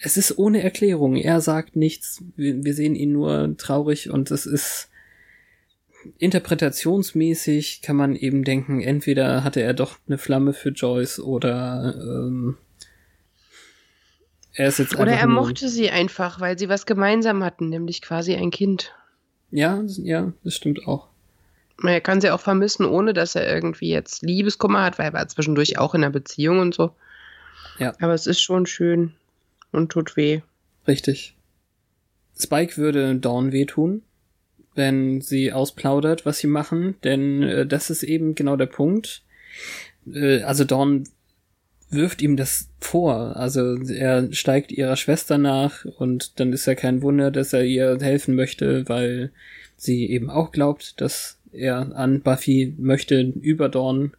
es 0.00 0.16
ist 0.16 0.38
ohne 0.38 0.62
Erklärung. 0.62 1.16
Er 1.16 1.40
sagt 1.40 1.76
nichts. 1.76 2.22
Wir, 2.36 2.64
wir 2.64 2.74
sehen 2.74 2.94
ihn 2.94 3.12
nur 3.12 3.54
traurig 3.58 4.10
und 4.10 4.30
es 4.30 4.46
ist 4.46 4.88
interpretationsmäßig 6.18 7.82
kann 7.82 7.96
man 7.96 8.16
eben 8.16 8.44
denken, 8.44 8.80
entweder 8.80 9.44
hatte 9.44 9.60
er 9.60 9.74
doch 9.74 9.98
eine 10.06 10.18
Flamme 10.18 10.52
für 10.52 10.70
Joyce 10.70 11.20
oder 11.20 11.94
ähm, 11.98 12.56
er 14.54 14.68
ist 14.68 14.78
jetzt 14.78 14.96
Oder 14.96 15.12
er 15.12 15.26
mochte 15.26 15.68
sie 15.68 15.90
einfach, 15.90 16.40
weil 16.40 16.58
sie 16.58 16.68
was 16.68 16.86
gemeinsam 16.86 17.42
hatten, 17.42 17.68
nämlich 17.68 18.02
quasi 18.02 18.34
ein 18.34 18.50
Kind. 18.50 18.92
Ja, 19.50 19.82
ja, 19.86 20.32
das 20.44 20.54
stimmt 20.54 20.86
auch. 20.86 21.08
Er 21.82 22.00
kann 22.00 22.20
sie 22.20 22.30
auch 22.30 22.40
vermissen, 22.40 22.86
ohne 22.86 23.12
dass 23.12 23.34
er 23.34 23.52
irgendwie 23.52 23.88
jetzt 23.88 24.22
Liebeskummer 24.22 24.82
hat, 24.82 24.98
weil 24.98 25.06
er 25.06 25.12
war 25.14 25.28
zwischendurch 25.28 25.78
auch 25.78 25.94
in 25.94 26.04
einer 26.04 26.12
Beziehung 26.12 26.60
und 26.60 26.74
so. 26.74 26.94
Ja. 27.78 27.94
Aber 28.00 28.14
es 28.14 28.26
ist 28.26 28.40
schon 28.40 28.66
schön 28.66 29.14
und 29.72 29.90
tut 29.90 30.16
weh. 30.16 30.42
Richtig. 30.86 31.34
Spike 32.38 32.76
würde 32.76 33.16
Dawn 33.16 33.52
wehtun, 33.52 34.02
wenn 34.74 35.20
sie 35.20 35.52
ausplaudert, 35.52 36.24
was 36.26 36.38
sie 36.38 36.46
machen, 36.46 36.94
denn 37.04 37.42
äh, 37.42 37.66
das 37.66 37.90
ist 37.90 38.02
eben 38.02 38.34
genau 38.34 38.56
der 38.56 38.66
Punkt. 38.66 39.22
Äh, 40.12 40.42
also 40.42 40.64
Dawn 40.64 41.04
wirft 41.90 42.22
ihm 42.22 42.36
das 42.36 42.70
vor. 42.80 43.36
Also 43.36 43.76
er 43.82 44.32
steigt 44.32 44.72
ihrer 44.72 44.96
Schwester 44.96 45.38
nach 45.38 45.84
und 45.84 46.40
dann 46.40 46.52
ist 46.52 46.66
ja 46.66 46.74
kein 46.74 47.02
Wunder, 47.02 47.30
dass 47.30 47.52
er 47.52 47.64
ihr 47.64 47.98
helfen 48.00 48.34
möchte, 48.34 48.88
weil 48.88 49.30
sie 49.76 50.08
eben 50.08 50.30
auch 50.30 50.52
glaubt, 50.52 51.00
dass 51.00 51.38
er 51.52 51.94
an 51.94 52.22
Buffy 52.22 52.74
möchte 52.78 53.20
über 53.20 53.68
Dawn. 53.68 54.12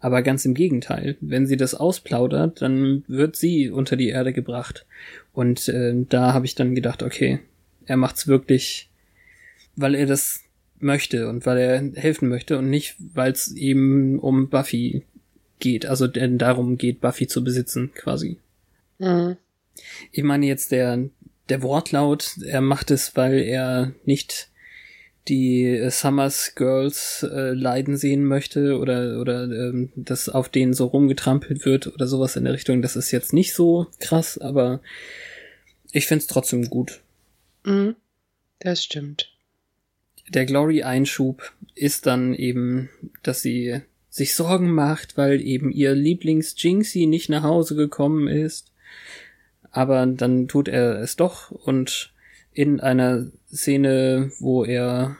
Aber 0.00 0.20
ganz 0.20 0.44
im 0.44 0.52
Gegenteil, 0.52 1.16
wenn 1.22 1.46
sie 1.46 1.56
das 1.56 1.74
ausplaudert, 1.74 2.60
dann 2.60 3.04
wird 3.08 3.36
sie 3.36 3.70
unter 3.70 3.96
die 3.96 4.10
Erde 4.10 4.34
gebracht. 4.34 4.84
Und 5.32 5.66
äh, 5.68 5.94
da 6.10 6.34
habe 6.34 6.44
ich 6.44 6.54
dann 6.54 6.74
gedacht, 6.74 7.02
okay, 7.02 7.40
er 7.86 7.96
macht's 7.96 8.28
wirklich, 8.28 8.90
weil 9.76 9.94
er 9.94 10.06
das 10.06 10.40
möchte 10.78 11.28
und 11.28 11.46
weil 11.46 11.58
er 11.58 12.00
helfen 12.00 12.28
möchte 12.28 12.58
und 12.58 12.70
nicht, 12.70 12.96
weil 12.98 13.32
es 13.32 13.52
eben 13.52 14.18
um 14.18 14.48
Buffy 14.48 15.04
geht. 15.58 15.86
Also 15.86 16.06
denn 16.06 16.38
darum 16.38 16.78
geht, 16.78 17.00
Buffy 17.00 17.26
zu 17.26 17.42
besitzen, 17.42 17.92
quasi. 17.94 18.38
Mhm. 18.98 19.36
Ich 20.12 20.22
meine 20.22 20.46
jetzt 20.46 20.72
der, 20.72 21.08
der 21.48 21.62
Wortlaut, 21.62 22.36
er 22.44 22.60
macht 22.60 22.90
es, 22.90 23.16
weil 23.16 23.40
er 23.40 23.92
nicht 24.04 24.50
die 25.28 25.88
Summers 25.90 26.54
Girls 26.54 27.22
äh, 27.22 27.52
leiden 27.52 27.96
sehen 27.96 28.26
möchte 28.26 28.78
oder 28.78 29.20
oder 29.20 29.44
ähm, 29.44 29.90
dass 29.96 30.28
auf 30.28 30.50
denen 30.50 30.74
so 30.74 30.84
rumgetrampelt 30.84 31.64
wird 31.64 31.86
oder 31.86 32.06
sowas 32.06 32.36
in 32.36 32.44
der 32.44 32.52
Richtung. 32.52 32.82
Das 32.82 32.94
ist 32.94 33.10
jetzt 33.10 33.32
nicht 33.32 33.54
so 33.54 33.86
krass, 34.00 34.36
aber 34.36 34.80
ich 35.92 36.06
find's 36.06 36.26
trotzdem 36.26 36.68
gut. 36.68 37.00
Mhm. 37.64 37.96
Das 38.58 38.84
stimmt. 38.84 39.33
Der 40.28 40.46
Glory-Einschub 40.46 41.52
ist 41.74 42.06
dann 42.06 42.34
eben, 42.34 42.88
dass 43.22 43.42
sie 43.42 43.80
sich 44.08 44.34
Sorgen 44.34 44.70
macht, 44.70 45.16
weil 45.16 45.40
eben 45.40 45.70
ihr 45.70 45.94
Lieblings-Jinxie 45.94 47.06
nicht 47.06 47.28
nach 47.28 47.42
Hause 47.42 47.74
gekommen 47.74 48.28
ist. 48.28 48.72
Aber 49.70 50.06
dann 50.06 50.46
tut 50.46 50.68
er 50.68 51.00
es 51.00 51.16
doch 51.16 51.50
und 51.50 52.12
in 52.52 52.78
einer 52.80 53.26
Szene, 53.52 54.30
wo 54.38 54.64
er 54.64 55.16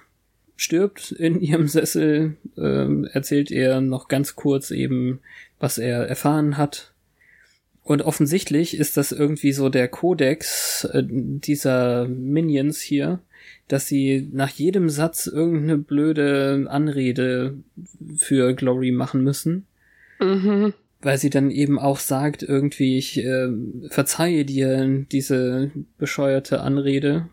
stirbt 0.57 1.11
in 1.11 1.41
ihrem 1.41 1.67
Sessel, 1.67 2.37
äh, 2.57 3.07
erzählt 3.09 3.51
er 3.51 3.81
noch 3.81 4.07
ganz 4.07 4.37
kurz 4.37 4.71
eben, 4.71 5.21
was 5.59 5.79
er 5.79 6.07
erfahren 6.07 6.57
hat. 6.57 6.93
Und 7.83 8.03
offensichtlich 8.03 8.77
ist 8.77 8.97
das 8.97 9.13
irgendwie 9.13 9.53
so 9.53 9.69
der 9.69 9.89
Kodex 9.89 10.85
äh, 10.85 11.03
dieser 11.05 12.07
Minions 12.07 12.81
hier, 12.81 13.19
dass 13.69 13.87
sie 13.87 14.29
nach 14.33 14.51
jedem 14.51 14.89
Satz 14.89 15.27
irgendeine 15.27 15.79
blöde 15.79 16.67
Anrede 16.69 17.59
für 18.17 18.55
Glory 18.55 18.93
machen 18.93 19.23
müssen. 19.23 19.67
Mhm. 20.21 20.75
Weil 21.01 21.19
sie 21.19 21.31
dann 21.31 21.51
eben 21.51 21.79
auch 21.79 21.99
sagt, 21.99 22.43
irgendwie, 22.43 22.97
ich 22.99 23.19
äh, 23.19 23.49
verzeihe 23.89 24.45
dir 24.45 25.05
diese 25.11 25.71
bescheuerte 25.99 26.61
Anrede. 26.61 27.29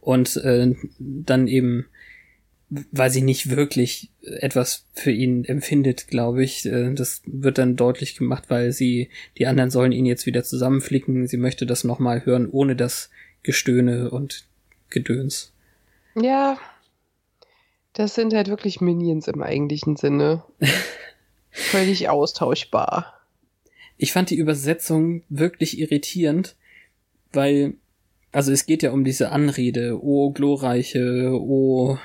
Und 0.00 0.36
äh, 0.38 0.74
dann 0.98 1.46
eben, 1.46 1.86
weil 2.68 3.10
sie 3.10 3.22
nicht 3.22 3.50
wirklich 3.50 4.10
etwas 4.22 4.86
für 4.92 5.12
ihn 5.12 5.44
empfindet, 5.44 6.08
glaube 6.08 6.42
ich. 6.42 6.66
Äh, 6.66 6.94
das 6.94 7.22
wird 7.26 7.58
dann 7.58 7.76
deutlich 7.76 8.16
gemacht, 8.16 8.44
weil 8.48 8.72
sie, 8.72 9.08
die 9.38 9.46
anderen 9.46 9.70
sollen 9.70 9.92
ihn 9.92 10.06
jetzt 10.06 10.26
wieder 10.26 10.42
zusammenflicken. 10.42 11.28
Sie 11.28 11.36
möchte 11.36 11.66
das 11.66 11.84
nochmal 11.84 12.24
hören, 12.26 12.48
ohne 12.50 12.74
das 12.74 13.10
Gestöhne 13.44 14.10
und 14.10 14.46
Gedöns. 14.94 15.52
Ja, 16.14 16.56
das 17.92 18.14
sind 18.14 18.32
halt 18.32 18.48
wirklich 18.48 18.80
Minions 18.80 19.28
im 19.28 19.42
eigentlichen 19.42 19.96
Sinne. 19.96 20.42
Völlig 21.50 22.08
austauschbar. 22.08 23.20
Ich 23.96 24.12
fand 24.12 24.30
die 24.30 24.38
Übersetzung 24.38 25.22
wirklich 25.28 25.78
irritierend, 25.78 26.56
weil, 27.32 27.74
also 28.32 28.50
es 28.52 28.66
geht 28.66 28.82
ja 28.82 28.92
um 28.92 29.04
diese 29.04 29.30
Anrede, 29.30 30.02
oh 30.02 30.30
glorreiche, 30.30 31.30
oh, 31.32 31.98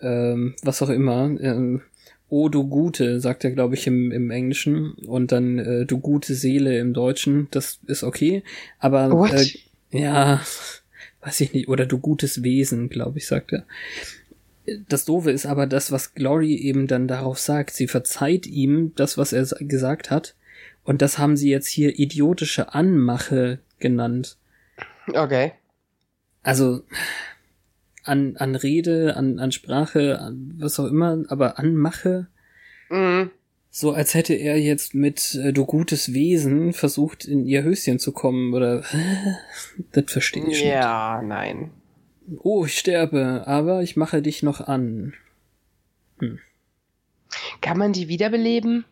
ähm, 0.00 0.54
was 0.62 0.80
auch 0.80 0.88
immer, 0.88 1.24
ähm, 1.40 1.82
oh 2.30 2.48
du 2.48 2.68
Gute, 2.68 3.20
sagt 3.20 3.44
er, 3.44 3.50
glaube 3.50 3.74
ich, 3.74 3.86
im, 3.86 4.12
im 4.12 4.30
Englischen, 4.30 4.92
und 5.06 5.32
dann 5.32 5.58
äh, 5.58 5.84
du 5.84 5.98
gute 5.98 6.34
Seele 6.34 6.78
im 6.78 6.94
Deutschen, 6.94 7.48
das 7.50 7.80
ist 7.86 8.02
okay, 8.02 8.42
aber 8.78 9.30
äh, 9.32 9.46
ja, 9.90 10.40
weiß 11.22 11.40
ich 11.42 11.52
nicht, 11.52 11.68
oder 11.68 11.86
du 11.86 11.98
gutes 11.98 12.42
Wesen, 12.42 12.88
glaube 12.88 13.18
ich, 13.18 13.26
sagt 13.26 13.52
er. 13.52 13.66
Das 14.88 15.04
Doofe 15.04 15.30
ist 15.30 15.46
aber 15.46 15.66
das, 15.66 15.90
was 15.90 16.14
Glory 16.14 16.54
eben 16.54 16.86
dann 16.86 17.08
darauf 17.08 17.38
sagt. 17.38 17.74
Sie 17.74 17.88
verzeiht 17.88 18.46
ihm 18.46 18.92
das, 18.94 19.18
was 19.18 19.32
er 19.32 19.44
gesagt 19.60 20.10
hat. 20.10 20.34
Und 20.84 21.02
das 21.02 21.18
haben 21.18 21.36
sie 21.36 21.50
jetzt 21.50 21.68
hier 21.68 21.98
idiotische 21.98 22.74
Anmache 22.74 23.58
genannt. 23.78 24.36
Okay. 25.12 25.52
Also, 26.42 26.82
an, 28.04 28.36
an 28.36 28.54
Rede, 28.54 29.16
an, 29.16 29.38
an 29.38 29.52
Sprache, 29.52 30.18
an 30.20 30.54
was 30.58 30.78
auch 30.80 30.86
immer, 30.86 31.22
aber 31.28 31.58
Anmache. 31.58 32.28
Mhm. 32.88 33.30
So 33.72 33.92
als 33.92 34.14
hätte 34.14 34.34
er 34.34 34.58
jetzt 34.58 34.94
mit 34.94 35.36
äh, 35.36 35.52
du 35.52 35.64
gutes 35.64 36.12
Wesen 36.12 36.72
versucht, 36.72 37.24
in 37.24 37.46
ihr 37.46 37.62
Höschen 37.62 38.00
zu 38.00 38.12
kommen, 38.12 38.52
oder 38.52 38.82
das 39.92 40.04
verstehe 40.08 40.42
ich 40.48 40.60
ja, 40.60 40.64
nicht. 40.64 40.74
Ja, 40.74 41.22
nein. 41.22 41.70
Oh, 42.38 42.64
ich 42.64 42.78
sterbe, 42.78 43.44
aber 43.46 43.82
ich 43.82 43.96
mache 43.96 44.22
dich 44.22 44.42
noch 44.42 44.60
an. 44.60 45.14
Hm. 46.18 46.40
Kann 47.60 47.78
man 47.78 47.92
die 47.92 48.08
wiederbeleben? 48.08 48.84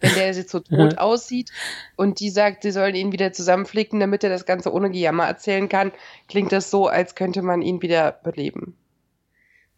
Wenn 0.00 0.14
der 0.14 0.32
jetzt 0.32 0.50
so 0.50 0.58
tot 0.60 0.98
aussieht 0.98 1.50
und 1.96 2.20
die 2.20 2.30
sagt, 2.30 2.62
sie 2.62 2.72
sollen 2.72 2.96
ihn 2.96 3.12
wieder 3.12 3.32
zusammenflicken, 3.32 4.00
damit 4.00 4.24
er 4.24 4.30
das 4.30 4.46
Ganze 4.46 4.72
ohne 4.72 4.90
Gejammer 4.90 5.26
erzählen 5.26 5.68
kann, 5.68 5.92
klingt 6.28 6.50
das 6.50 6.70
so, 6.70 6.88
als 6.88 7.14
könnte 7.14 7.42
man 7.42 7.62
ihn 7.62 7.80
wieder 7.82 8.12
beleben. 8.12 8.76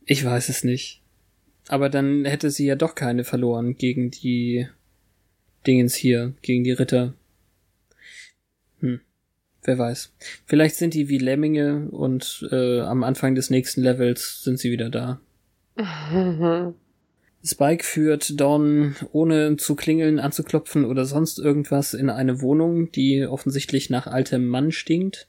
Ich 0.04 0.24
weiß 0.24 0.48
es 0.48 0.64
nicht. 0.64 0.99
Aber 1.70 1.88
dann 1.88 2.24
hätte 2.24 2.50
sie 2.50 2.66
ja 2.66 2.74
doch 2.74 2.96
keine 2.96 3.22
verloren 3.22 3.76
gegen 3.76 4.10
die 4.10 4.66
Dingens 5.68 5.94
hier, 5.94 6.34
gegen 6.42 6.64
die 6.64 6.72
Ritter. 6.72 7.14
Hm. 8.80 9.00
Wer 9.62 9.78
weiß. 9.78 10.12
Vielleicht 10.46 10.74
sind 10.74 10.94
die 10.94 11.08
wie 11.08 11.18
Lemminge 11.18 11.88
und 11.92 12.44
äh, 12.50 12.80
am 12.80 13.04
Anfang 13.04 13.36
des 13.36 13.50
nächsten 13.50 13.82
Levels 13.82 14.42
sind 14.42 14.58
sie 14.58 14.72
wieder 14.72 14.90
da. 14.90 15.20
Spike 17.44 17.84
führt 17.84 18.40
Dawn, 18.40 18.96
ohne 19.12 19.56
zu 19.56 19.76
klingeln, 19.76 20.18
anzuklopfen 20.18 20.84
oder 20.84 21.04
sonst 21.04 21.38
irgendwas, 21.38 21.94
in 21.94 22.10
eine 22.10 22.40
Wohnung, 22.40 22.90
die 22.90 23.24
offensichtlich 23.24 23.90
nach 23.90 24.08
altem 24.08 24.48
Mann 24.48 24.72
stinkt. 24.72 25.28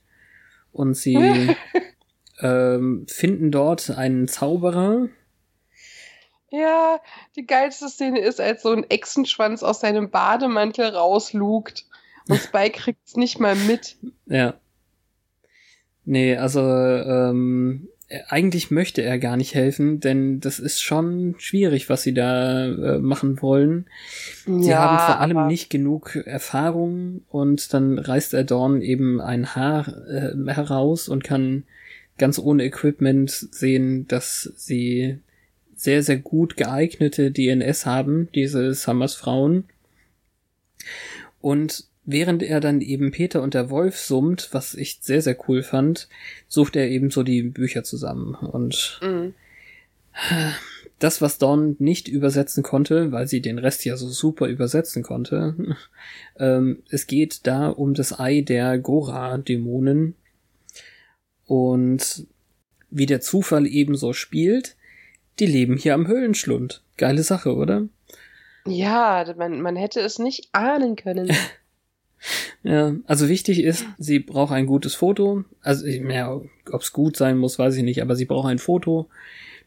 Und 0.71 0.97
sie 0.97 1.17
ähm, 2.39 3.05
finden 3.07 3.51
dort 3.51 3.91
einen 3.91 4.27
Zauberer, 4.27 5.07
ja, 6.51 6.99
die 7.35 7.47
geilste 7.47 7.87
Szene 7.87 8.19
ist, 8.19 8.41
als 8.41 8.61
so 8.61 8.71
ein 8.71 8.85
Echsenschwanz 8.89 9.63
aus 9.63 9.79
seinem 9.79 10.11
Bademantel 10.11 10.89
rauslugt 10.89 11.85
und 12.27 12.37
Spike 12.41 12.79
kriegt's 12.79 13.15
nicht 13.15 13.39
mal 13.39 13.55
mit. 13.55 13.95
Ja. 14.25 14.55
Nee, 16.03 16.35
also 16.35 16.59
ähm, 16.61 17.87
eigentlich 18.27 18.69
möchte 18.69 19.01
er 19.01 19.17
gar 19.17 19.37
nicht 19.37 19.55
helfen, 19.55 20.01
denn 20.01 20.41
das 20.41 20.59
ist 20.59 20.81
schon 20.81 21.35
schwierig, 21.37 21.89
was 21.89 22.03
sie 22.03 22.13
da 22.13 22.65
äh, 22.65 22.97
machen 22.99 23.41
wollen. 23.41 23.85
Sie 24.45 24.69
ja, 24.69 24.79
haben 24.79 24.97
vor 24.97 25.19
allem 25.21 25.47
nicht 25.47 25.69
genug 25.69 26.17
Erfahrung 26.17 27.21
und 27.29 27.73
dann 27.73 27.97
reißt 27.97 28.33
er 28.33 28.43
Dorn 28.43 28.81
eben 28.81 29.21
ein 29.21 29.55
Haar 29.55 29.87
äh, 30.09 30.33
heraus 30.47 31.07
und 31.07 31.23
kann 31.23 31.63
ganz 32.17 32.39
ohne 32.39 32.65
Equipment 32.65 33.31
sehen, 33.31 34.07
dass 34.07 34.51
sie 34.57 35.19
sehr, 35.82 36.03
sehr 36.03 36.17
gut 36.17 36.57
geeignete 36.57 37.32
DNS 37.32 37.88
haben, 37.88 38.29
diese 38.36 38.75
Summers 38.75 39.15
Frauen. 39.15 39.63
Und 41.41 41.86
während 42.05 42.43
er 42.43 42.59
dann 42.59 42.82
eben 42.82 43.09
Peter 43.09 43.41
und 43.41 43.55
der 43.55 43.71
Wolf 43.71 43.97
summt, 43.97 44.49
was 44.51 44.75
ich 44.75 44.99
sehr, 45.01 45.23
sehr 45.23 45.36
cool 45.47 45.63
fand, 45.63 46.07
sucht 46.47 46.75
er 46.75 46.88
eben 46.88 47.09
so 47.09 47.23
die 47.23 47.41
Bücher 47.41 47.84
zusammen. 47.84 48.36
Und 48.36 48.99
mhm. 49.01 49.34
das, 50.99 51.19
was 51.19 51.39
Dawn 51.39 51.77
nicht 51.79 52.07
übersetzen 52.07 52.61
konnte, 52.61 53.11
weil 53.11 53.27
sie 53.27 53.41
den 53.41 53.57
Rest 53.57 53.84
ja 53.84 53.97
so 53.97 54.07
super 54.07 54.49
übersetzen 54.49 55.01
konnte, 55.01 55.55
ähm, 56.38 56.84
es 56.91 57.07
geht 57.07 57.47
da 57.47 57.69
um 57.69 57.95
das 57.95 58.19
Ei 58.19 58.41
der 58.41 58.77
Gora-Dämonen. 58.77 60.13
Und 61.47 62.27
wie 62.91 63.07
der 63.07 63.19
Zufall 63.21 63.65
ebenso 63.65 64.13
spielt, 64.13 64.75
die 65.41 65.47
leben 65.47 65.75
hier 65.75 65.95
am 65.95 66.07
Höhlenschlund. 66.07 66.83
Geile 66.97 67.23
Sache, 67.23 67.55
oder? 67.55 67.87
Ja, 68.65 69.25
man, 69.37 69.59
man 69.61 69.75
hätte 69.75 69.99
es 69.99 70.19
nicht 70.19 70.49
ahnen 70.51 70.95
können. 70.95 71.31
ja, 72.63 72.95
also 73.05 73.27
wichtig 73.27 73.63
ist, 73.63 73.85
sie 73.97 74.19
braucht 74.19 74.53
ein 74.53 74.67
gutes 74.67 74.93
Foto. 74.95 75.43
Also, 75.61 75.87
ja, 75.87 76.39
ob 76.71 76.81
es 76.81 76.93
gut 76.93 77.17
sein 77.17 77.37
muss, 77.37 77.57
weiß 77.57 77.75
ich 77.75 77.83
nicht, 77.83 78.01
aber 78.01 78.15
sie 78.15 78.25
braucht 78.25 78.49
ein 78.49 78.59
Foto. 78.59 79.09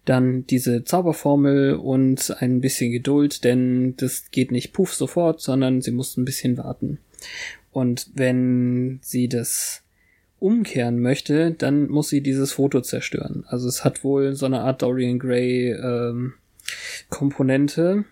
Dann 0.05 0.47
diese 0.47 0.85
Zauberformel 0.85 1.75
und 1.75 2.37
ein 2.41 2.61
bisschen 2.61 2.93
Geduld, 2.93 3.43
denn 3.43 3.97
das 3.97 4.31
geht 4.31 4.53
nicht 4.53 4.72
puff 4.72 4.95
sofort, 4.95 5.41
sondern 5.41 5.81
sie 5.83 5.93
muss 5.93 6.16
ein 6.16 6.25
bisschen 6.25 6.57
warten. 6.57 6.99
Und 7.72 8.11
wenn 8.14 9.01
sie 9.03 9.29
das 9.29 9.84
umkehren 10.45 11.01
möchte, 11.01 11.53
dann 11.53 11.89
muss 11.89 12.11
sie 12.11 12.21
dieses 12.21 12.53
Foto 12.53 12.83
zerstören. 12.83 13.45
Also 13.49 13.67
es 13.67 13.83
hat 13.83 14.05
wohl 14.05 14.35
so 14.35 14.45
eine 14.45 14.61
Art 14.61 14.83
Dorian 14.83 15.19
Gray 15.19 15.73
ähm, 15.73 16.35
Komponente. 17.09 18.05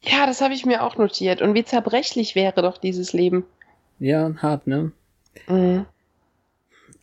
Ja, 0.00 0.26
das 0.26 0.40
habe 0.40 0.54
ich 0.54 0.64
mir 0.64 0.82
auch 0.82 0.96
notiert. 0.96 1.42
Und 1.42 1.54
wie 1.54 1.64
zerbrechlich 1.64 2.34
wäre 2.34 2.62
doch 2.62 2.78
dieses 2.78 3.12
Leben. 3.12 3.44
Ja, 3.98 4.34
hart, 4.38 4.66
ne? 4.66 4.92
Mhm. 5.46 5.84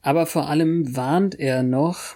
Aber 0.02 0.26
vor 0.26 0.50
allem 0.50 0.96
warnt 0.96 1.40
er 1.40 1.62
noch, 1.62 2.16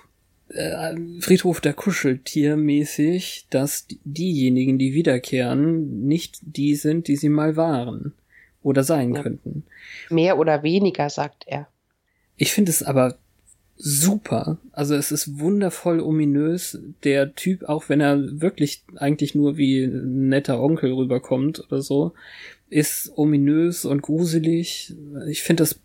äh, 0.49 0.95
Friedhof 1.19 1.61
der 1.61 1.73
Kuscheltier 1.73 2.57
mäßig, 2.57 3.45
dass 3.51 3.85
diejenigen, 4.03 4.79
die 4.79 4.93
wiederkehren, 4.93 6.07
nicht 6.07 6.39
die 6.41 6.75
sind, 6.75 7.07
die 7.07 7.15
sie 7.15 7.29
mal 7.29 7.55
waren 7.55 8.13
oder 8.63 8.83
sein 8.83 9.13
ja. 9.13 9.21
könnten. 9.21 9.65
Mehr 10.09 10.39
oder 10.39 10.63
weniger, 10.63 11.11
sagt 11.11 11.43
er. 11.45 11.67
Ich 12.37 12.53
finde 12.53 12.71
es 12.71 12.83
aber 12.83 13.17
super. 13.77 14.57
Also 14.71 14.95
es 14.95 15.11
ist 15.11 15.39
wundervoll 15.39 15.99
ominös. 15.99 16.79
Der 17.03 17.35
Typ, 17.35 17.63
auch 17.63 17.89
wenn 17.89 18.01
er 18.01 18.41
wirklich 18.41 18.83
eigentlich 18.95 19.35
nur 19.35 19.57
wie 19.57 19.83
ein 19.83 20.29
netter 20.29 20.61
Onkel 20.61 20.93
rüberkommt 20.93 21.59
oder 21.67 21.81
so, 21.81 22.13
ist 22.69 23.11
ominös 23.15 23.85
und 23.85 24.01
gruselig. 24.01 24.93
Ich 25.27 25.43
finde, 25.43 25.63
das 25.63 25.79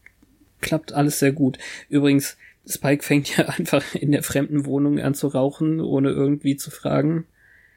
klappt 0.61 0.93
alles 0.93 1.19
sehr 1.19 1.33
gut. 1.33 1.59
Übrigens, 1.89 2.37
Spike 2.67 3.03
fängt 3.03 3.37
ja 3.37 3.47
einfach 3.49 3.95
in 3.95 4.13
der 4.13 4.23
fremden 4.23 4.65
Wohnung 4.67 4.99
an 5.01 5.15
zu 5.15 5.29
rauchen, 5.29 5.81
ohne 5.81 6.11
irgendwie 6.11 6.57
zu 6.57 6.71
fragen. 6.71 7.27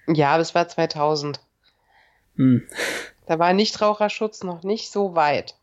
Ja, 0.07 0.37
das 0.37 0.53
war 0.53 0.67
2000. 0.67 1.39
Hm. 2.35 2.63
Da 3.25 3.39
war 3.39 3.53
Nichtraucherschutz 3.53 4.43
noch 4.43 4.63
nicht 4.63 4.91
so 4.91 5.15
weit. 5.15 5.55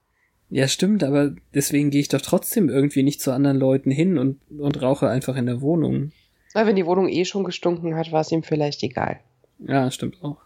Ja, 0.51 0.66
stimmt, 0.66 1.05
aber 1.05 1.32
deswegen 1.55 1.90
gehe 1.90 2.01
ich 2.01 2.09
doch 2.09 2.20
trotzdem 2.20 2.68
irgendwie 2.68 3.05
nicht 3.05 3.20
zu 3.20 3.32
anderen 3.32 3.57
Leuten 3.57 3.90
hin 3.90 4.18
und, 4.18 4.40
und 4.51 4.82
rauche 4.82 5.09
einfach 5.09 5.36
in 5.36 5.46
der 5.46 5.61
Wohnung. 5.61 6.11
Weil 6.53 6.66
wenn 6.66 6.76
die 6.76 6.86
Wohnung 6.86 7.09
eh 7.09 7.24
schon 7.24 7.44
gestunken 7.44 7.94
hat, 7.94 8.11
war 8.11 8.22
es 8.22 8.32
ihm 8.32 8.42
vielleicht 8.42 8.82
egal. 8.82 9.20
Ja, 9.61 9.90
stimmt 9.90 10.22
auch. 10.22 10.38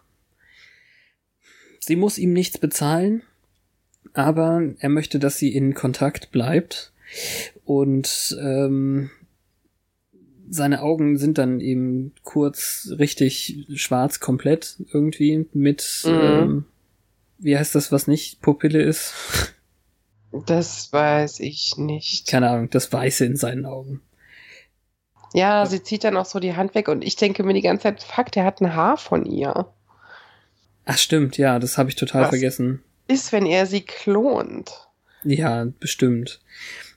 Sie 1.79 1.95
muss 1.95 2.19
ihm 2.19 2.33
nichts 2.33 2.59
bezahlen, 2.59 3.23
aber 4.13 4.73
er 4.77 4.89
möchte, 4.89 5.17
dass 5.17 5.37
sie 5.37 5.53
in 5.53 5.73
Kontakt 5.73 6.31
bleibt. 6.31 6.91
Und 7.63 8.37
ähm, 8.41 9.09
seine 10.49 10.81
Augen 10.81 11.17
sind 11.17 11.37
dann 11.37 11.59
eben 11.59 12.13
kurz 12.23 12.91
richtig 12.97 13.65
schwarz 13.75 14.19
komplett 14.19 14.77
irgendwie 14.93 15.47
mit, 15.53 16.03
mhm. 16.05 16.11
ähm, 16.11 16.65
wie 17.39 17.57
heißt 17.57 17.73
das, 17.73 17.91
was 17.91 18.07
nicht 18.07 18.41
Pupille 18.41 18.81
ist? 18.81 19.13
Das 20.45 20.91
weiß 20.91 21.39
ich 21.39 21.77
nicht. 21.77 22.27
Keine 22.27 22.49
Ahnung, 22.49 22.69
das 22.69 22.91
Weiße 22.91 23.25
in 23.25 23.37
seinen 23.37 23.65
Augen. 23.65 24.01
Ja, 25.33 25.65
sie 25.65 25.83
zieht 25.83 26.03
dann 26.03 26.17
auch 26.17 26.25
so 26.25 26.39
die 26.39 26.55
Hand 26.55 26.75
weg 26.75 26.87
und 26.87 27.03
ich 27.03 27.15
denke 27.15 27.43
mir 27.43 27.53
die 27.53 27.61
ganze 27.61 27.83
Zeit, 27.83 28.03
fuck, 28.03 28.31
der 28.31 28.45
hat 28.45 28.61
ein 28.61 28.73
Haar 28.73 28.97
von 28.97 29.25
ihr. 29.25 29.67
Ach 30.85 30.97
stimmt, 30.97 31.37
ja, 31.37 31.59
das 31.59 31.77
habe 31.77 31.89
ich 31.89 31.95
total 31.95 32.23
Was 32.23 32.29
vergessen. 32.29 32.83
Ist, 33.07 33.31
wenn 33.31 33.45
er 33.45 33.65
sie 33.65 33.81
klont. 33.81 34.87
Ja, 35.23 35.65
bestimmt. 35.79 36.39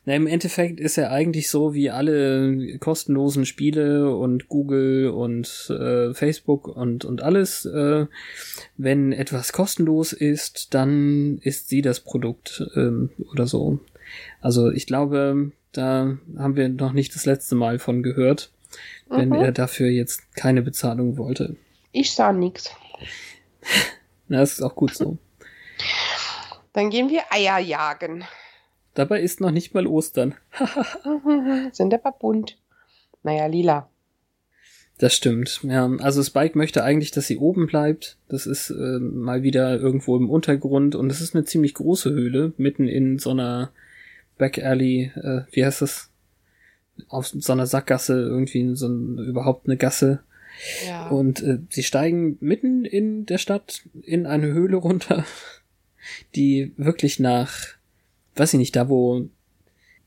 Na, 0.09 0.15
im 0.15 0.27
Endeffekt 0.27 0.81
ist 0.81 0.97
er 0.97 1.11
eigentlich 1.11 1.51
so 1.51 1.75
wie 1.75 1.91
alle 1.91 2.79
kostenlosen 2.79 3.45
Spiele 3.45 4.17
und 4.17 4.49
Google 4.49 5.11
und 5.11 5.69
äh, 5.69 6.15
Facebook 6.15 6.67
und, 6.67 7.05
und 7.05 7.23
alles. 7.23 7.67
Äh, 7.67 8.07
wenn 8.79 9.13
etwas 9.13 9.53
kostenlos 9.53 10.15
ist, 10.15 10.73
dann 10.73 11.37
ist 11.43 11.69
sie 11.69 11.83
das 11.83 12.01
Produkt 12.01 12.65
ähm, 12.75 13.11
oder 13.31 13.47
so. 13.47 13.81
Also 14.41 14.71
ich 14.71 14.87
glaube, 14.87 15.53
da 15.73 16.17
haben 16.39 16.57
wir 16.57 16.71
noch 16.71 16.95
nicht 16.95 17.15
das 17.15 17.27
letzte 17.27 17.55
Mal 17.55 17.79
von 17.79 18.03
gehört, 18.03 18.51
wenn 19.11 19.29
mhm. 19.29 19.35
er 19.35 19.53
dafür 19.53 19.89
jetzt 19.89 20.35
keine 20.35 20.63
Bezahlung 20.63 21.19
wollte. 21.19 21.55
Ich 21.93 22.15
sah 22.15 22.33
nix. 22.33 22.71
Na, 24.29 24.39
das 24.39 24.55
ist 24.55 24.63
auch 24.63 24.75
gut 24.75 24.95
so. 24.95 25.19
Dann 26.73 26.89
gehen 26.89 27.11
wir 27.11 27.25
Eier 27.31 27.59
jagen. 27.59 28.25
Dabei 28.99 29.21
ist 29.21 29.41
noch 29.41 29.53
nicht 29.53 29.75
mal 29.75 29.87
Ostern. 29.87 30.35
Sind 31.73 31.95
aber 31.95 32.11
bunt. 32.11 32.59
Naja, 33.23 33.47
lila. 33.47 33.89
Das 34.99 35.15
stimmt. 35.15 35.61
Ja, 35.63 35.89
also 36.01 36.21
Spike 36.25 36.59
möchte 36.59 36.83
eigentlich, 36.83 37.13
dass 37.13 37.29
sie 37.29 37.37
oben 37.37 37.69
bleibt. 37.69 38.17
Das 38.29 38.45
ist 38.45 38.71
äh, 38.71 38.99
mal 38.99 39.45
wieder 39.45 39.79
irgendwo 39.79 40.17
im 40.17 40.29
Untergrund 40.29 40.97
und 40.97 41.13
es 41.13 41.21
ist 41.21 41.37
eine 41.37 41.45
ziemlich 41.45 41.75
große 41.75 42.11
Höhle, 42.11 42.55
mitten 42.57 42.89
in 42.89 43.21
so 43.21 43.31
einer 43.31 43.71
Back 44.37 44.59
Alley, 44.59 45.13
äh, 45.15 45.43
wie 45.53 45.65
heißt 45.65 45.81
das? 45.81 46.11
Auf 47.07 47.29
so 47.29 47.53
einer 47.53 47.69
Sackgasse, 47.69 48.21
irgendwie 48.21 48.75
so 48.75 48.89
ein, 48.89 49.19
überhaupt 49.19 49.69
eine 49.69 49.77
Gasse. 49.77 50.25
Ja. 50.89 51.07
Und 51.07 51.41
äh, 51.41 51.59
sie 51.71 51.85
steigen 51.85 52.37
mitten 52.41 52.85
in 52.85 53.27
der 53.27 53.39
Stadt 53.39 53.83
in 54.03 54.27
eine 54.27 54.49
Höhle 54.49 54.77
runter, 54.77 55.25
die 56.35 56.73
wirklich 56.77 57.21
nach 57.21 57.78
weiß 58.39 58.55
ich 58.55 58.59
nicht, 58.59 58.77
da 58.77 58.89
wo, 58.89 59.29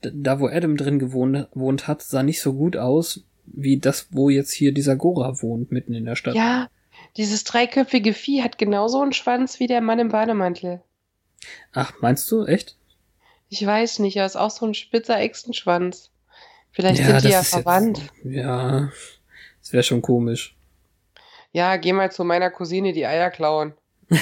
da 0.01 0.39
wo 0.39 0.47
Adam 0.47 0.77
drin 0.77 0.99
gewohnt, 0.99 1.51
gewohnt 1.53 1.88
hat, 1.88 2.01
sah 2.01 2.23
nicht 2.23 2.41
so 2.41 2.53
gut 2.53 2.77
aus, 2.77 3.23
wie 3.45 3.77
das, 3.77 4.07
wo 4.11 4.29
jetzt 4.29 4.51
hier 4.51 4.73
dieser 4.73 4.95
Gora 4.95 5.41
wohnt, 5.41 5.71
mitten 5.71 5.93
in 5.93 6.05
der 6.05 6.15
Stadt. 6.15 6.36
Ja, 6.36 6.69
dieses 7.17 7.43
dreiköpfige 7.43 8.13
Vieh 8.13 8.41
hat 8.41 8.57
genauso 8.57 9.01
einen 9.01 9.13
Schwanz 9.13 9.59
wie 9.59 9.67
der 9.67 9.82
Mann 9.82 9.99
im 9.99 10.09
Bademantel. 10.09 10.82
Ach, 11.73 11.93
meinst 12.01 12.29
du, 12.32 12.45
echt? 12.45 12.77
Ich 13.49 13.65
weiß 13.65 13.99
nicht, 13.99 14.15
er 14.15 14.25
ist 14.25 14.38
auch 14.38 14.51
so 14.51 14.65
ein 14.65 14.73
spitzer 14.73 15.19
Echsenschwanz. 15.19 16.09
Vielleicht 16.71 17.01
ja, 17.01 17.07
sind 17.07 17.23
die 17.25 17.34
ja 17.34 17.43
verwandt. 17.43 17.99
Jetzt, 18.23 18.36
ja, 18.36 18.89
das 19.59 19.73
wäre 19.73 19.84
schon 19.84 20.01
komisch. 20.01 20.55
Ja, 21.51 21.75
geh 21.75 21.91
mal 21.91 22.11
zu 22.11 22.23
meiner 22.23 22.49
Cousine 22.49 22.93
die 22.93 23.05
Eier 23.05 23.29
klauen. 23.29 23.73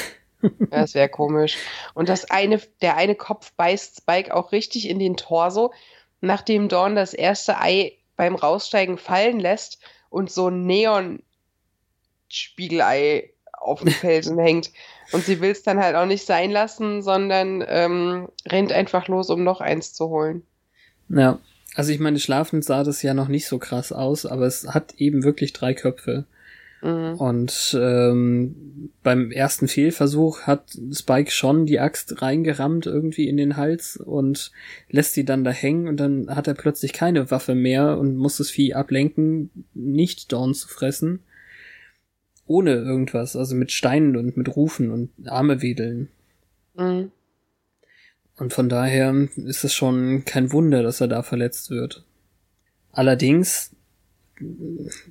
Das 0.69 0.93
wäre 0.93 1.09
komisch. 1.09 1.57
Und 1.93 2.07
das 2.09 2.31
eine, 2.31 2.61
der 2.81 2.97
eine 2.97 3.15
Kopf 3.15 3.51
beißt 3.53 3.97
Spike 3.97 4.35
auch 4.35 4.51
richtig 4.51 4.87
in 4.87 4.99
den 4.99 5.17
Torso, 5.17 5.73
nachdem 6.21 6.69
Dawn 6.69 6.95
das 6.95 7.13
erste 7.13 7.59
Ei 7.59 7.93
beim 8.15 8.35
Raussteigen 8.35 8.97
fallen 8.97 9.39
lässt 9.39 9.79
und 10.09 10.31
so 10.31 10.49
ein 10.49 10.65
Neon-Spiegelei 10.65 13.31
auf 13.53 13.81
dem 13.81 13.91
Felsen 13.91 14.39
hängt. 14.39 14.71
Und 15.11 15.25
sie 15.25 15.41
will 15.41 15.51
es 15.51 15.63
dann 15.63 15.79
halt 15.79 15.95
auch 15.95 16.05
nicht 16.05 16.25
sein 16.25 16.51
lassen, 16.51 17.01
sondern 17.01 17.63
ähm, 17.67 18.29
rennt 18.47 18.71
einfach 18.71 19.07
los, 19.07 19.29
um 19.29 19.43
noch 19.43 19.61
eins 19.61 19.93
zu 19.93 20.09
holen. 20.09 20.43
Ja, 21.09 21.39
also 21.75 21.91
ich 21.91 21.99
meine, 21.99 22.19
schlafend 22.19 22.63
sah 22.63 22.83
das 22.83 23.01
ja 23.01 23.13
noch 23.13 23.27
nicht 23.27 23.47
so 23.47 23.57
krass 23.57 23.91
aus, 23.91 24.25
aber 24.25 24.45
es 24.45 24.67
hat 24.67 24.95
eben 24.97 25.23
wirklich 25.23 25.53
drei 25.53 25.73
Köpfe. 25.73 26.25
Mhm. 26.81 27.15
Und 27.15 27.77
ähm, 27.79 28.91
beim 29.03 29.31
ersten 29.31 29.67
Fehlversuch 29.67 30.41
hat 30.41 30.77
Spike 30.91 31.31
schon 31.31 31.65
die 31.65 31.79
Axt 31.79 32.21
reingerammt 32.21 32.85
irgendwie 32.85 33.27
in 33.27 33.37
den 33.37 33.57
Hals 33.57 33.97
und 33.97 34.51
lässt 34.89 35.13
sie 35.13 35.25
dann 35.25 35.43
da 35.43 35.51
hängen 35.51 35.87
und 35.87 35.97
dann 35.97 36.33
hat 36.33 36.47
er 36.47 36.53
plötzlich 36.53 36.93
keine 36.93 37.31
Waffe 37.31 37.55
mehr 37.55 37.97
und 37.97 38.15
muss 38.15 38.37
das 38.37 38.49
Vieh 38.49 38.73
ablenken, 38.73 39.49
nicht 39.73 40.31
Dawn 40.31 40.53
zu 40.53 40.67
fressen. 40.67 41.19
Ohne 42.45 42.75
irgendwas, 42.75 43.35
also 43.35 43.55
mit 43.55 43.71
Steinen 43.71 44.15
und 44.15 44.37
mit 44.37 44.55
Rufen 44.55 44.91
und 44.91 45.11
Arme 45.27 45.61
wedeln. 45.61 46.07
Mhm. 46.75 47.11
Und 48.37 48.53
von 48.53 48.69
daher 48.69 49.27
ist 49.35 49.65
es 49.65 49.73
schon 49.73 50.23
kein 50.23 50.53
Wunder, 50.53 50.81
dass 50.81 51.01
er 51.01 51.09
da 51.09 51.23
verletzt 51.23 51.69
wird. 51.69 52.05
Allerdings 52.91 53.75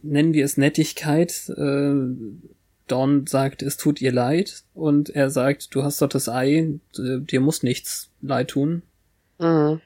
nennen 0.03 0.33
wir 0.33 0.45
es 0.45 0.57
Nettigkeit. 0.57 1.49
Äh, 1.57 1.93
Dawn 2.87 3.27
sagt, 3.27 3.63
es 3.63 3.77
tut 3.77 4.01
ihr 4.01 4.13
leid 4.13 4.65
und 4.75 5.11
er 5.11 5.29
sagt, 5.31 5.75
du 5.75 5.83
hast 5.83 6.01
doch 6.01 6.09
das 6.09 6.29
Ei, 6.29 6.81
dir 6.97 7.41
muss 7.41 7.63
nichts 7.63 8.11
leid 8.23 8.49
tun. 8.49 8.83
Mhm. 9.39 9.81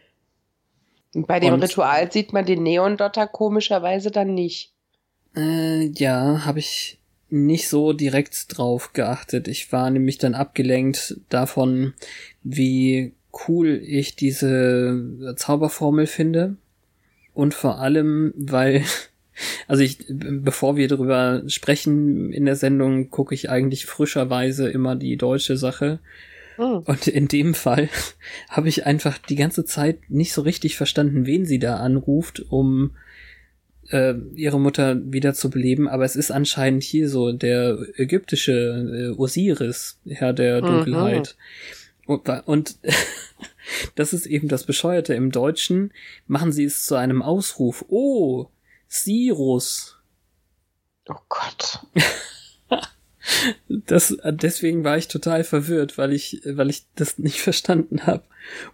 Bei 1.14 1.40
dem 1.40 1.54
und, 1.54 1.62
Ritual 1.62 2.10
sieht 2.10 2.32
man 2.32 2.46
den 2.46 2.62
Neondotter 2.62 3.26
komischerweise 3.26 4.10
dann 4.10 4.34
nicht. 4.34 4.72
Äh, 5.36 5.86
ja, 5.88 6.44
habe 6.44 6.58
ich 6.58 7.00
nicht 7.28 7.68
so 7.68 7.92
direkt 7.92 8.56
drauf 8.56 8.92
geachtet. 8.92 9.48
Ich 9.48 9.72
war 9.72 9.90
nämlich 9.90 10.18
dann 10.18 10.34
abgelenkt 10.34 11.16
davon, 11.28 11.94
wie 12.42 13.14
cool 13.48 13.80
ich 13.82 14.16
diese 14.16 15.34
Zauberformel 15.36 16.06
finde. 16.06 16.56
Und 17.34 17.54
vor 17.54 17.78
allem, 17.78 18.34
weil, 18.36 18.84
also 19.66 19.82
ich, 19.82 19.98
bevor 20.08 20.76
wir 20.76 20.88
darüber 20.88 21.42
sprechen 21.46 22.32
in 22.32 22.44
der 22.44 22.56
Sendung, 22.56 23.10
gucke 23.10 23.34
ich 23.34 23.50
eigentlich 23.50 23.86
frischerweise 23.86 24.68
immer 24.68 24.96
die 24.96 25.16
deutsche 25.16 25.56
Sache. 25.56 26.00
Oh. 26.58 26.82
Und 26.84 27.06
in 27.06 27.28
dem 27.28 27.54
Fall 27.54 27.88
habe 28.48 28.68
ich 28.68 28.86
einfach 28.86 29.18
die 29.18 29.36
ganze 29.36 29.64
Zeit 29.64 29.98
nicht 30.08 30.32
so 30.32 30.42
richtig 30.42 30.76
verstanden, 30.76 31.26
wen 31.26 31.46
sie 31.46 31.58
da 31.58 31.76
anruft, 31.76 32.44
um 32.50 32.92
äh, 33.90 34.14
ihre 34.34 34.60
Mutter 34.60 35.00
wieder 35.04 35.34
zu 35.34 35.50
beleben, 35.50 35.88
aber 35.88 36.04
es 36.04 36.16
ist 36.16 36.30
anscheinend 36.30 36.82
hier 36.82 37.08
so 37.08 37.32
der 37.32 37.78
ägyptische 37.96 39.12
äh, 39.12 39.18
Osiris, 39.18 39.98
Herr 40.06 40.32
der. 40.32 40.60
Dunkelheit. 40.60 41.36
Mhm. 42.06 42.14
Und, 42.14 42.28
und 42.46 42.76
das 43.94 44.12
ist 44.12 44.26
eben 44.26 44.48
das 44.48 44.64
Bescheuerte. 44.64 45.14
Im 45.14 45.30
Deutschen 45.30 45.92
machen 46.26 46.52
sie 46.52 46.64
es 46.64 46.84
zu 46.84 46.94
einem 46.96 47.22
Ausruf. 47.22 47.84
Oh, 47.88 48.48
Sirus. 48.92 49.96
Oh 51.08 51.16
Gott. 51.28 51.80
Das, 53.68 54.16
deswegen 54.24 54.82
war 54.82 54.98
ich 54.98 55.06
total 55.06 55.44
verwirrt, 55.44 55.96
weil 55.96 56.12
ich, 56.12 56.42
weil 56.44 56.68
ich 56.68 56.86
das 56.96 57.18
nicht 57.18 57.40
verstanden 57.40 58.04
habe. 58.04 58.24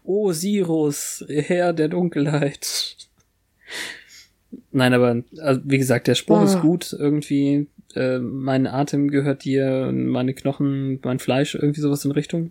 Oh, 0.05 0.33
Sirus, 0.33 1.23
Herr 1.29 1.75
der 1.75 1.89
Dunkelheit. 1.89 2.97
Nein, 4.73 4.95
aber 4.95 5.23
also, 5.39 5.61
wie 5.64 5.77
gesagt, 5.77 6.07
der 6.07 6.14
Spruch 6.14 6.41
oh. 6.41 6.45
ist 6.45 6.61
gut. 6.61 6.97
Irgendwie, 6.99 7.66
äh, 7.95 8.19
mein 8.19 8.66
Atem 8.66 9.11
gehört 9.11 9.45
dir, 9.45 9.93
meine 9.93 10.33
Knochen, 10.33 10.99
mein 11.05 11.19
Fleisch, 11.19 11.55
irgendwie 11.55 11.83
sowas 11.83 12.07
in 12.07 12.12
Richtung. 12.12 12.51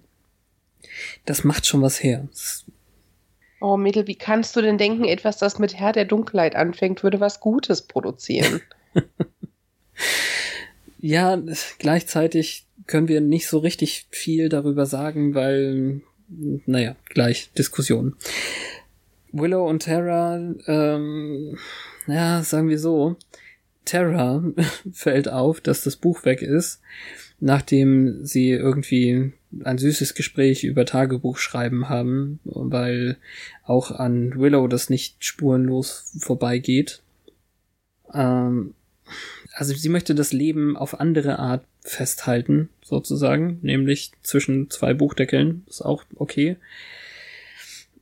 Das 1.25 1.43
macht 1.43 1.65
schon 1.65 1.81
was 1.81 2.03
her. 2.03 2.27
Oh, 3.59 3.77
Mädel, 3.77 4.07
wie 4.07 4.15
kannst 4.15 4.55
du 4.55 4.61
denn 4.61 4.77
denken, 4.77 5.05
etwas, 5.05 5.37
das 5.37 5.57
mit 5.57 5.79
Herr 5.79 5.91
der 5.91 6.05
Dunkelheit 6.05 6.55
anfängt, 6.55 7.03
würde 7.03 7.19
was 7.19 7.39
Gutes 7.39 7.81
produzieren? 7.81 8.61
ja, 10.99 11.41
gleichzeitig 11.79 12.67
können 12.85 13.07
wir 13.07 13.21
nicht 13.21 13.47
so 13.47 13.57
richtig 13.57 14.07
viel 14.11 14.49
darüber 14.49 14.85
sagen, 14.85 15.33
weil, 15.33 16.01
naja, 16.27 16.95
gleich 17.05 17.51
Diskussion. 17.53 18.15
Willow 19.31 19.67
und 19.67 19.79
Terra, 19.79 20.37
ähm, 20.67 21.57
ja, 22.07 22.43
sagen 22.43 22.69
wir 22.69 22.79
so, 22.79 23.15
Terra 23.85 24.43
fällt 24.93 25.29
auf, 25.29 25.61
dass 25.61 25.83
das 25.83 25.95
Buch 25.95 26.25
weg 26.25 26.41
ist, 26.41 26.81
nachdem 27.39 28.23
sie 28.23 28.51
irgendwie 28.51 29.33
ein 29.63 29.77
süßes 29.77 30.13
Gespräch 30.13 30.63
über 30.63 30.85
Tagebuchschreiben 30.85 31.89
haben, 31.89 32.39
weil 32.43 33.17
auch 33.63 33.91
an 33.91 34.37
Willow 34.37 34.67
das 34.67 34.89
nicht 34.89 35.23
spurenlos 35.23 36.13
vorbeigeht. 36.19 37.01
Ähm, 38.13 38.73
also 39.53 39.73
sie 39.73 39.89
möchte 39.89 40.15
das 40.15 40.33
Leben 40.33 40.75
auf 40.75 40.99
andere 40.99 41.39
Art 41.39 41.65
festhalten, 41.81 42.69
sozusagen, 42.83 43.59
nämlich 43.61 44.11
zwischen 44.21 44.69
zwei 44.69 44.93
Buchdeckeln, 44.93 45.63
ist 45.67 45.81
auch 45.81 46.03
okay. 46.15 46.57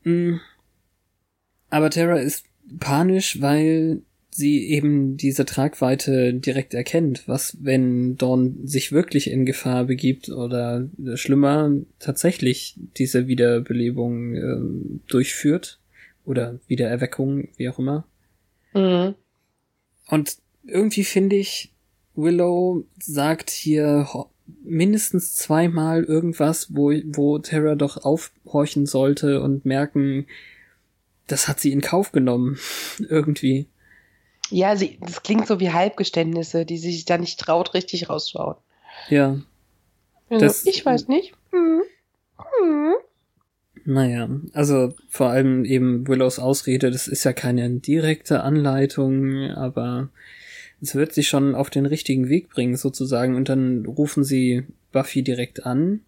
Mm. 0.03 0.37
Aber 1.69 1.89
Terra 1.89 2.17
ist 2.17 2.45
panisch, 2.79 3.41
weil 3.41 4.01
sie 4.35 4.69
eben 4.69 5.15
diese 5.15 5.45
Tragweite 5.45 6.33
direkt 6.33 6.73
erkennt. 6.73 7.27
Was, 7.27 7.57
wenn 7.61 8.17
Dawn 8.17 8.67
sich 8.67 8.91
wirklich 8.91 9.29
in 9.29 9.45
Gefahr 9.45 9.85
begibt 9.85 10.29
oder 10.29 10.89
schlimmer 11.15 11.71
tatsächlich 11.99 12.75
diese 12.97 13.27
Wiederbelebung 13.27 14.35
äh, 14.35 14.99
durchführt 15.07 15.79
oder 16.25 16.59
Wiedererweckung, 16.67 17.47
wie 17.55 17.69
auch 17.69 17.79
immer. 17.79 18.05
Mhm. 18.73 19.15
Und 20.07 20.37
irgendwie 20.65 21.05
finde 21.05 21.37
ich, 21.37 21.71
Willow 22.15 22.85
sagt 22.99 23.49
hier 23.49 24.07
mindestens 24.63 25.35
zweimal 25.35 26.03
irgendwas, 26.03 26.75
wo, 26.75 26.91
wo 27.05 27.39
Terra 27.39 27.75
doch 27.75 28.03
aufhorchen 28.03 28.85
sollte 28.85 29.41
und 29.41 29.65
merken, 29.65 30.27
das 31.27 31.47
hat 31.47 31.59
sie 31.61 31.71
in 31.71 31.81
Kauf 31.81 32.11
genommen. 32.11 32.57
irgendwie. 33.09 33.67
Ja, 34.49 34.75
sie, 34.75 34.97
das 35.01 35.23
klingt 35.23 35.47
so 35.47 35.59
wie 35.59 35.71
Halbgeständnisse, 35.71 36.65
die 36.65 36.77
sie 36.77 36.91
sich 36.91 37.05
da 37.05 37.17
nicht 37.17 37.39
traut, 37.39 37.73
richtig 37.73 38.09
rausschauen. 38.09 38.55
Ja. 39.09 39.39
Also, 40.29 40.45
das, 40.45 40.65
ich 40.65 40.85
weiß 40.85 41.07
nicht. 41.07 41.33
Hm. 41.51 41.81
Hm. 42.37 42.93
Naja, 43.85 44.29
also 44.53 44.93
vor 45.09 45.29
allem 45.29 45.63
eben 45.63 46.07
Willows 46.07 46.39
Ausrede, 46.39 46.89
das 46.89 47.07
ist 47.07 47.23
ja 47.23 47.33
keine 47.33 47.69
direkte 47.69 48.41
Anleitung, 48.41 49.51
aber 49.51 50.09
es 50.81 50.95
wird 50.95 51.13
sie 51.13 51.23
schon 51.23 51.55
auf 51.55 51.69
den 51.69 51.85
richtigen 51.85 52.29
Weg 52.29 52.49
bringen, 52.49 52.77
sozusagen. 52.77 53.35
Und 53.35 53.49
dann 53.49 53.85
rufen 53.85 54.23
sie 54.23 54.63
Buffy 54.91 55.23
direkt 55.23 55.65
an, 55.65 56.01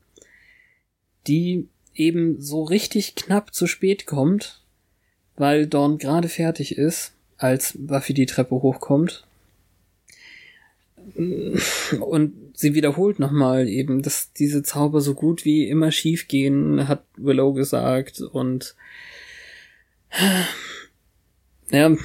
die 1.27 1.67
eben 1.93 2.41
so 2.41 2.63
richtig 2.63 3.15
knapp 3.15 3.53
zu 3.53 3.67
spät 3.67 4.05
kommt, 4.05 4.63
weil 5.35 5.67
Dawn 5.67 5.97
gerade 5.97 6.29
fertig 6.29 6.77
ist, 6.77 7.13
als 7.37 7.73
Buffy 7.77 8.13
die 8.13 8.25
Treppe 8.25 8.55
hochkommt. 8.55 9.25
Und 11.99 12.33
sie 12.53 12.73
wiederholt 12.73 13.19
nochmal 13.19 13.67
eben, 13.67 14.01
dass 14.01 14.33
diese 14.33 14.63
Zauber 14.63 14.99
so 15.01 15.13
gut 15.13 15.45
wie 15.45 15.69
immer 15.69 15.91
schief 15.91 16.27
gehen, 16.27 16.87
hat 16.87 17.03
Willow 17.15 17.53
gesagt. 17.53 18.19
Und 18.21 18.75
ja, 21.69 21.95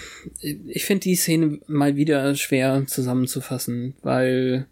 ich 0.40 0.84
finde 0.84 1.00
die 1.00 1.16
Szene 1.16 1.58
mal 1.66 1.96
wieder 1.96 2.34
schwer 2.36 2.84
zusammenzufassen, 2.86 3.94
weil 4.02 4.66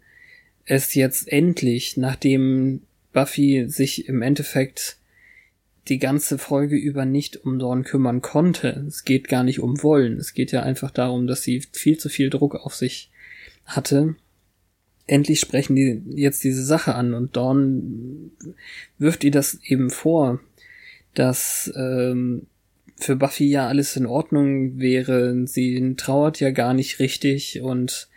es 0.65 0.93
jetzt 0.95 1.27
endlich, 1.31 1.97
nachdem 1.97 2.81
Buffy 3.13 3.65
sich 3.67 4.07
im 4.07 4.21
Endeffekt 4.21 4.97
die 5.87 5.97
ganze 5.97 6.37
Folge 6.37 6.75
über 6.75 7.05
nicht 7.05 7.43
um 7.43 7.57
Dorn 7.57 7.83
kümmern 7.83 8.21
konnte. 8.21 8.85
Es 8.87 9.03
geht 9.03 9.27
gar 9.27 9.43
nicht 9.43 9.59
um 9.59 9.81
Wollen. 9.81 10.17
Es 10.17 10.33
geht 10.33 10.51
ja 10.51 10.63
einfach 10.63 10.91
darum, 10.91 11.27
dass 11.27 11.41
sie 11.41 11.63
viel 11.71 11.97
zu 11.97 12.09
viel 12.09 12.29
Druck 12.29 12.55
auf 12.55 12.75
sich 12.75 13.09
hatte. 13.65 14.15
Endlich 15.07 15.39
sprechen 15.39 15.75
die 15.75 16.01
jetzt 16.15 16.43
diese 16.43 16.63
Sache 16.63 16.95
an 16.95 17.13
und 17.13 17.35
Dorn 17.35 18.31
wirft 18.97 19.23
ihr 19.23 19.31
das 19.31 19.59
eben 19.63 19.89
vor, 19.89 20.39
dass 21.15 21.71
ähm, 21.75 22.45
für 22.97 23.15
Buffy 23.15 23.49
ja 23.49 23.67
alles 23.67 23.95
in 23.95 24.05
Ordnung 24.05 24.79
wäre. 24.79 25.47
Sie 25.47 25.95
trauert 25.97 26.39
ja 26.39 26.51
gar 26.51 26.73
nicht 26.73 26.99
richtig 26.99 27.61
und 27.61 28.07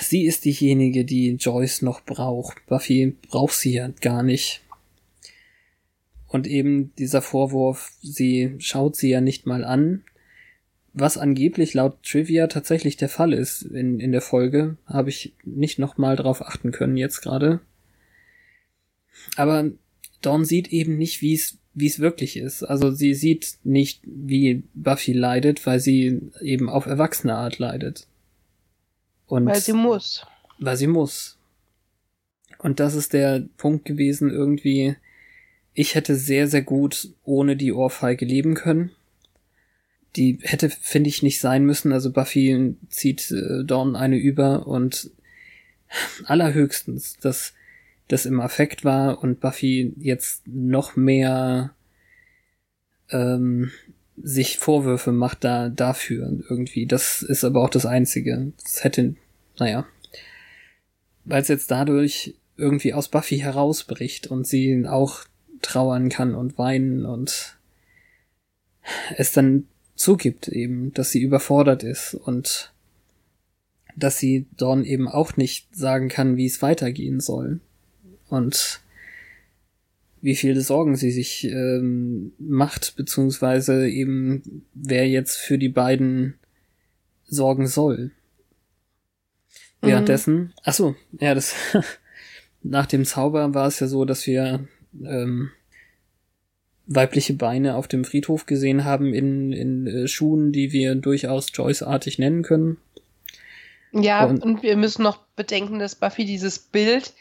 sie 0.00 0.24
ist 0.24 0.46
diejenige, 0.46 1.04
die 1.04 1.32
Joyce 1.32 1.82
noch 1.82 2.00
braucht. 2.02 2.64
Buffy 2.66 3.14
braucht 3.28 3.54
sie 3.54 3.74
ja 3.74 3.88
gar 4.00 4.22
nicht. 4.22 4.62
Und 6.32 6.46
eben 6.46 6.94
dieser 6.96 7.20
Vorwurf, 7.20 7.92
sie 8.00 8.54
schaut 8.58 8.96
sie 8.96 9.10
ja 9.10 9.20
nicht 9.20 9.46
mal 9.46 9.64
an, 9.64 10.02
was 10.94 11.18
angeblich 11.18 11.74
laut 11.74 12.02
Trivia 12.02 12.46
tatsächlich 12.46 12.96
der 12.96 13.10
Fall 13.10 13.34
ist 13.34 13.62
in, 13.62 14.00
in 14.00 14.12
der 14.12 14.22
Folge, 14.22 14.78
habe 14.86 15.10
ich 15.10 15.34
nicht 15.44 15.78
nochmal 15.78 16.16
drauf 16.16 16.40
achten 16.40 16.72
können 16.72 16.96
jetzt 16.96 17.20
gerade. 17.20 17.60
Aber 19.36 19.70
Dawn 20.22 20.46
sieht 20.46 20.68
eben 20.72 20.96
nicht, 20.96 21.20
wie 21.20 21.34
es 21.34 21.58
wie 21.74 21.86
es 21.86 22.00
wirklich 22.00 22.36
ist. 22.36 22.62
Also 22.62 22.90
sie 22.90 23.14
sieht 23.14 23.58
nicht, 23.62 24.00
wie 24.04 24.62
Buffy 24.74 25.12
leidet, 25.12 25.64
weil 25.66 25.80
sie 25.80 26.20
eben 26.40 26.68
auf 26.68 26.86
erwachsene 26.86 27.34
Art 27.34 27.58
leidet. 27.58 28.06
Und 29.26 29.46
weil 29.46 29.60
sie 29.60 29.72
muss. 29.72 30.26
Weil 30.58 30.76
sie 30.76 30.86
muss. 30.86 31.38
Und 32.58 32.80
das 32.80 32.94
ist 32.94 33.12
der 33.12 33.44
Punkt 33.56 33.84
gewesen, 33.84 34.30
irgendwie, 34.30 34.96
ich 35.74 35.94
hätte 35.94 36.16
sehr, 36.16 36.48
sehr 36.48 36.62
gut 36.62 37.08
ohne 37.24 37.56
die 37.56 37.72
Ohrfeige 37.72 38.24
leben 38.24 38.54
können. 38.54 38.90
Die 40.16 40.38
hätte, 40.42 40.68
finde 40.68 41.08
ich, 41.08 41.22
nicht 41.22 41.40
sein 41.40 41.64
müssen. 41.64 41.92
Also 41.92 42.12
Buffy 42.12 42.76
zieht 42.90 43.30
äh, 43.30 43.64
Dawn 43.64 43.96
eine 43.96 44.16
über 44.16 44.66
und 44.66 45.10
allerhöchstens, 46.24 47.16
dass 47.18 47.54
das 48.08 48.26
im 48.26 48.40
Affekt 48.40 48.84
war 48.84 49.22
und 49.22 49.40
Buffy 49.40 49.94
jetzt 49.96 50.46
noch 50.46 50.96
mehr 50.96 51.74
ähm, 53.10 53.70
sich 54.22 54.58
Vorwürfe 54.58 55.12
macht 55.12 55.44
da 55.44 55.70
dafür 55.70 56.30
irgendwie. 56.50 56.86
Das 56.86 57.22
ist 57.22 57.44
aber 57.44 57.62
auch 57.62 57.70
das 57.70 57.86
Einzige. 57.86 58.52
Das 58.62 58.84
hätte, 58.84 59.14
naja, 59.58 59.86
weil 61.24 61.40
es 61.40 61.48
jetzt 61.48 61.70
dadurch 61.70 62.34
irgendwie 62.58 62.92
aus 62.92 63.08
Buffy 63.08 63.38
herausbricht 63.38 64.26
und 64.26 64.46
sie 64.46 64.86
auch 64.86 65.24
trauern 65.62 66.08
kann 66.08 66.34
und 66.34 66.58
weinen 66.58 67.06
und 67.06 67.56
es 69.16 69.32
dann 69.32 69.66
zugibt 69.94 70.48
eben, 70.48 70.92
dass 70.94 71.10
sie 71.10 71.22
überfordert 71.22 71.82
ist 71.82 72.14
und 72.14 72.72
dass 73.96 74.18
sie 74.18 74.46
Dawn 74.56 74.84
eben 74.84 75.08
auch 75.08 75.36
nicht 75.36 75.74
sagen 75.76 76.08
kann, 76.08 76.36
wie 76.36 76.46
es 76.46 76.62
weitergehen 76.62 77.20
soll. 77.20 77.60
Und 78.28 78.80
wie 80.22 80.36
viele 80.36 80.60
Sorgen 80.62 80.96
sie 80.96 81.10
sich 81.10 81.44
ähm, 81.44 82.32
macht, 82.38 82.96
beziehungsweise 82.96 83.88
eben 83.88 84.64
wer 84.72 85.08
jetzt 85.08 85.36
für 85.36 85.58
die 85.58 85.68
beiden 85.68 86.34
sorgen 87.26 87.66
soll. 87.66 88.12
Mhm. 89.82 89.88
Währenddessen, 89.88 90.52
ach 90.62 90.74
so, 90.74 90.94
ja, 91.20 91.34
das 91.34 91.54
nach 92.62 92.86
dem 92.86 93.04
Zauber 93.04 93.52
war 93.52 93.66
es 93.66 93.80
ja 93.80 93.88
so, 93.88 94.04
dass 94.04 94.26
wir 94.26 94.66
ähm, 94.94 95.50
weibliche 96.86 97.34
Beine 97.34 97.76
auf 97.76 97.88
dem 97.88 98.04
Friedhof 98.04 98.46
gesehen 98.46 98.84
haben 98.84 99.14
in, 99.14 99.52
in 99.52 99.86
äh, 99.86 100.08
Schuhen, 100.08 100.52
die 100.52 100.72
wir 100.72 100.94
durchaus 100.94 101.50
Joyce-artig 101.52 102.18
nennen 102.18 102.42
können. 102.42 102.78
Ja, 103.92 104.24
und, 104.24 104.42
und 104.42 104.62
wir 104.62 104.76
müssen 104.76 105.02
noch 105.02 105.18
bedenken, 105.36 105.78
dass 105.78 105.94
Buffy 105.94 106.24
dieses 106.24 106.58
Bild 106.58 107.12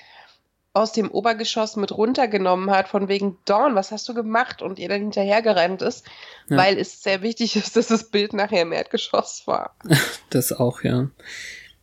aus 0.74 0.94
dem 0.94 1.12
Obergeschoss 1.12 1.76
mit 1.76 1.92
runtergenommen 1.92 2.72
hat, 2.72 2.88
von 2.88 3.10
wegen 3.10 3.38
Dawn, 3.44 3.76
was 3.76 3.92
hast 3.92 4.08
du 4.08 4.14
gemacht? 4.14 4.62
Und 4.62 4.80
ihr 4.80 4.88
dann 4.88 5.02
hinterhergerannt 5.02 5.82
ist, 5.82 6.06
ja. 6.50 6.56
weil 6.58 6.78
es 6.78 7.04
sehr 7.04 7.22
wichtig 7.22 7.58
ist, 7.58 7.76
dass 7.76 7.88
das 7.88 8.10
Bild 8.10 8.34
nachher 8.34 8.62
im 8.62 8.72
Erdgeschoss 8.72 9.44
war. 9.48 9.76
das 10.30 10.54
auch, 10.54 10.82
ja. 10.84 11.12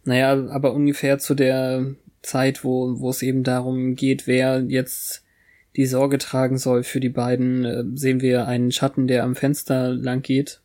Naja, 0.05 0.49
aber 0.49 0.73
ungefähr 0.73 1.19
zu 1.19 1.35
der 1.35 1.95
Zeit, 2.23 2.65
wo, 2.65 2.99
wo 2.99 3.11
es 3.11 3.21
eben 3.21 3.45
darum 3.45 3.95
geht, 3.95 4.27
wer 4.27 4.65
jetzt 4.67 5.23
die 5.79 5.87
Sorge 5.87 6.19
tragen 6.19 6.59
soll 6.59 6.83
für 6.83 7.01
die 7.01 7.09
beiden, 7.09 7.65
äh, 7.65 7.85
sehen 7.95 8.21
wir 8.21 8.47
einen 8.47 8.73
Schatten, 8.73 9.07
der 9.07 9.23
am 9.23 9.37
Fenster 9.37 9.89
lang 9.91 10.21
geht. 10.21 10.61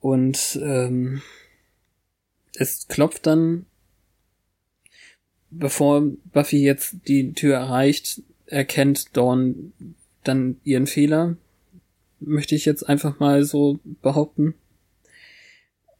Und 0.00 0.58
ähm, 0.62 1.22
es 2.54 2.88
klopft 2.88 3.26
dann 3.26 3.66
bevor 5.58 6.02
Buffy 6.32 6.64
jetzt 6.64 6.96
die 7.06 7.32
Tür 7.32 7.56
erreicht, 7.56 8.22
erkennt 8.46 9.16
Dawn 9.16 9.72
dann 10.24 10.60
ihren 10.64 10.86
Fehler. 10.86 11.36
Möchte 12.20 12.54
ich 12.54 12.64
jetzt 12.64 12.88
einfach 12.88 13.20
mal 13.20 13.44
so 13.44 13.80
behaupten. 14.02 14.54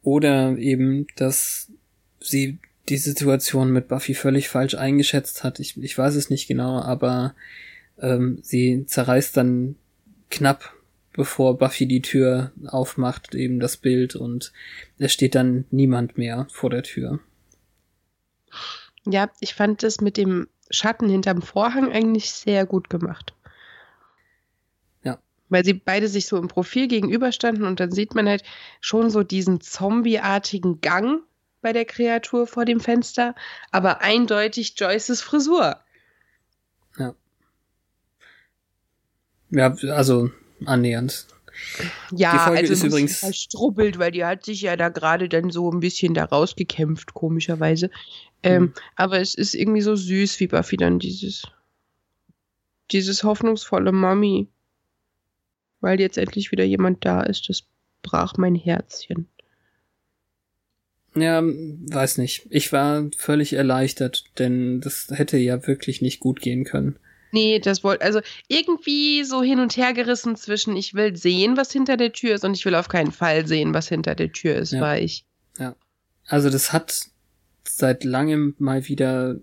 Oder 0.02 0.56
eben, 0.56 1.06
dass 1.16 1.70
sie 2.18 2.58
die 2.88 2.98
Situation 2.98 3.72
mit 3.72 3.88
Buffy 3.88 4.14
völlig 4.14 4.48
falsch 4.48 4.74
eingeschätzt 4.74 5.44
hat. 5.44 5.60
Ich, 5.60 5.76
ich 5.82 5.96
weiß 5.96 6.14
es 6.14 6.30
nicht 6.30 6.48
genau, 6.48 6.80
aber 6.80 7.34
ähm, 7.98 8.38
sie 8.42 8.86
zerreißt 8.86 9.36
dann 9.36 9.76
knapp, 10.30 10.72
bevor 11.12 11.58
Buffy 11.58 11.86
die 11.86 12.02
Tür 12.02 12.52
aufmacht, 12.66 13.34
eben 13.34 13.60
das 13.60 13.76
Bild 13.76 14.16
und 14.16 14.52
es 14.98 15.12
steht 15.12 15.34
dann 15.34 15.64
niemand 15.70 16.18
mehr 16.18 16.46
vor 16.50 16.70
der 16.70 16.82
Tür. 16.82 17.20
Ja, 19.06 19.30
ich 19.40 19.54
fand 19.54 19.82
das 19.82 20.00
mit 20.00 20.16
dem 20.16 20.48
Schatten 20.70 21.08
hinterm 21.08 21.42
Vorhang 21.42 21.92
eigentlich 21.92 22.32
sehr 22.32 22.66
gut 22.66 22.88
gemacht. 22.90 23.34
Ja. 25.02 25.18
Weil 25.48 25.64
sie 25.64 25.74
beide 25.74 26.08
sich 26.08 26.26
so 26.26 26.36
im 26.38 26.48
Profil 26.48 26.88
gegenüberstanden 26.88 27.64
und 27.64 27.80
dann 27.80 27.92
sieht 27.92 28.14
man 28.14 28.28
halt 28.28 28.42
schon 28.80 29.10
so 29.10 29.22
diesen 29.22 29.60
zombieartigen 29.60 30.80
Gang 30.80 31.20
bei 31.60 31.72
der 31.72 31.84
Kreatur 31.84 32.46
vor 32.46 32.64
dem 32.64 32.80
Fenster, 32.80 33.34
aber 33.70 34.00
eindeutig 34.00 34.74
Joyces 34.78 35.22
Frisur. 35.22 35.83
Ja, 39.54 39.74
also 39.92 40.30
annähernd. 40.66 41.26
Ja, 42.10 42.32
die 42.32 42.38
Folge 42.38 42.60
also 42.60 42.72
ist 42.72 42.82
übrigens 42.82 43.18
verstrubbelt, 43.18 43.98
weil 43.98 44.10
die 44.10 44.24
hat 44.24 44.44
sich 44.44 44.60
ja 44.60 44.76
da 44.76 44.88
gerade 44.88 45.28
dann 45.28 45.50
so 45.50 45.70
ein 45.70 45.80
bisschen 45.80 46.14
da 46.14 46.24
rausgekämpft, 46.24 47.14
komischerweise. 47.14 47.90
Ähm, 48.42 48.62
mhm. 48.62 48.72
Aber 48.96 49.20
es 49.20 49.34
ist 49.34 49.54
irgendwie 49.54 49.80
so 49.80 49.94
süß, 49.94 50.40
wie 50.40 50.48
Buffy 50.48 50.76
dann 50.76 50.98
dieses, 50.98 51.44
dieses 52.90 53.22
hoffnungsvolle 53.22 53.92
Mami. 53.92 54.48
Weil 55.80 56.00
jetzt 56.00 56.18
endlich 56.18 56.50
wieder 56.50 56.64
jemand 56.64 57.04
da 57.04 57.22
ist, 57.22 57.48
das 57.48 57.64
brach 58.02 58.36
mein 58.36 58.54
Herzchen. 58.54 59.28
Ja, 61.14 61.42
weiß 61.42 62.18
nicht. 62.18 62.46
Ich 62.50 62.72
war 62.72 63.08
völlig 63.16 63.52
erleichtert, 63.52 64.24
denn 64.38 64.80
das 64.80 65.08
hätte 65.10 65.36
ja 65.36 65.66
wirklich 65.66 66.02
nicht 66.02 66.18
gut 66.18 66.40
gehen 66.40 66.64
können. 66.64 66.98
Nee, 67.34 67.58
das 67.58 67.82
wollte, 67.82 68.04
also 68.04 68.20
irgendwie 68.46 69.24
so 69.24 69.42
hin 69.42 69.58
und 69.58 69.76
her 69.76 69.92
gerissen 69.92 70.36
zwischen, 70.36 70.76
ich 70.76 70.94
will 70.94 71.16
sehen, 71.16 71.56
was 71.56 71.72
hinter 71.72 71.96
der 71.96 72.12
Tür 72.12 72.36
ist 72.36 72.44
und 72.44 72.54
ich 72.54 72.64
will 72.64 72.76
auf 72.76 72.88
keinen 72.88 73.10
Fall 73.10 73.44
sehen, 73.44 73.74
was 73.74 73.88
hinter 73.88 74.14
der 74.14 74.30
Tür 74.30 74.54
ist, 74.54 74.72
ja. 74.72 74.80
war 74.80 74.98
ich. 74.98 75.24
Ja. 75.58 75.74
Also 76.26 76.48
das 76.48 76.72
hat 76.72 77.08
seit 77.64 78.04
langem 78.04 78.54
mal 78.58 78.86
wieder 78.86 79.40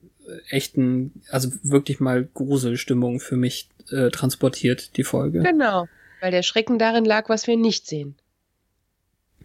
echten, 0.47 1.21
also 1.31 1.51
wirklich 1.63 1.99
mal 1.99 2.29
Gruselstimmung 2.33 3.19
für 3.19 3.35
mich 3.35 3.67
äh, 3.89 4.09
transportiert, 4.09 4.95
die 4.95 5.03
Folge. 5.03 5.41
Genau, 5.41 5.89
weil 6.21 6.31
der 6.31 6.43
Schrecken 6.43 6.79
darin 6.79 7.03
lag, 7.03 7.27
was 7.27 7.45
wir 7.45 7.57
nicht 7.57 7.87
sehen. 7.87 8.15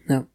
Ja. 0.07 0.25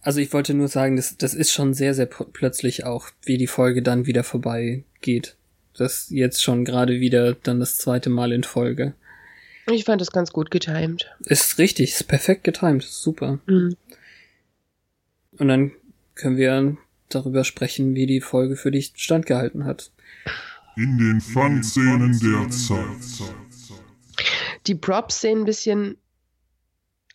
Also 0.00 0.20
ich 0.20 0.32
wollte 0.32 0.54
nur 0.54 0.68
sagen, 0.68 0.96
das, 0.96 1.18
das 1.18 1.34
ist 1.34 1.52
schon 1.52 1.74
sehr, 1.74 1.92
sehr 1.92 2.06
plötzlich 2.06 2.84
auch, 2.84 3.10
wie 3.24 3.36
die 3.36 3.46
Folge 3.46 3.82
dann 3.82 4.06
wieder 4.06 4.24
vorbei 4.24 4.84
geht. 5.02 5.36
Das 5.78 6.10
jetzt 6.10 6.42
schon 6.42 6.64
gerade 6.64 7.00
wieder 7.00 7.34
dann 7.34 7.60
das 7.60 7.78
zweite 7.78 8.10
Mal 8.10 8.32
in 8.32 8.42
Folge. 8.42 8.94
Ich 9.70 9.84
fand 9.84 10.00
das 10.00 10.10
ganz 10.10 10.32
gut 10.32 10.50
getimed. 10.50 11.06
Ist 11.20 11.58
richtig, 11.58 11.92
ist 11.92 12.08
perfekt 12.08 12.44
getimed, 12.44 12.82
super. 12.82 13.38
Mhm. 13.46 13.76
Und 15.38 15.48
dann 15.48 15.72
können 16.14 16.36
wir 16.36 16.76
darüber 17.08 17.44
sprechen, 17.44 17.94
wie 17.94 18.06
die 18.06 18.20
Folge 18.20 18.56
für 18.56 18.70
dich 18.70 18.92
standgehalten 18.96 19.64
hat. 19.64 19.92
In 20.76 20.98
den 20.98 21.20
Fun-Szenen 21.20 22.18
der 22.18 22.50
Zeit. 22.50 23.32
Die 24.66 24.74
Props 24.74 25.20
sehen 25.20 25.40
ein 25.40 25.44
bisschen 25.44 25.96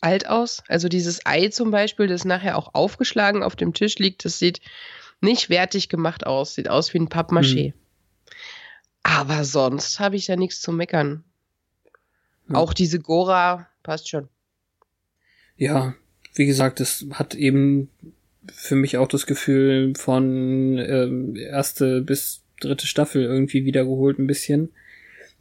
alt 0.01 0.27
aus. 0.27 0.63
Also 0.67 0.89
dieses 0.89 1.25
Ei 1.25 1.49
zum 1.49 1.71
Beispiel, 1.71 2.07
das 2.07 2.25
nachher 2.25 2.57
auch 2.57 2.73
aufgeschlagen 2.73 3.43
auf 3.43 3.55
dem 3.55 3.73
Tisch 3.73 3.97
liegt, 3.99 4.25
das 4.25 4.39
sieht 4.39 4.61
nicht 5.21 5.49
wertig 5.49 5.89
gemacht 5.89 6.25
aus. 6.25 6.55
Sieht 6.55 6.69
aus 6.69 6.93
wie 6.93 6.99
ein 6.99 7.09
Pappmaché. 7.09 7.73
Hm. 7.73 7.82
Aber 9.03 9.43
sonst 9.43 9.99
habe 9.99 10.15
ich 10.15 10.27
ja 10.27 10.35
nichts 10.35 10.61
zu 10.61 10.71
meckern. 10.71 11.23
Ja. 12.49 12.55
Auch 12.55 12.73
diese 12.73 12.99
Gora 12.99 13.67
passt 13.83 14.09
schon. 14.09 14.29
Ja, 15.57 15.95
wie 16.33 16.45
gesagt, 16.45 16.79
es 16.79 17.05
hat 17.11 17.35
eben 17.35 17.89
für 18.51 18.75
mich 18.75 18.97
auch 18.97 19.07
das 19.07 19.25
Gefühl 19.25 19.93
von 19.95 20.77
ähm, 20.77 21.35
erste 21.35 22.01
bis 22.01 22.41
dritte 22.59 22.87
Staffel 22.87 23.23
irgendwie 23.23 23.65
wiedergeholt 23.65 24.19
ein 24.19 24.27
bisschen, 24.27 24.69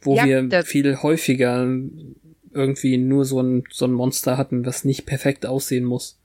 wo 0.01 0.15
ja, 0.15 0.25
wir 0.25 0.63
viel 0.63 1.01
häufiger 1.01 1.67
irgendwie 2.51 2.97
nur 2.97 3.25
so 3.25 3.41
ein, 3.41 3.63
so 3.71 3.85
ein 3.85 3.91
Monster 3.91 4.37
hatten, 4.37 4.65
was 4.65 4.85
nicht 4.85 5.05
perfekt 5.05 5.45
aussehen 5.45 5.85
muss. 5.85 6.19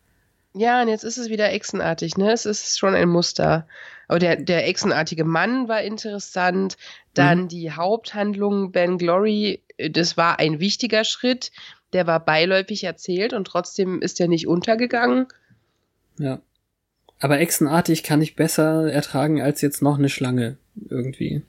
Ja, 0.55 0.83
und 0.83 0.89
jetzt 0.89 1.05
ist 1.05 1.19
es 1.19 1.31
wieder 1.31 1.51
echsenartig, 1.53 2.17
ne? 2.17 2.33
Es 2.33 2.47
ist 2.47 2.79
schon 2.79 2.95
ein 2.95 3.09
Muster. 3.09 3.67
Aber 4.09 4.19
der, 4.19 4.37
der 4.37 4.67
echsenartige 4.67 5.25
Mann 5.25 5.69
war 5.69 5.83
interessant. 5.83 6.77
Dann 7.15 7.43
mhm. 7.43 7.49
die 7.49 7.73
Haupthandlung 7.73 8.73
Ben 8.73 8.99
Glory, 8.99 9.63
das 9.91 10.17
war 10.17 10.39
ein 10.39 10.61
wichtiger 10.61 11.05
Schritt. 11.05 11.53
Der 11.93 12.07
war 12.07 12.25
beiläufig 12.25 12.85
erzählt 12.85 13.33
und 13.33 13.47
trotzdem 13.47 14.03
ist 14.03 14.21
er 14.21 14.29
nicht 14.29 14.49
untergegangen. 14.49 15.27
Ja. 16.19 16.41
Aber 17.21 17.41
echsenartig 17.41 18.03
kann 18.03 18.23
ich 18.23 18.37
besser 18.37 18.91
ertragen 18.91 19.41
als 19.43 19.61
jetzt 19.61 19.83
noch 19.83 19.99
eine 19.99 20.09
Schlange 20.09 20.57
irgendwie. 20.89 21.43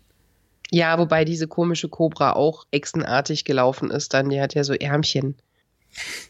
Ja, 0.71 0.97
wobei 0.99 1.25
diese 1.25 1.47
komische 1.47 1.89
Cobra 1.89 2.33
auch 2.33 2.65
echsenartig 2.71 3.45
gelaufen 3.45 3.91
ist, 3.91 4.13
dann 4.13 4.29
die 4.29 4.41
hat 4.41 4.53
ja 4.53 4.63
so 4.63 4.73
Ärmchen. 4.73 5.35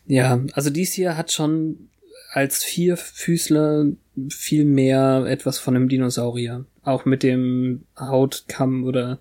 Ja, 0.06 0.40
also 0.54 0.70
dies 0.70 0.94
hier 0.94 1.18
hat 1.18 1.32
schon 1.32 1.90
als 2.32 2.64
Vierfüßler 2.64 3.88
viel 4.30 4.66
mehr 4.66 5.26
etwas 5.28 5.58
von 5.58 5.76
einem 5.76 5.90
Dinosaurier. 5.90 6.66
Auch 6.84 7.06
mit 7.06 7.24
dem 7.24 7.84
Hautkamm 7.98 8.84
oder 8.84 9.20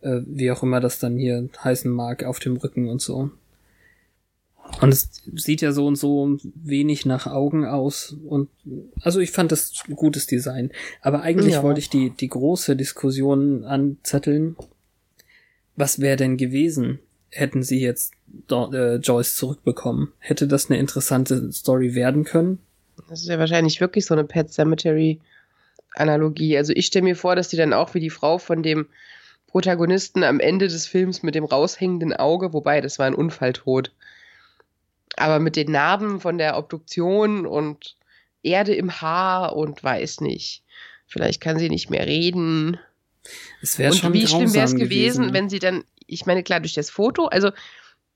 äh, 0.00 0.20
wie 0.26 0.50
auch 0.50 0.62
immer 0.62 0.80
das 0.80 0.98
dann 0.98 1.16
hier 1.16 1.48
heißen 1.62 1.90
mag 1.90 2.24
auf 2.24 2.38
dem 2.38 2.56
Rücken 2.56 2.88
und 2.88 3.00
so. 3.00 3.30
Und 4.80 4.90
es 4.90 5.08
sieht 5.34 5.62
ja 5.62 5.72
so 5.72 5.86
und 5.86 5.96
so 5.96 6.38
wenig 6.42 7.06
nach 7.06 7.26
Augen 7.26 7.64
aus. 7.64 8.16
Und 8.26 8.48
also 9.00 9.20
ich 9.20 9.30
fand 9.30 9.50
das 9.50 9.82
gutes 9.94 10.26
Design. 10.26 10.70
Aber 11.00 11.22
eigentlich 11.22 11.54
ja. 11.54 11.62
wollte 11.62 11.80
ich 11.80 11.88
die, 11.88 12.10
die 12.10 12.28
große 12.28 12.76
Diskussion 12.76 13.64
anzetteln. 13.64 14.56
Was 15.74 16.00
wäre 16.00 16.16
denn 16.16 16.36
gewesen, 16.36 16.98
hätten 17.30 17.62
sie 17.62 17.80
jetzt 17.80 18.14
Do 18.46 18.72
äh, 18.72 18.96
Joyce 18.96 19.36
zurückbekommen. 19.36 20.12
Hätte 20.18 20.46
das 20.46 20.70
eine 20.70 20.78
interessante 20.78 21.52
Story 21.52 21.94
werden 21.94 22.24
können? 22.24 22.58
Das 23.08 23.20
ist 23.20 23.28
ja 23.28 23.38
wahrscheinlich 23.38 23.80
wirklich 23.80 24.06
so 24.06 24.14
eine 24.14 24.24
Pet 24.24 24.52
Cemetery 24.52 25.20
Analogie. 25.94 26.56
Also 26.56 26.72
ich 26.74 26.86
stelle 26.86 27.04
mir 27.04 27.16
vor, 27.16 27.36
dass 27.36 27.48
die 27.48 27.56
dann 27.56 27.72
auch 27.72 27.94
wie 27.94 28.00
die 28.00 28.10
Frau 28.10 28.38
von 28.38 28.62
dem 28.62 28.86
Protagonisten 29.46 30.24
am 30.24 30.40
Ende 30.40 30.68
des 30.68 30.86
Films 30.86 31.22
mit 31.22 31.34
dem 31.34 31.44
raushängenden 31.44 32.12
Auge, 32.12 32.52
wobei 32.52 32.80
das 32.80 32.98
war 32.98 33.06
ein 33.06 33.14
Unfalltod, 33.14 33.92
aber 35.16 35.38
mit 35.40 35.56
den 35.56 35.72
Narben 35.72 36.20
von 36.20 36.38
der 36.38 36.56
Obduktion 36.58 37.46
und 37.46 37.96
Erde 38.42 38.74
im 38.74 39.00
Haar 39.00 39.56
und 39.56 39.82
weiß 39.82 40.20
nicht. 40.20 40.62
Vielleicht 41.06 41.40
kann 41.40 41.58
sie 41.58 41.70
nicht 41.70 41.90
mehr 41.90 42.06
reden. 42.06 42.78
Es 43.62 43.78
wäre 43.78 43.92
Und 43.92 43.98
schon 43.98 44.12
wie 44.12 44.26
schlimm 44.26 44.52
wäre 44.54 44.66
es 44.66 44.72
grausam 44.72 44.78
gewesen, 44.78 45.32
wenn 45.32 45.48
sie 45.48 45.58
dann, 45.58 45.82
ich 46.08 46.26
meine, 46.26 46.42
klar, 46.42 46.58
durch 46.60 46.74
das 46.74 46.90
Foto, 46.90 47.26
also 47.26 47.52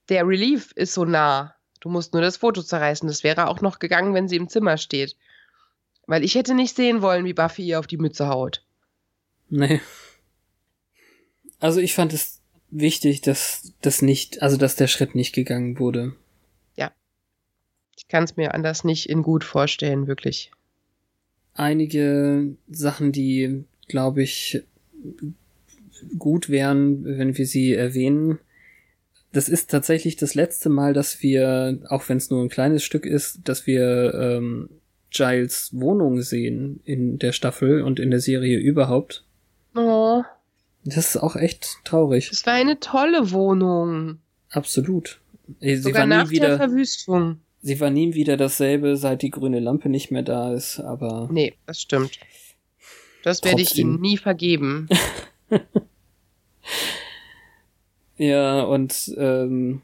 der 0.09 0.27
Relief 0.27 0.73
ist 0.75 0.93
so 0.93 1.05
nah. 1.05 1.55
Du 1.79 1.89
musst 1.89 2.13
nur 2.13 2.21
das 2.21 2.37
Foto 2.37 2.61
zerreißen. 2.61 3.07
Das 3.07 3.23
wäre 3.23 3.47
auch 3.47 3.61
noch 3.61 3.79
gegangen, 3.79 4.13
wenn 4.13 4.27
sie 4.27 4.35
im 4.35 4.49
Zimmer 4.49 4.77
steht. 4.77 5.15
Weil 6.05 6.23
ich 6.23 6.35
hätte 6.35 6.53
nicht 6.53 6.75
sehen 6.75 7.01
wollen, 7.01 7.25
wie 7.25 7.33
Buffy 7.33 7.63
ihr 7.63 7.79
auf 7.79 7.87
die 7.87 7.97
Mütze 7.97 8.27
haut. 8.27 8.65
Nee. 9.49 9.81
Also 11.59 11.79
ich 11.79 11.93
fand 11.93 12.11
es 12.11 12.41
wichtig, 12.69 13.21
dass 13.21 13.73
das 13.81 14.01
nicht, 14.01 14.41
also 14.41 14.57
dass 14.57 14.75
der 14.75 14.87
Schritt 14.87 15.15
nicht 15.15 15.33
gegangen 15.33 15.79
wurde. 15.79 16.15
Ich 17.97 18.07
kann 18.07 18.23
es 18.23 18.35
mir 18.35 18.53
anders 18.53 18.83
nicht 18.83 19.09
in 19.09 19.23
gut 19.23 19.43
vorstellen, 19.43 20.07
wirklich. 20.07 20.51
Einige 21.53 22.55
Sachen, 22.69 23.11
die, 23.11 23.65
glaube 23.87 24.23
ich, 24.23 24.63
gut 26.17 26.49
wären, 26.49 27.03
wenn 27.05 27.37
wir 27.37 27.45
sie 27.45 27.73
erwähnen. 27.73 28.39
Das 29.31 29.49
ist 29.49 29.69
tatsächlich 29.71 30.15
das 30.15 30.35
letzte 30.35 30.69
Mal, 30.69 30.93
dass 30.93 31.21
wir, 31.23 31.79
auch 31.89 32.07
wenn 32.07 32.17
es 32.17 32.29
nur 32.29 32.43
ein 32.43 32.49
kleines 32.49 32.83
Stück 32.83 33.05
ist, 33.05 33.39
dass 33.45 33.65
wir 33.65 34.13
ähm, 34.13 34.69
Giles 35.09 35.69
Wohnung 35.73 36.21
sehen 36.21 36.81
in 36.85 37.17
der 37.19 37.31
Staffel 37.31 37.81
und 37.81 37.99
in 37.99 38.11
der 38.11 38.19
Serie 38.19 38.57
überhaupt. 38.59 39.25
Oh, 39.75 40.21
Das 40.85 40.97
ist 40.97 41.17
auch 41.17 41.35
echt 41.35 41.77
traurig. 41.83 42.29
das 42.29 42.45
war 42.45 42.53
eine 42.53 42.79
tolle 42.79 43.31
Wohnung. 43.31 44.19
Absolut. 44.49 45.19
Sie 45.59 45.77
Sogar 45.77 46.01
war 46.01 46.07
nach 46.07 46.29
nie 46.29 46.37
der 46.39 46.49
wieder, 46.49 46.57
Verwüstung. 46.57 47.39
sie 47.61 47.79
war 47.79 47.89
nie 47.89 48.13
wieder 48.13 48.37
dasselbe, 48.37 48.97
seit 48.97 49.23
die 49.23 49.31
grüne 49.31 49.59
Lampe 49.59 49.89
nicht 49.89 50.11
mehr 50.11 50.21
da 50.23 50.53
ist, 50.53 50.79
aber 50.79 51.27
Nee, 51.31 51.53
das 51.65 51.81
stimmt. 51.81 52.19
Das 53.23 53.43
werde 53.43 53.61
ich. 53.61 53.77
Ihnen 53.77 53.99
nie 53.99 54.17
vergeben. 54.17 54.87
ja, 58.27 58.61
und 58.63 59.13
ähm, 59.17 59.81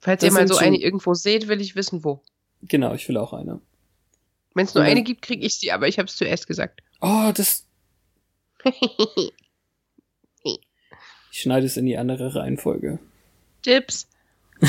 Falls 0.00 0.22
ihr 0.22 0.32
mal 0.32 0.46
so 0.48 0.56
eine 0.56 0.76
irgendwo 0.78 1.14
seht, 1.14 1.48
will 1.48 1.60
ich 1.60 1.74
wissen, 1.76 2.04
wo. 2.04 2.22
genau, 2.62 2.94
ich 2.94 3.08
will 3.08 3.16
auch 3.16 3.32
eine. 3.32 3.60
Wenn 4.54 4.64
es 4.66 4.74
nur 4.74 4.84
dann- 4.84 4.90
eine 4.92 5.02
gibt, 5.02 5.22
kriege 5.22 5.44
ich 5.44 5.54
sie, 5.56 5.72
aber 5.72 5.88
ich 5.88 5.98
habe 5.98 6.06
es 6.06 6.16
zuerst 6.16 6.46
gesagt. 6.46 6.82
Oh, 7.00 7.32
das. 7.34 7.66
Ich 11.30 11.42
schneide 11.42 11.66
es 11.66 11.76
in 11.76 11.86
die 11.86 11.96
andere 11.96 12.34
Reihenfolge. 12.34 12.98
Tipps. 13.62 14.08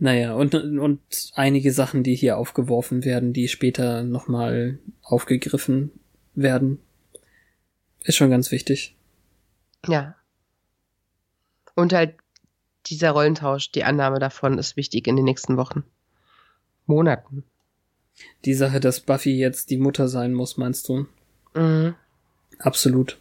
Naja, 0.00 0.34
und, 0.34 0.54
und 0.54 1.00
einige 1.34 1.72
Sachen, 1.72 2.04
die 2.04 2.14
hier 2.14 2.38
aufgeworfen 2.38 3.04
werden, 3.04 3.32
die 3.32 3.48
später 3.48 4.04
nochmal 4.04 4.78
aufgegriffen 5.02 5.90
werden. 6.36 6.78
Ist 8.04 8.14
schon 8.16 8.30
ganz 8.30 8.52
wichtig. 8.52 8.94
Ja. 9.88 10.14
Und 11.78 11.92
halt 11.92 12.16
dieser 12.86 13.12
Rollentausch, 13.12 13.70
die 13.70 13.84
Annahme 13.84 14.18
davon 14.18 14.58
ist 14.58 14.76
wichtig 14.76 15.06
in 15.06 15.14
den 15.14 15.24
nächsten 15.24 15.56
Wochen. 15.56 15.84
Monaten. 16.86 17.44
Die 18.44 18.54
Sache, 18.54 18.80
dass 18.80 18.98
Buffy 18.98 19.38
jetzt 19.38 19.70
die 19.70 19.76
Mutter 19.76 20.08
sein 20.08 20.34
muss, 20.34 20.56
meinst 20.56 20.88
du? 20.88 21.06
Mhm. 21.54 21.94
Absolut. 22.58 23.16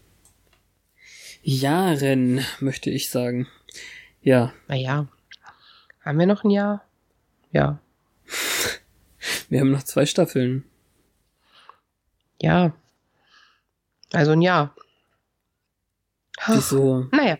Jahren, 1.43 2.43
möchte 2.59 2.89
ich 2.89 3.11
sagen. 3.11 3.47
Ja, 4.23 4.53
Naja. 4.67 5.07
Haben 6.03 6.17
wir 6.17 6.25
noch 6.25 6.43
ein 6.43 6.49
Jahr? 6.49 6.83
Ja. 7.51 7.77
wir 9.49 9.59
haben 9.59 9.71
noch 9.71 9.83
zwei 9.83 10.07
Staffeln. 10.07 10.63
Ja. 12.41 12.73
Also 14.13 14.31
ein 14.31 14.41
Jahr. 14.41 14.73
Wieso? 16.47 17.07
Naja. 17.11 17.37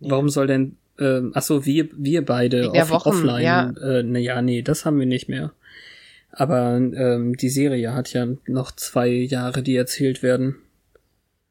Warum 0.00 0.28
soll 0.28 0.46
denn, 0.46 0.76
ähm, 0.98 1.32
ach 1.34 1.42
so, 1.42 1.64
wir, 1.66 1.88
wir 1.92 2.24
beide 2.24 2.72
off, 2.72 2.90
Wochen, 2.90 3.08
offline, 3.08 3.44
ja. 3.44 3.70
äh, 3.70 4.02
na 4.02 4.18
ja, 4.18 4.42
nee, 4.42 4.62
das 4.62 4.84
haben 4.84 4.98
wir 4.98 5.06
nicht 5.06 5.28
mehr. 5.28 5.52
Aber 6.32 6.76
ähm, 6.76 7.36
die 7.36 7.48
Serie 7.48 7.92
hat 7.92 8.12
ja 8.12 8.26
noch 8.46 8.72
zwei 8.72 9.08
Jahre, 9.08 9.62
die 9.62 9.76
erzählt 9.76 10.22
werden. 10.22 10.56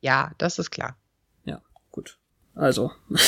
Ja, 0.02 0.32
das 0.38 0.60
ist 0.60 0.72
klar. 0.72 0.98
Ja, 1.46 1.62
gut. 1.92 2.18
Also. 2.56 2.92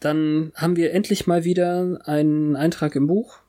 Dann 0.00 0.52
haben 0.54 0.76
wir 0.76 0.92
endlich 0.92 1.26
mal 1.26 1.44
wieder 1.44 2.00
einen 2.04 2.56
Eintrag 2.56 2.94
im 2.96 3.06
Buch. 3.06 3.40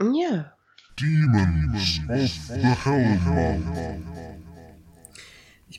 Ja. 0.00 0.52
Demons 1.00 2.00
of 2.08 2.30
the 2.48 2.60
Hellmouth. 2.84 4.31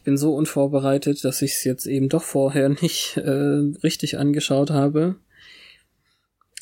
Ich 0.03 0.05
bin 0.05 0.17
so 0.17 0.35
unvorbereitet, 0.35 1.23
dass 1.23 1.41
ich 1.41 1.53
es 1.53 1.63
jetzt 1.63 1.85
eben 1.85 2.09
doch 2.09 2.23
vorher 2.23 2.67
nicht 2.81 3.15
äh, 3.15 3.71
richtig 3.83 4.17
angeschaut 4.17 4.69
habe. 4.69 5.15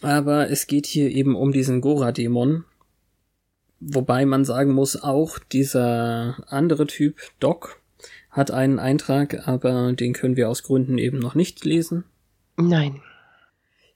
Aber 0.04 0.52
es 0.52 0.68
geht 0.68 0.86
hier 0.86 1.10
eben 1.10 1.36
um 1.36 1.52
diesen 1.52 1.82
Gora-Dämon. 1.82 2.66
Wobei 3.80 4.28
man 4.28 4.46
sagen 4.46 4.74
muss, 4.74 5.02
auch 5.02 5.40
dieser 5.40 6.44
andere 6.50 6.86
Typ, 6.86 7.20
Doc, 7.40 7.82
hat 8.30 8.52
einen 8.52 8.78
Eintrag, 8.78 9.48
aber 9.48 9.92
den 9.94 10.14
können 10.14 10.36
wir 10.36 10.48
aus 10.48 10.62
Gründen 10.62 11.00
eben 11.00 11.18
noch 11.18 11.34
nicht 11.34 11.66
lesen. 11.66 12.04
Nein. 12.58 13.02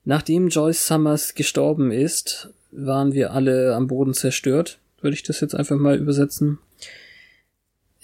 Nachdem 0.06 0.48
Joyce 0.48 0.88
Summers 0.88 1.36
gestorben 1.36 1.92
ist, 1.92 2.52
waren 2.72 3.14
wir 3.14 3.32
alle 3.32 3.76
am 3.76 3.86
Boden 3.86 4.16
zerstört, 4.16 4.80
würde 5.02 5.14
ich 5.14 5.22
das 5.22 5.40
jetzt 5.40 5.54
einfach 5.54 5.78
mal 5.78 6.00
übersetzen. 6.00 6.58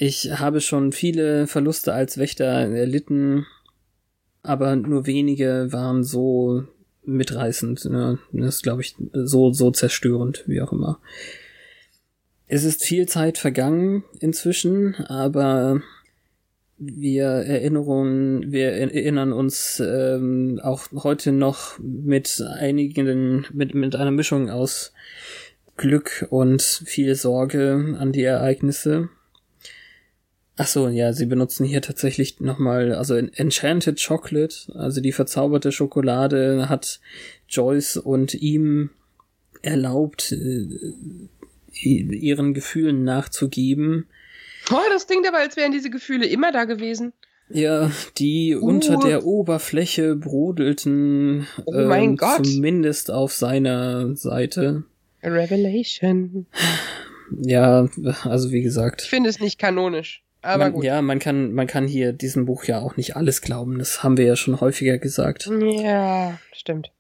Ich 0.04 0.32
habe 0.32 0.62
schon 0.62 0.94
viele 0.94 1.46
Verluste 1.46 1.94
als 1.94 2.18
Wächter 2.18 2.46
erlitten, 2.46 3.46
aber 4.42 4.76
nur 4.76 5.06
wenige 5.06 5.68
waren 5.70 6.04
so 6.04 6.64
mitreißend. 7.04 7.86
Ne? 7.86 8.18
Das 8.32 8.56
ist, 8.56 8.64
glaube 8.64 8.82
ich, 8.82 8.96
so, 9.14 9.54
so 9.54 9.70
zerstörend, 9.70 10.44
wie 10.48 10.60
auch 10.60 10.72
immer. 10.72 11.00
Es 12.48 12.64
ist 12.64 12.84
viel 12.84 13.08
Zeit 13.08 13.38
vergangen 13.38 14.04
inzwischen, 14.20 14.96
aber 14.96 15.84
wir 16.80 17.26
Erinnerungen, 17.26 18.52
wir 18.52 18.72
erinnern 18.72 19.32
uns 19.32 19.80
ähm, 19.86 20.60
auch 20.64 20.88
heute 20.96 21.32
noch 21.32 21.78
mit 21.78 22.44
einigen, 22.58 23.46
mit, 23.54 23.76
mit 23.76 23.96
einer 23.96 24.10
Mischung 24.10 24.50
aus 24.50 24.94
Glück 25.78 26.26
und 26.32 26.64
viel 26.64 27.14
Sorge 27.14 27.96
an 28.00 28.12
die 28.12 28.24
Ereignisse. 28.24 29.10
Ach 30.58 30.68
so, 30.68 30.90
ja, 30.90 31.14
sie 31.14 31.26
benutzen 31.26 31.66
hier 31.66 31.82
tatsächlich 31.82 32.40
nochmal, 32.40 32.94
also 32.94 33.16
Enchanted 33.16 34.04
Chocolate, 34.06 34.56
also 34.76 35.02
die 35.02 35.12
verzauberte 35.14 35.72
Schokolade 35.72 36.68
hat 36.70 37.00
Joyce 37.48 37.98
und 37.98 38.34
ihm 38.36 38.90
erlaubt, 39.62 40.32
äh, 40.34 40.68
ihren 41.74 42.54
Gefühlen 42.54 43.04
nachzugeben. 43.04 44.08
Oh, 44.72 44.78
das 44.92 45.08
klingt 45.08 45.28
aber, 45.28 45.38
als 45.40 45.56
wären 45.58 45.72
diese 45.72 45.90
Gefühle 45.90 46.28
immer 46.28 46.52
da 46.52 46.66
gewesen. 46.66 47.14
Ja, 47.50 47.92
die 48.18 48.56
unter 48.56 48.98
Uh. 48.98 49.02
der 49.08 49.26
Oberfläche 49.26 50.16
brodelten, 50.16 51.48
Oh 51.66 51.72
mein 51.74 52.12
ähm, 52.12 52.18
Gott. 52.18 52.46
zumindest 52.46 53.10
auf 53.12 53.34
seiner 53.34 54.16
Seite. 54.16 54.84
A 55.22 55.28
Revelation. 55.30 56.46
Ja, 57.42 57.90
also 58.24 58.52
wie 58.52 58.60
Ich 58.60 58.64
gesagt, 58.64 59.02
finde 59.02 59.30
es 59.30 59.40
nicht 59.40 59.58
kanonisch. 59.60 60.24
Aber 60.42 60.66
man, 60.66 60.74
gut. 60.74 60.84
ja, 60.84 61.02
man 61.02 61.20
kann, 61.20 61.54
man 61.54 61.68
kann 61.68 61.88
hier 61.88 62.14
diesem 62.14 62.46
Buch 62.46 62.64
ja 62.64 62.80
auch 62.80 62.98
nicht 62.98 63.16
alles 63.16 63.42
glauben. 63.42 63.80
Das 63.80 64.04
haben 64.04 64.18
wir 64.18 64.26
ja 64.26 64.36
schon 64.36 64.60
häufiger 64.60 64.98
gesagt. 64.98 65.48
Ja, 65.48 66.40
stimmt. 66.52 66.92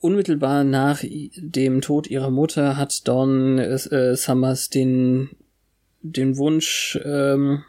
Unmittelbar 0.00 0.64
nach 0.64 1.02
dem 1.02 1.80
Tod 1.80 2.08
ihrer 2.08 2.30
Mutter 2.30 2.76
hat 2.76 3.08
Dawn 3.08 3.58
äh, 3.58 4.16
Summers 4.16 4.68
den, 4.68 5.30
den 6.02 6.36
Wunsch 6.36 7.00
ähm, 7.04 7.64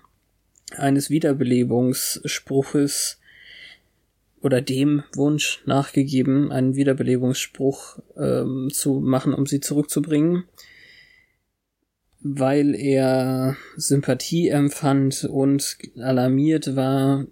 eines 0.76 1.10
Wiederbelebungsspruches 1.10 3.20
oder 4.42 4.62
dem 4.62 5.04
Wunsch 5.16 5.64
nachgegeben, 5.66 6.52
einen 6.52 6.76
Wiederbelebungsspruch 6.76 8.00
ähm, 8.18 8.70
zu 8.72 9.00
machen, 9.00 9.34
um 9.34 9.46
sie 9.46 9.62
zurückzubringen. 9.62 10.44
Weil 12.28 12.74
er 12.74 13.56
Sympathie 13.78 14.50
empfand 14.50 15.26
und 15.26 15.78
alarmiert 16.00 16.76
war, 16.76 17.28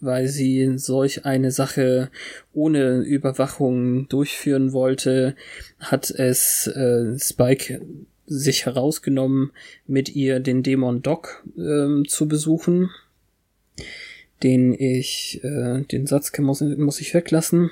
weil 0.00 0.26
sie 0.26 0.76
solch 0.76 1.24
eine 1.24 1.52
Sache 1.52 2.10
ohne 2.52 3.02
Überwachung 3.02 4.08
durchführen 4.08 4.72
wollte, 4.72 5.36
hat 5.78 6.10
es 6.10 6.66
äh, 6.66 7.16
Spike 7.16 7.80
sich 8.26 8.66
herausgenommen, 8.66 9.52
mit 9.86 10.16
ihr 10.16 10.40
den 10.40 10.64
Dämon 10.64 11.00
Doc 11.00 11.44
äh, 11.56 12.02
zu 12.08 12.26
besuchen, 12.26 12.90
den 14.42 14.72
ich, 14.72 15.44
äh, 15.44 15.82
den 15.82 16.08
Satz 16.08 16.36
muss, 16.40 16.60
muss 16.60 17.00
ich 17.00 17.14
weglassen. 17.14 17.70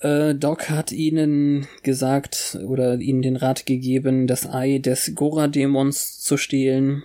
Äh, 0.00 0.34
Doc 0.34 0.70
hat 0.70 0.92
ihnen 0.92 1.66
gesagt 1.82 2.58
oder 2.66 2.98
ihnen 2.98 3.22
den 3.22 3.36
Rat 3.36 3.66
gegeben, 3.66 4.26
das 4.26 4.48
Ei 4.48 4.78
des 4.78 5.14
Gora-Dämons 5.14 6.20
zu 6.20 6.36
stehlen, 6.36 7.02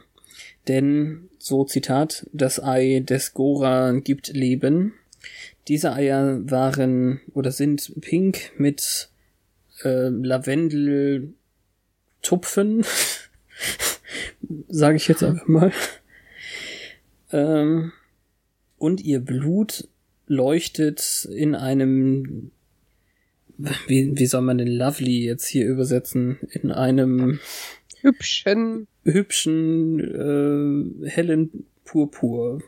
denn, 0.67 1.29
so 1.37 1.65
Zitat, 1.65 2.25
das 2.33 2.63
Ei 2.63 3.03
des 3.05 3.33
Gora 3.33 3.91
gibt 3.91 4.29
Leben. 4.29 4.93
Diese 5.67 5.93
Eier 5.93 6.39
waren 6.49 7.21
oder 7.33 7.51
sind 7.51 7.91
pink 8.01 8.51
mit 8.57 9.09
äh, 9.83 10.09
Lavendel 10.09 11.33
Tupfen, 12.21 12.85
sage 14.67 14.97
ich 14.97 15.07
jetzt 15.07 15.23
einfach 15.23 15.47
mal. 15.47 15.71
Ähm, 17.31 17.91
und 18.77 19.01
ihr 19.01 19.19
Blut 19.19 19.87
leuchtet 20.27 21.27
in 21.31 21.55
einem, 21.55 22.51
wie, 23.87 24.11
wie 24.17 24.25
soll 24.25 24.41
man 24.41 24.57
den 24.57 24.67
Lovely 24.67 25.25
jetzt 25.25 25.47
hier 25.47 25.67
übersetzen? 25.67 26.39
In 26.49 26.71
einem 26.71 27.39
Hübschen. 28.01 28.87
hübschen, 29.03 29.99
äh, 31.03 31.09
hellen 31.09 31.65
Purpur. 31.83 32.61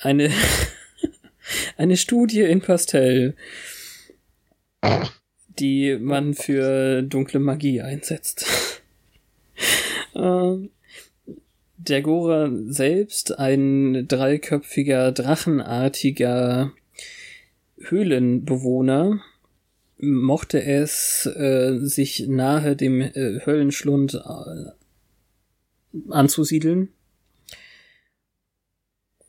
Eine, 0.00 0.30
eine 1.76 1.96
Studie 1.96 2.42
in 2.42 2.60
Pastell 2.60 3.34
die 5.58 5.98
man 5.98 6.34
für 6.34 7.02
dunkle 7.02 7.40
Magie 7.40 7.80
einsetzt. 7.80 8.46
Ähm, 10.14 10.70
der 11.76 12.02
Gora 12.02 12.50
selbst, 12.66 13.38
ein 13.38 14.08
dreiköpfiger, 14.08 15.12
drachenartiger 15.12 16.72
Höhlenbewohner, 17.80 19.20
mochte 19.98 20.62
es 20.62 21.26
äh, 21.26 21.78
sich 21.80 22.26
nahe 22.28 22.76
dem 22.76 23.00
äh, 23.00 23.40
Höllenschlund 23.44 24.14
äh, 24.14 24.70
anzusiedeln. 26.10 26.90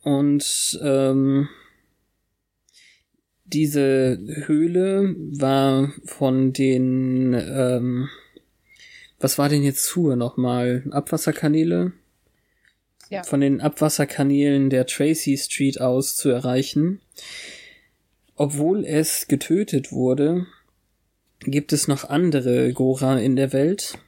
Und 0.02 0.80
ähm, 0.82 1.48
diese 3.44 4.18
Höhle 4.46 5.14
war 5.18 5.92
von 6.04 6.52
den, 6.52 7.34
ähm, 7.34 8.08
was 9.18 9.38
war 9.38 9.48
denn 9.48 9.62
jetzt 9.62 9.84
zu 9.84 10.14
nochmal? 10.14 10.84
Abwasserkanäle? 10.90 11.92
Ja. 13.10 13.24
Von 13.24 13.40
den 13.40 13.60
Abwasserkanälen 13.60 14.70
der 14.70 14.86
Tracy 14.86 15.36
Street 15.36 15.80
aus 15.80 16.14
zu 16.14 16.28
erreichen. 16.28 17.00
Obwohl 18.40 18.86
es 18.86 19.28
getötet 19.28 19.92
wurde, 19.92 20.46
gibt 21.40 21.74
es 21.74 21.88
noch 21.88 22.08
andere 22.08 22.72
Gora 22.72 23.18
in 23.18 23.36
der 23.36 23.52
Welt. 23.52 23.98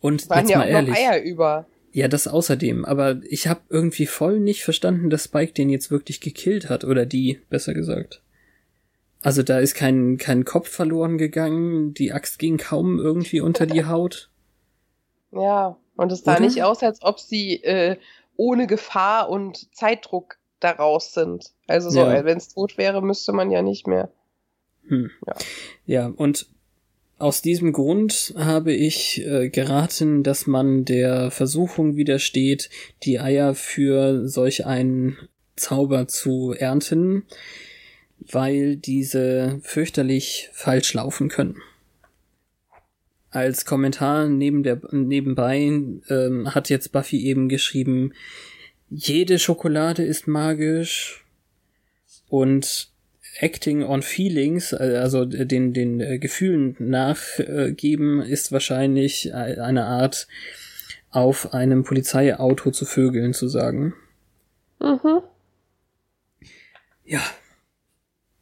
Und 0.00 0.30
Waren 0.30 0.38
jetzt 0.38 0.50
ja 0.52 0.56
mal 0.56 0.64
auch 0.64 0.70
ehrlich. 0.70 0.88
noch 0.88 0.96
Eier 0.96 1.22
über. 1.22 1.66
Ja, 1.92 2.08
das 2.08 2.26
außerdem. 2.26 2.86
Aber 2.86 3.20
ich 3.28 3.46
habe 3.46 3.60
irgendwie 3.68 4.06
voll 4.06 4.40
nicht 4.40 4.64
verstanden, 4.64 5.10
dass 5.10 5.24
Spike 5.24 5.52
den 5.52 5.68
jetzt 5.68 5.90
wirklich 5.90 6.22
gekillt 6.22 6.70
hat. 6.70 6.84
Oder 6.84 7.04
die, 7.04 7.42
besser 7.50 7.74
gesagt. 7.74 8.22
Also 9.20 9.42
da 9.42 9.58
ist 9.58 9.74
kein, 9.74 10.16
kein 10.16 10.46
Kopf 10.46 10.70
verloren 10.70 11.18
gegangen. 11.18 11.92
Die 11.92 12.10
Axt 12.10 12.38
ging 12.38 12.56
kaum 12.56 12.98
irgendwie 12.98 13.42
unter 13.42 13.66
die 13.66 13.84
Haut. 13.84 14.30
Ja. 15.30 15.76
Und 15.94 16.10
es 16.10 16.24
sah 16.24 16.36
Oder? 16.36 16.40
nicht 16.40 16.62
aus, 16.62 16.82
als 16.82 17.02
ob 17.02 17.20
sie 17.20 17.62
äh, 17.62 17.98
ohne 18.36 18.66
Gefahr 18.66 19.28
und 19.28 19.68
Zeitdruck 19.76 20.38
daraus 20.64 21.12
sind. 21.12 21.52
Also 21.66 21.90
so, 21.90 22.00
Ja. 22.00 22.24
wenn 22.24 22.38
es 22.38 22.48
tot 22.48 22.78
wäre, 22.78 23.02
müsste 23.02 23.32
man 23.32 23.50
ja 23.50 23.62
nicht 23.62 23.86
mehr. 23.86 24.10
Hm. 24.88 25.10
Ja. 25.26 25.34
Ja, 25.86 26.06
und 26.08 26.46
aus 27.18 27.42
diesem 27.42 27.72
Grund 27.72 28.34
habe 28.36 28.72
ich 28.72 29.24
äh, 29.24 29.48
geraten, 29.48 30.22
dass 30.22 30.46
man 30.46 30.84
der 30.84 31.30
Versuchung 31.30 31.96
widersteht, 31.96 32.70
die 33.04 33.20
Eier 33.20 33.54
für 33.54 34.28
solch 34.28 34.66
einen 34.66 35.16
Zauber 35.56 36.08
zu 36.08 36.52
ernten, 36.52 37.24
weil 38.18 38.76
diese 38.76 39.60
fürchterlich 39.62 40.50
falsch 40.52 40.92
laufen 40.94 41.28
können. 41.28 41.62
Als 43.30 43.64
Kommentar 43.64 44.28
neben 44.28 44.62
der, 44.62 44.80
nebenbei 44.92 45.56
ähm, 46.08 46.54
hat 46.54 46.68
jetzt 46.68 46.92
Buffy 46.92 47.24
eben 47.24 47.48
geschrieben, 47.48 48.12
jede 48.96 49.40
Schokolade 49.40 50.04
ist 50.04 50.28
magisch 50.28 51.24
und 52.28 52.92
Acting 53.40 53.82
on 53.82 54.02
Feelings, 54.02 54.72
äh, 54.72 54.98
also 55.02 55.24
den, 55.24 55.72
den 55.72 56.00
äh, 56.00 56.18
Gefühlen 56.18 56.76
nachgeben, 56.78 58.22
ist 58.22 58.52
wahrscheinlich 58.52 59.30
äh, 59.30 59.58
eine 59.60 59.86
Art, 59.86 60.28
auf 61.10 61.54
einem 61.54 61.84
Polizeiauto 61.84 62.72
zu 62.72 62.84
vögeln 62.84 63.34
zu 63.34 63.46
sagen. 63.46 63.94
Mhm. 64.80 65.22
Ja, 67.04 67.22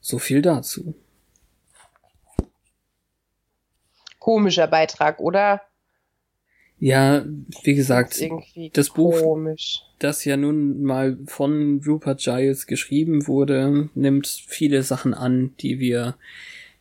so 0.01 0.19
viel 0.19 0.41
dazu. 0.41 0.95
Komischer 4.19 4.69
Beitrag, 4.69 5.21
oder? 5.21 5.61
Ja, 6.85 7.25
wie 7.63 7.75
gesagt, 7.77 8.21
das 8.73 8.91
Buch- 8.91 9.21
komisch. 9.23 9.83
das 10.01 10.25
ja 10.25 10.37
nun 10.37 10.83
mal 10.83 11.17
von 11.27 11.81
Rupert 11.87 12.19
Giles 12.21 12.67
geschrieben 12.67 13.29
wurde, 13.29 13.89
nimmt 13.95 14.27
viele 14.27 14.83
Sachen 14.83 15.15
an, 15.15 15.55
die 15.61 15.79
wir 15.79 16.17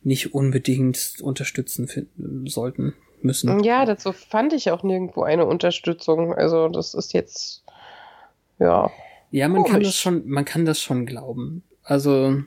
nicht 0.02 0.34
unbedingt 0.34 1.18
unterstützen 1.22 1.86
finden 1.86 2.48
sollten 2.48 2.94
müssen. 3.22 3.62
Ja, 3.62 3.84
dazu 3.84 4.10
fand 4.12 4.52
ich 4.54 4.72
auch 4.72 4.82
nirgendwo 4.82 5.22
eine 5.22 5.46
Unterstützung. 5.46 6.34
Also 6.34 6.66
das 6.66 6.94
ist 6.94 7.12
jetzt, 7.12 7.62
ja. 8.58 8.90
Ja, 9.30 9.46
man 9.46 9.62
kann 9.62 9.74
Komisch. 9.74 9.86
das 9.86 9.96
schon, 9.98 10.28
man 10.28 10.44
kann 10.44 10.64
das 10.64 10.80
schon 10.80 11.06
glauben. 11.06 11.62
Also 11.84 12.42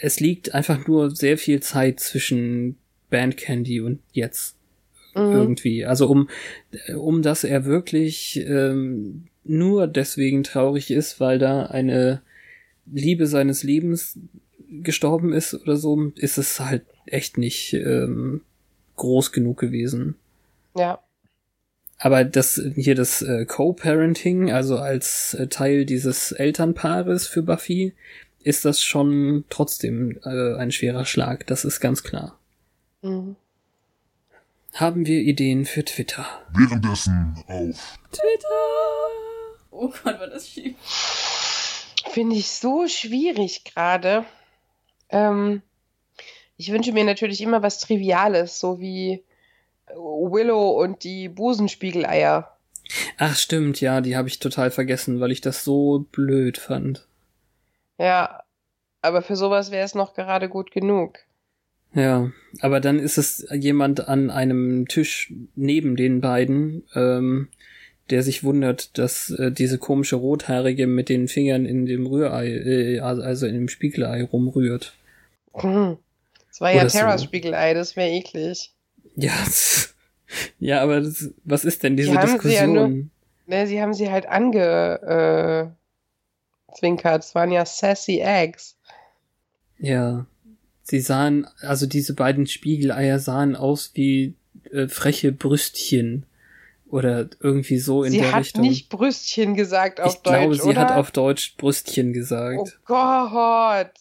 es 0.00 0.20
liegt 0.20 0.54
einfach 0.54 0.86
nur 0.86 1.10
sehr 1.10 1.36
viel 1.36 1.58
Zeit 1.58 1.98
zwischen 1.98 2.78
Band 3.10 3.36
Candy 3.36 3.80
und 3.80 3.98
jetzt 4.12 4.56
Mhm. 5.14 5.32
irgendwie. 5.32 5.84
Also 5.84 6.06
um 6.08 6.28
um 6.96 7.22
dass 7.22 7.44
er 7.44 7.64
wirklich 7.64 8.44
ähm, 8.46 9.24
nur 9.44 9.86
deswegen 9.86 10.42
traurig 10.42 10.90
ist, 10.90 11.20
weil 11.20 11.38
da 11.38 11.66
eine 11.66 12.22
Liebe 12.92 13.26
seines 13.26 13.62
Lebens 13.62 14.18
gestorben 14.70 15.32
ist 15.32 15.54
oder 15.54 15.76
so, 15.76 16.12
ist 16.16 16.38
es 16.38 16.60
halt 16.60 16.82
echt 17.06 17.38
nicht 17.38 17.74
ähm, 17.74 18.42
groß 18.96 19.32
genug 19.32 19.58
gewesen. 19.58 20.16
Ja. 20.76 21.00
Aber 21.98 22.24
das 22.24 22.60
hier 22.76 22.94
das 22.94 23.20
äh, 23.22 23.44
Co-Parenting, 23.44 24.50
also 24.50 24.78
als 24.78 25.34
äh, 25.34 25.48
Teil 25.48 25.84
dieses 25.84 26.32
Elternpaares 26.32 27.26
für 27.26 27.42
Buffy, 27.42 27.94
ist 28.42 28.64
das 28.64 28.82
schon 28.82 29.44
trotzdem 29.50 30.18
äh, 30.24 30.54
ein 30.54 30.72
schwerer 30.72 31.04
Schlag. 31.04 31.46
Das 31.46 31.64
ist 31.64 31.80
ganz 31.80 32.02
klar. 32.02 32.38
Mhm. 33.02 33.36
Haben 34.74 35.06
wir 35.06 35.20
Ideen 35.20 35.64
für 35.64 35.84
Twitter? 35.84 36.26
Währenddessen 36.52 37.34
auf 37.48 37.98
Oh 39.70 39.88
Gott, 39.88 40.20
war 40.20 40.26
das 40.26 40.48
schief. 40.48 40.76
Finde 42.10 42.36
ich 42.36 42.50
so 42.50 42.86
schwierig 42.86 43.64
gerade. 43.64 44.24
Ähm, 45.08 45.62
ich 46.56 46.72
wünsche 46.72 46.92
mir 46.92 47.04
natürlich 47.04 47.40
immer 47.40 47.62
was 47.62 47.78
Triviales, 47.78 48.60
so 48.60 48.80
wie 48.80 49.22
Willow 49.94 50.82
und 50.82 51.04
die 51.04 51.28
Busenspiegeleier. 51.28 52.56
Ach 53.18 53.36
stimmt, 53.36 53.80
ja, 53.80 54.00
die 54.00 54.16
habe 54.16 54.28
ich 54.28 54.38
total 54.38 54.70
vergessen, 54.70 55.20
weil 55.20 55.30
ich 55.30 55.40
das 55.40 55.64
so 55.64 56.06
blöd 56.10 56.58
fand. 56.58 57.06
Ja, 57.98 58.42
aber 59.02 59.22
für 59.22 59.36
sowas 59.36 59.70
wäre 59.70 59.84
es 59.84 59.94
noch 59.94 60.14
gerade 60.14 60.48
gut 60.48 60.70
genug. 60.70 61.20
Ja, 61.92 62.30
aber 62.60 62.80
dann 62.80 62.98
ist 62.98 63.18
es 63.18 63.46
jemand 63.52 64.08
an 64.08 64.30
einem 64.30 64.86
Tisch 64.86 65.32
neben 65.56 65.96
den 65.96 66.20
beiden, 66.20 66.84
ähm, 66.94 67.48
der 68.10 68.22
sich 68.22 68.44
wundert, 68.44 68.96
dass 68.98 69.30
äh, 69.30 69.50
diese 69.52 69.78
komische 69.78 70.16
Rothaarige 70.16 70.86
mit 70.86 71.08
den 71.08 71.26
Fingern 71.28 71.64
in 71.66 71.86
dem 71.86 72.06
Rührei, 72.06 72.48
äh, 72.48 73.00
also 73.00 73.46
in 73.46 73.54
dem 73.54 73.68
Spiegelei 73.68 74.22
rumrührt. 74.22 74.94
Hm. 75.54 75.96
Das 76.48 76.60
war 76.60 76.70
ja 76.70 76.80
Oder 76.80 76.90
so. 76.90 76.98
Terra 76.98 77.18
Spiegelei, 77.18 77.74
das 77.74 77.96
wäre 77.96 78.10
eklig. 78.10 78.72
Ja, 79.16 79.32
Ja, 80.60 80.80
aber 80.82 81.00
das, 81.00 81.30
was 81.44 81.64
ist 81.64 81.82
denn 81.82 81.96
diese 81.96 82.10
Die 82.10 82.14
sie 82.16 82.20
ja 82.20 82.26
Diskussion? 82.26 82.72
nur- 82.72 83.04
Ne, 83.46 83.66
sie 83.66 83.82
haben 83.82 83.94
sie 83.94 84.10
halt 84.10 84.26
ange 84.26 85.74
äh. 85.74 85.76
Es 86.72 87.34
waren 87.34 87.50
ja 87.50 87.66
sassy 87.66 88.20
Eggs. 88.20 88.76
Ja. 89.78 90.24
Sie 90.82 91.00
sahen, 91.00 91.46
also 91.60 91.86
diese 91.86 92.14
beiden 92.14 92.46
Spiegeleier 92.46 93.18
sahen 93.18 93.54
aus 93.56 93.90
wie 93.94 94.34
äh, 94.70 94.88
freche 94.88 95.32
Brüstchen. 95.32 96.26
Oder 96.88 97.28
irgendwie 97.38 97.78
so 97.78 98.02
in 98.02 98.10
sie 98.10 98.18
der 98.18 98.32
hat 98.32 98.40
Richtung. 98.40 98.62
nicht 98.62 98.88
Brüstchen 98.88 99.54
gesagt 99.54 100.00
auf 100.00 100.16
ich 100.16 100.22
glaube, 100.24 100.48
Deutsch, 100.48 100.62
sie 100.62 100.68
oder? 100.70 100.80
hat 100.80 100.90
auf 100.92 101.12
Deutsch 101.12 101.56
Brüstchen 101.56 102.10
Oh 102.10 102.12
gesagt. 102.12 102.80
Gott. 102.84 103.92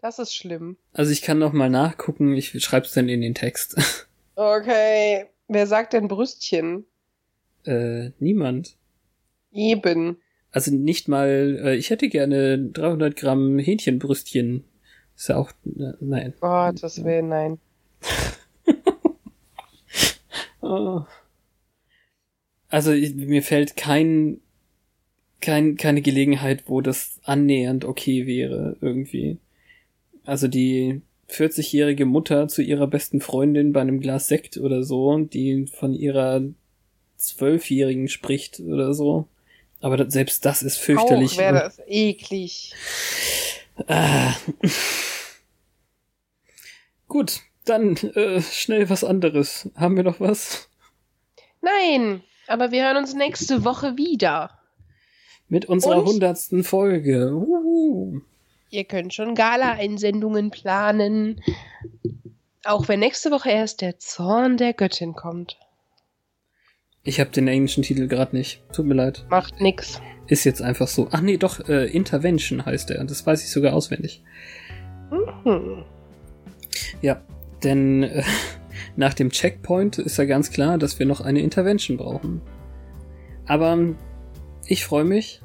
Das 0.00 0.18
ist 0.18 0.34
schlimm. 0.34 0.76
Also 0.94 1.10
ich 1.12 1.20
kann 1.20 1.38
noch 1.38 1.52
mal 1.52 1.68
nachgucken, 1.68 2.32
ich 2.34 2.58
schreib's 2.64 2.92
dann 2.92 3.08
in 3.08 3.20
den 3.20 3.34
Text. 3.34 3.76
Okay. 4.38 5.24
Wer 5.48 5.66
sagt 5.66 5.94
denn 5.94 6.08
Brüstchen? 6.08 6.84
äh, 7.64 8.10
niemand. 8.18 8.76
Eben. 9.50 10.18
Also 10.50 10.70
nicht 10.74 11.08
mal, 11.08 11.58
äh, 11.64 11.74
ich 11.76 11.88
hätte 11.88 12.08
gerne 12.10 12.58
300 12.58 13.16
Gramm 13.16 13.58
Hähnchenbrüstchen. 13.58 14.64
Ist 15.16 15.28
ja 15.28 15.36
auch, 15.36 15.50
äh, 15.64 15.92
nein. 16.00 16.34
Gottes 16.40 17.02
Willen, 17.02 17.28
nein. 17.28 17.58
Oh. 20.66 21.02
Also 22.68 22.92
ich, 22.92 23.14
mir 23.14 23.42
fällt 23.42 23.76
kein, 23.76 24.40
kein, 25.40 25.76
keine 25.76 26.02
Gelegenheit, 26.02 26.64
wo 26.66 26.80
das 26.80 27.20
annähernd 27.22 27.84
okay 27.84 28.26
wäre, 28.26 28.76
irgendwie. 28.80 29.38
Also 30.24 30.48
die 30.48 31.02
40-jährige 31.30 32.04
Mutter 32.04 32.48
zu 32.48 32.62
ihrer 32.62 32.88
besten 32.88 33.20
Freundin 33.20 33.72
bei 33.72 33.80
einem 33.80 34.00
Glas 34.00 34.26
Sekt 34.26 34.56
oder 34.58 34.82
so, 34.82 35.18
die 35.18 35.66
von 35.66 35.94
ihrer 35.94 36.42
Zwölfjährigen 37.16 38.08
spricht 38.08 38.60
oder 38.60 38.92
so. 38.92 39.28
Aber 39.80 39.96
das, 39.96 40.12
selbst 40.12 40.44
das 40.44 40.62
ist 40.62 40.78
fürchterlich. 40.78 41.34
Auch 41.34 41.38
wäre 41.38 41.60
das 41.60 41.80
eklig. 41.86 42.72
Ah. 43.86 44.34
Gut, 47.08 47.40
dann 47.64 47.96
äh, 47.96 48.40
schnell 48.40 48.88
was 48.90 49.04
anderes. 49.04 49.70
Haben 49.76 49.96
wir 49.96 50.02
noch 50.04 50.20
was? 50.20 50.68
Nein, 51.60 52.22
aber 52.46 52.70
wir 52.70 52.84
hören 52.84 52.96
uns 52.96 53.14
nächste 53.14 53.64
Woche 53.64 53.96
wieder. 53.96 54.58
Mit 55.48 55.66
unserer 55.66 55.98
Und? 55.98 56.06
hundertsten 56.06 56.64
Folge. 56.64 57.32
Uhu. 57.32 58.20
Ihr 58.70 58.84
könnt 58.84 59.14
schon 59.14 59.34
Gala-Einsendungen 59.34 60.50
planen. 60.50 61.40
Auch 62.64 62.88
wenn 62.88 63.00
nächste 63.00 63.30
Woche 63.30 63.50
erst 63.50 63.80
der 63.80 63.98
Zorn 63.98 64.56
der 64.56 64.72
Göttin 64.72 65.14
kommt. 65.14 65.56
Ich 67.04 67.20
habe 67.20 67.30
den 67.30 67.46
englischen 67.46 67.84
Titel 67.84 68.08
gerade 68.08 68.34
nicht. 68.34 68.60
Tut 68.72 68.86
mir 68.86 68.94
leid. 68.94 69.24
Macht 69.30 69.60
nix. 69.60 70.00
Ist 70.28 70.44
jetzt 70.44 70.62
einfach 70.62 70.88
so. 70.88 71.08
Ach 71.10 71.20
nee, 71.20 71.36
doch, 71.36 71.68
äh, 71.68 71.86
Intervention 71.86 72.64
heißt 72.64 72.90
er. 72.90 73.04
Das 73.04 73.24
weiß 73.26 73.42
ich 73.44 73.50
sogar 73.50 73.74
auswendig. 73.74 74.22
Hm. 75.44 75.84
Ja, 77.00 77.22
denn 77.62 78.02
äh, 78.02 78.22
nach 78.96 79.14
dem 79.14 79.30
Checkpoint 79.30 79.98
ist 79.98 80.16
ja 80.18 80.24
ganz 80.24 80.50
klar, 80.50 80.78
dass 80.78 80.98
wir 80.98 81.06
noch 81.06 81.20
eine 81.20 81.40
Intervention 81.40 81.96
brauchen. 81.96 82.40
Aber 83.46 83.78
ich 84.66 84.84
freue 84.84 85.04
mich 85.04 85.42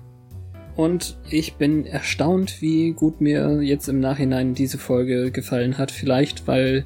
und 0.76 1.20
ich 1.30 1.56
bin 1.56 1.86
erstaunt, 1.86 2.62
wie 2.62 2.94
gut 2.94 3.22
mir 3.22 3.62
jetzt 3.62 3.88
im 3.88 3.99
Nachhinein 3.99 4.56
diese 4.56 4.80
Folge 4.80 5.32
gefallen 5.32 5.78
hat. 5.78 5.91
Vielleicht, 5.91 6.48
weil 6.48 6.86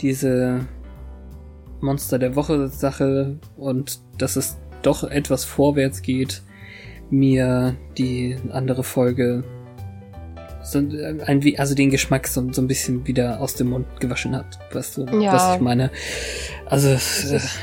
diese 0.00 0.66
Monster 1.80 2.18
der 2.18 2.36
Woche 2.36 2.68
Sache 2.68 3.38
und 3.56 4.00
dass 4.18 4.36
es 4.36 4.56
doch 4.82 5.02
etwas 5.04 5.44
vorwärts 5.44 6.02
geht, 6.02 6.42
mir 7.10 7.74
die 7.98 8.36
andere 8.52 8.82
Folge 8.84 9.44
so 10.62 10.78
ein, 10.78 11.20
also 11.58 11.74
den 11.74 11.90
Geschmack 11.90 12.26
so, 12.26 12.50
so 12.52 12.62
ein 12.62 12.68
bisschen 12.68 13.06
wieder 13.06 13.38
aus 13.40 13.54
dem 13.54 13.68
Mund 13.70 13.86
gewaschen 14.00 14.34
hat, 14.34 14.58
was, 14.72 14.94
so, 14.94 15.04
Ja. 15.06 15.32
was 15.34 15.56
ich 15.56 15.60
meine. 15.60 15.90
Also, 16.66 16.88
Es 16.88 17.30
äh, 17.30 17.36
ist 17.36 17.58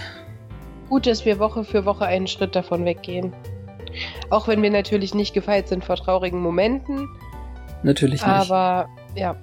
gut, 0.87 1.07
dass 1.07 1.25
wir 1.25 1.39
Woche 1.39 1.63
für 1.63 1.83
Woche 1.85 2.05
einen 2.05 2.27
Schritt 2.27 2.55
davon 2.55 2.85
weggehen. 2.85 3.33
Auch 4.29 4.47
wenn 4.47 4.61
wir 4.61 4.69
natürlich 4.69 5.15
nicht 5.15 5.33
gefeit 5.33 5.67
sind 5.67 5.83
vor 5.83 5.95
traurigen 5.95 6.39
Momenten. 6.41 7.09
natürlich 7.83 8.21
nicht. 8.21 8.27
Aber 8.51 8.87
ja, 9.15 9.35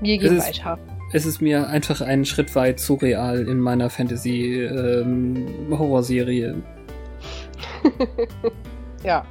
wir 0.00 0.16
gehen 0.18 0.38
Es 0.38 0.48
ist- 0.48 0.60
weiter. 0.64 0.78
es 1.12 1.26
ist 1.26 1.42
mir 1.42 1.68
einfach 1.68 2.00
einen 2.00 2.24
Schritt 2.24 2.54
weit 2.56 2.80
zu 2.80 2.94
real 2.94 3.46
in 3.46 3.58
meiner 3.60 3.90
Fantasy-Horrorserie. 3.90 6.54
Ja, 9.04 9.24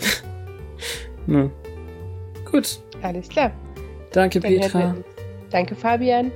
ne? 1.26 1.50
Gut, 2.50 2.80
alles 3.02 3.28
klar. 3.28 3.50
danke 4.12 4.40
Dann 4.40 4.50
Petra. 4.60 4.94
Danke, 5.50 5.74
Fabian. 5.74 6.30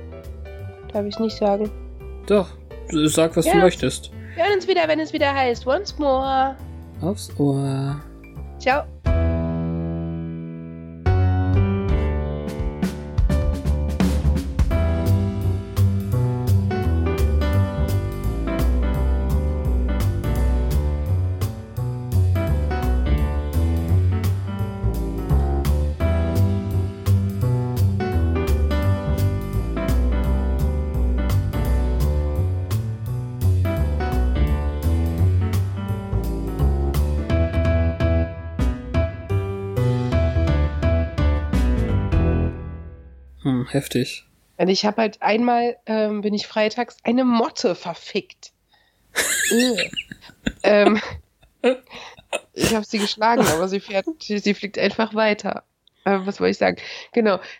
Darf 0.93 1.05
ich 1.05 1.17
nicht 1.19 1.37
sagen. 1.37 1.69
Doch, 2.27 2.47
sag, 2.89 3.35
was 3.37 3.45
Ja. 3.45 3.53
du 3.53 3.59
möchtest. 3.59 4.11
Wir 4.35 4.45
hören 4.45 4.55
uns 4.55 4.67
wieder, 4.67 4.87
wenn 4.87 4.99
es 4.99 5.13
wieder 5.13 5.33
heißt. 5.33 5.65
Once 5.67 5.97
more. 5.97 6.55
Aufs 7.01 7.29
Ohr. 7.39 7.99
Ciao. 8.59 8.83
Heftig. 43.73 44.25
Und 44.57 44.67
ich 44.67 44.85
habe 44.85 45.01
halt 45.01 45.21
einmal, 45.21 45.77
ähm, 45.85 46.21
bin 46.21 46.33
ich 46.33 46.47
freitags, 46.47 46.97
eine 47.03 47.25
Motte 47.25 47.75
verfickt. 47.75 48.51
Äh. 49.51 50.85
ähm, 50.85 51.01
ich 52.53 52.73
habe 52.73 52.85
sie 52.85 52.99
geschlagen, 52.99 53.45
aber 53.47 53.67
sie 53.67 53.81
fährt, 53.81 54.05
sie, 54.19 54.53
fliegt 54.53 54.79
einfach 54.79 55.13
weiter. 55.13 55.63
Äh, 56.05 56.19
was 56.23 56.39
wollte 56.39 56.51
ich 56.51 56.57
sagen? 56.57 56.77
Genau. 57.11 57.41